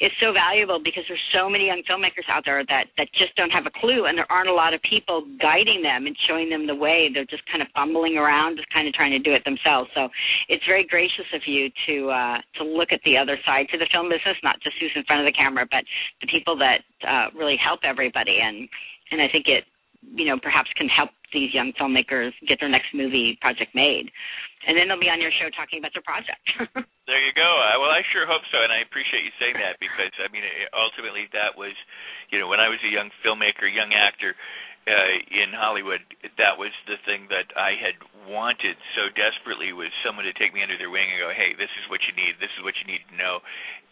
[0.00, 3.52] is so valuable because there's so many young filmmakers out there that, that just don't
[3.52, 6.66] have a clue, and there aren't a lot of people guiding them and showing them
[6.68, 7.08] the way.
[7.12, 9.88] They're just kind of fumbling around, just kind of trying to do it themselves.
[9.96, 10.08] So
[10.48, 13.88] it's very gracious of you to uh, to look at the other side to the
[13.92, 15.84] film business, not just who's in front of the camera, but
[16.20, 18.40] the people that uh, really help everybody.
[18.46, 18.68] And
[19.10, 19.64] and I think it
[20.14, 24.14] you know perhaps can help these young filmmakers get their next movie project made.
[24.66, 26.42] And then they'll be on your show talking about their project.
[27.06, 27.46] There you go.
[27.46, 30.42] Uh, well i sure hope so and i appreciate you saying that because i mean
[30.74, 31.70] ultimately that was
[32.34, 34.34] you know when i was a young filmmaker young actor
[34.88, 36.02] uh in hollywood
[36.38, 37.96] that was the thing that i had
[38.28, 41.72] wanted so desperately was someone to take me under their wing and go hey this
[41.80, 42.38] is what you need.
[42.38, 43.40] This is what you need to know.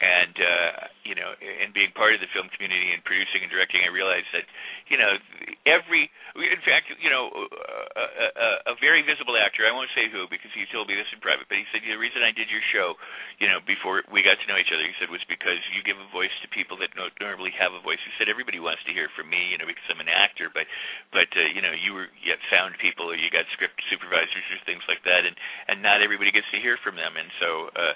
[0.00, 0.72] And uh
[1.06, 4.28] you know and being part of the film community and producing and directing i realized
[4.34, 4.44] that
[4.90, 5.16] you know
[5.64, 8.06] every in fact you know a,
[8.36, 11.22] a, a very visible actor i won't say who because he told me this in
[11.22, 12.98] private but he said the reason i did your show
[13.38, 15.96] you know before we got to know each other he said was because you give
[15.96, 18.00] a voice to people that don't normally have a voice.
[18.04, 20.66] He said everybody wants to hear from me you know because i'm an actor but
[21.12, 24.46] but uh, you know you were you had sound people or you got script supervisors
[24.50, 25.34] or things like that and
[25.68, 27.94] and not everybody gets to hear from them and so uh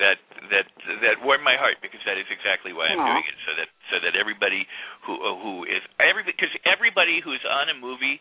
[0.00, 0.18] that
[0.50, 0.66] that
[1.02, 3.12] that warmed my heart because that is exactly why I'm Aww.
[3.16, 4.66] doing it so that so that everybody
[5.04, 8.20] who uh, who is every because everybody who's on a movie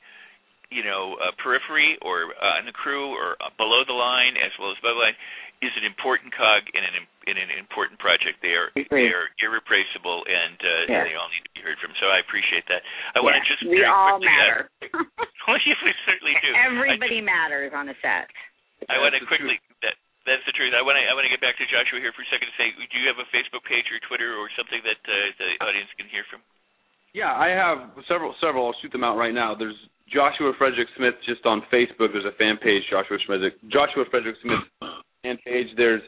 [0.72, 4.52] you know, uh, periphery or uh, on the crew or uh, below the line as
[4.58, 5.18] well as above the line
[5.64, 8.44] is an important cog in an in an important project.
[8.44, 11.04] They are they are irreplaceable and uh, yeah.
[11.08, 11.96] they all need to be heard from.
[12.02, 12.84] So I appreciate that.
[13.16, 14.60] I want to just we very all quickly matter.
[14.84, 15.08] Add,
[15.48, 16.52] well, yes, we certainly do.
[16.54, 18.28] Everybody I, matters on a set.
[18.92, 19.96] I want to quickly that
[20.28, 20.76] that's the truth.
[20.76, 22.56] I want to I want to get back to Joshua here for a second to
[22.60, 25.90] say, do you have a Facebook page or Twitter or something that uh, the audience
[25.96, 26.44] can hear from?
[27.16, 28.36] Yeah, I have several.
[28.44, 28.68] Several.
[28.68, 29.56] I'll shoot them out right now.
[29.56, 29.80] There's
[30.12, 32.12] Joshua Fredric Smith just on Facebook.
[32.14, 34.60] There's a fan page, Joshua Fredric Joshua Fredric Smith
[35.24, 35.68] fan page.
[35.76, 36.02] There's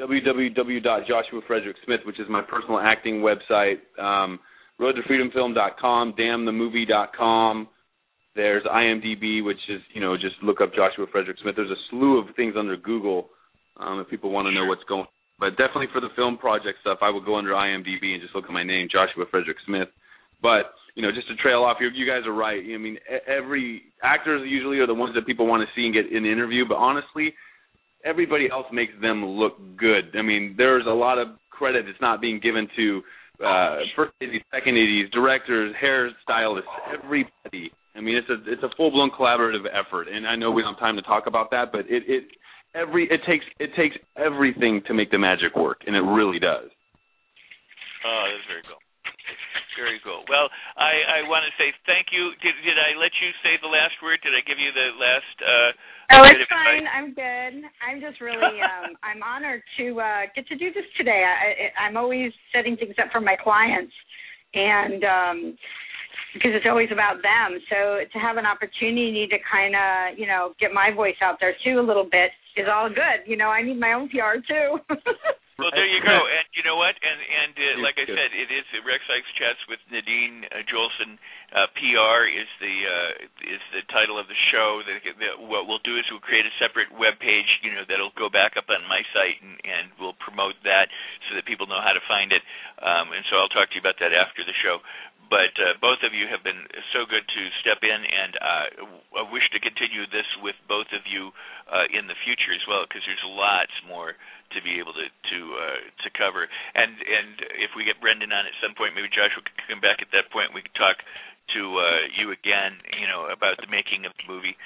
[0.00, 3.78] www.joshuafredericksmith, which is my personal acting website.
[3.98, 4.38] Um,
[4.80, 7.68] RoadToFreedomFilm.com, DamnTheMovie.com.
[8.36, 11.56] There's IMDb, which is you know just look up Joshua Fredric Smith.
[11.56, 13.28] There's a slew of things under Google
[13.78, 15.02] um, if people want to know what's going.
[15.02, 15.08] on.
[15.40, 18.44] But definitely for the film project stuff, I would go under IMDb and just look
[18.44, 19.88] at my name, Joshua Fredric Smith.
[20.40, 22.58] But you know, just to trail off, you, you guys are right.
[22.58, 26.10] I mean, every actors usually are the ones that people want to see and get
[26.10, 26.66] the interview.
[26.66, 27.34] But honestly,
[28.04, 30.16] everybody else makes them look good.
[30.18, 33.02] I mean, there's a lot of credit that's not being given to
[33.44, 37.70] uh, first ladies, second ladies, directors, hairstylists, everybody.
[37.94, 40.74] I mean, it's a it's a full blown collaborative effort, and I know we don't
[40.74, 42.24] have time to talk about that, but it it
[42.74, 46.70] every it takes it takes everything to make the magic work, and it really does.
[48.06, 48.78] Oh, that's very cool.
[49.78, 50.26] Very cool.
[50.26, 52.34] Well, I, I want to say thank you.
[52.42, 54.18] Did, did I let you say the last word?
[54.26, 55.36] Did I give you the last?
[55.38, 56.82] Uh, oh, it's fine.
[56.82, 56.90] Advice?
[56.90, 57.52] I'm good.
[57.78, 61.22] I'm just really, um, I'm honored to uh, get to do this today.
[61.22, 63.94] I, I'm always setting things up for my clients,
[64.58, 65.38] and um,
[66.34, 67.62] because it's always about them.
[67.70, 71.54] So to have an opportunity to kind of, you know, get my voice out there
[71.62, 73.22] too a little bit is all good.
[73.26, 74.82] You know, I need my own PR too.
[75.58, 76.16] well, there you go.
[76.38, 76.94] And you know what?
[76.94, 81.18] And and uh, like I said, it is Rex Sikes chats with Nadine uh, Jolson.
[81.50, 83.10] Uh, PR is the uh,
[83.50, 84.82] is the title of the show.
[84.86, 88.14] That, that what we'll do is we'll create a separate web page, you know, that'll
[88.14, 90.92] go back up on my site, and and we'll promote that
[91.26, 92.42] so that people know how to find it.
[92.78, 94.78] Um, and so I'll talk to you about that after the show
[95.28, 98.66] but uh, both of you have been so good to step in, and uh,
[99.20, 101.32] I wish to continue this with both of you
[101.68, 104.16] uh, in the future as well, because there's lots more
[104.52, 106.48] to be able to to uh, to cover.
[106.74, 110.00] And and if we get Brendan on at some point, maybe Joshua could come back
[110.00, 110.56] at that point.
[110.56, 111.00] We could talk
[111.54, 114.56] to uh, you again, you know, about the making of the movie.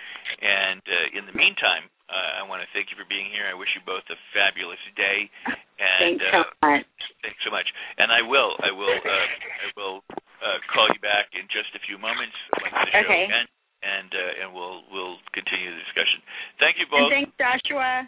[0.42, 3.46] And uh, in the meantime, uh, I want to thank you for being here.
[3.46, 5.30] I wish you both a fabulous day.
[5.78, 6.90] And, thanks so uh, much.
[7.22, 7.68] Thanks so much.
[7.98, 9.26] And I will, I will, uh,
[9.62, 13.26] I will uh, call you back in just a few moments once the show okay.
[13.30, 13.52] ends,
[13.82, 16.22] and uh, and we'll we'll continue the discussion.
[16.58, 17.10] Thank you both.
[17.10, 18.06] And thanks, Joshua.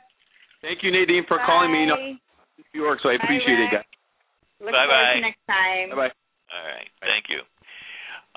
[0.62, 1.46] Thank you, Nadine, for Bye.
[1.46, 1.86] calling me.
[1.86, 2.00] You know,
[2.74, 3.70] New York, so I appreciate Rex.
[3.70, 3.90] it, guys.
[4.62, 4.86] Look Bye-bye.
[4.86, 5.86] forward to next time.
[5.90, 6.14] Bye bye.
[6.54, 6.88] All right.
[7.02, 7.42] Thank you.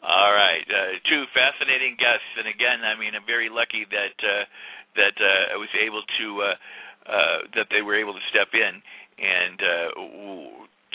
[0.03, 0.65] All right.
[0.69, 4.45] Uh, two fascinating guests, and again, I mean, I'm very lucky that uh,
[4.95, 6.55] that uh, I was able to uh,
[7.09, 8.81] uh, that they were able to step in
[9.17, 9.87] and uh,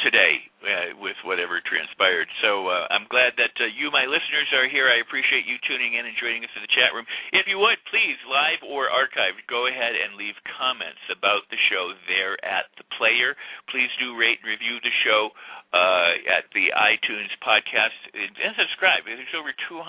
[0.03, 2.31] today uh, with whatever transpired.
[2.41, 4.87] So uh, I'm glad that uh, you, my listeners, are here.
[4.87, 7.07] I appreciate you tuning in and joining us in the chat room.
[7.35, 11.93] If you would, please, live or archived, go ahead and leave comments about the show
[12.07, 13.35] there at the player.
[13.69, 15.35] Please do rate and review the show
[15.73, 19.09] uh, at the iTunes podcast and subscribe.
[19.09, 19.83] There's over 200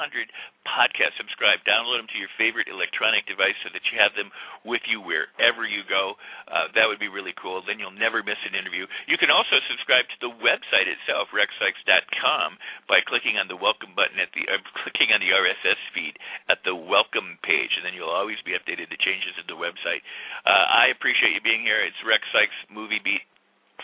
[0.64, 1.20] podcasts.
[1.20, 1.60] Subscribe.
[1.68, 4.32] Download them to your favorite electronic device so that you have them
[4.64, 6.16] with you wherever you go.
[6.48, 7.60] Uh, that would be really cool.
[7.68, 8.88] Then you'll never miss an interview.
[9.12, 10.32] You can also subscribe to the
[10.64, 12.56] website itself, rexsikes.com,
[12.88, 16.16] by clicking on the welcome button at the uh, clicking on the RSS feed
[16.48, 20.00] at the welcome page, and then you'll always be updated to changes of the website.
[20.48, 21.84] Uh, I appreciate you being here.
[21.84, 23.28] It's Rex Sikes Movie Beat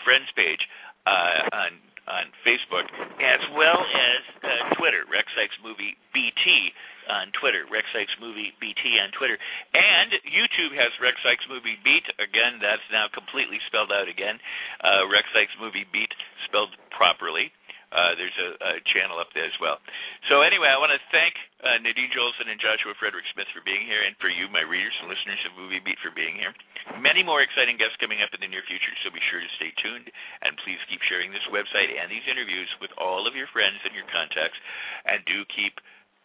[0.04, 0.60] Friends page
[1.04, 1.72] uh, on
[2.08, 2.90] on Facebook,
[3.22, 6.72] as well as uh, Twitter, Rex Sikes Movie BT
[7.10, 9.34] on Twitter, Rex Sikes Movie BT on Twitter,
[9.74, 12.06] and YouTube has Rex Sikes Movie Beat.
[12.22, 14.38] Again, that's now completely spelled out again.
[14.78, 16.14] Uh, Rex Sikes Movie Beat
[16.46, 17.50] spelled properly.
[17.90, 19.82] Uh, there's a, a channel up there as well.
[20.30, 23.82] So anyway, I want to thank uh, Nadine Jolson and Joshua Fredric Smith for being
[23.82, 26.54] here, and for you, my readers and listeners of Movie Beat, for being here.
[27.02, 29.74] Many more exciting guests coming up in the near future, so be sure to stay
[29.82, 30.06] tuned,
[30.46, 33.90] and please keep sharing this website and these interviews with all of your friends and
[33.90, 34.58] your contacts,
[35.10, 35.74] and do keep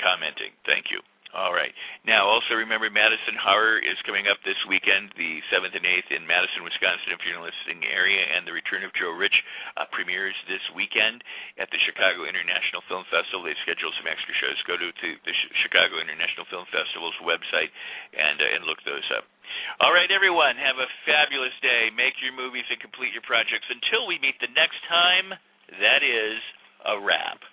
[0.01, 0.51] commenting.
[0.65, 1.01] Thank you.
[1.35, 1.75] All right.
[2.07, 6.23] Now, also remember, Madison Horror is coming up this weekend, the 7th and 8th in
[6.23, 9.35] Madison, Wisconsin, if you're in the listening area, and The Return of Joe Rich
[9.75, 11.27] uh, premieres this weekend
[11.59, 13.43] at the Chicago International Film Festival.
[13.43, 14.55] They've scheduled some extra shows.
[14.63, 17.67] Go to, to the Chicago International Film Festival's website
[18.15, 19.27] and uh, and look those up.
[19.83, 21.91] All right, everyone, have a fabulous day.
[21.91, 23.67] Make your movies and complete your projects.
[23.67, 25.35] Until we meet the next time,
[25.83, 26.39] that is
[26.87, 27.43] a wrap.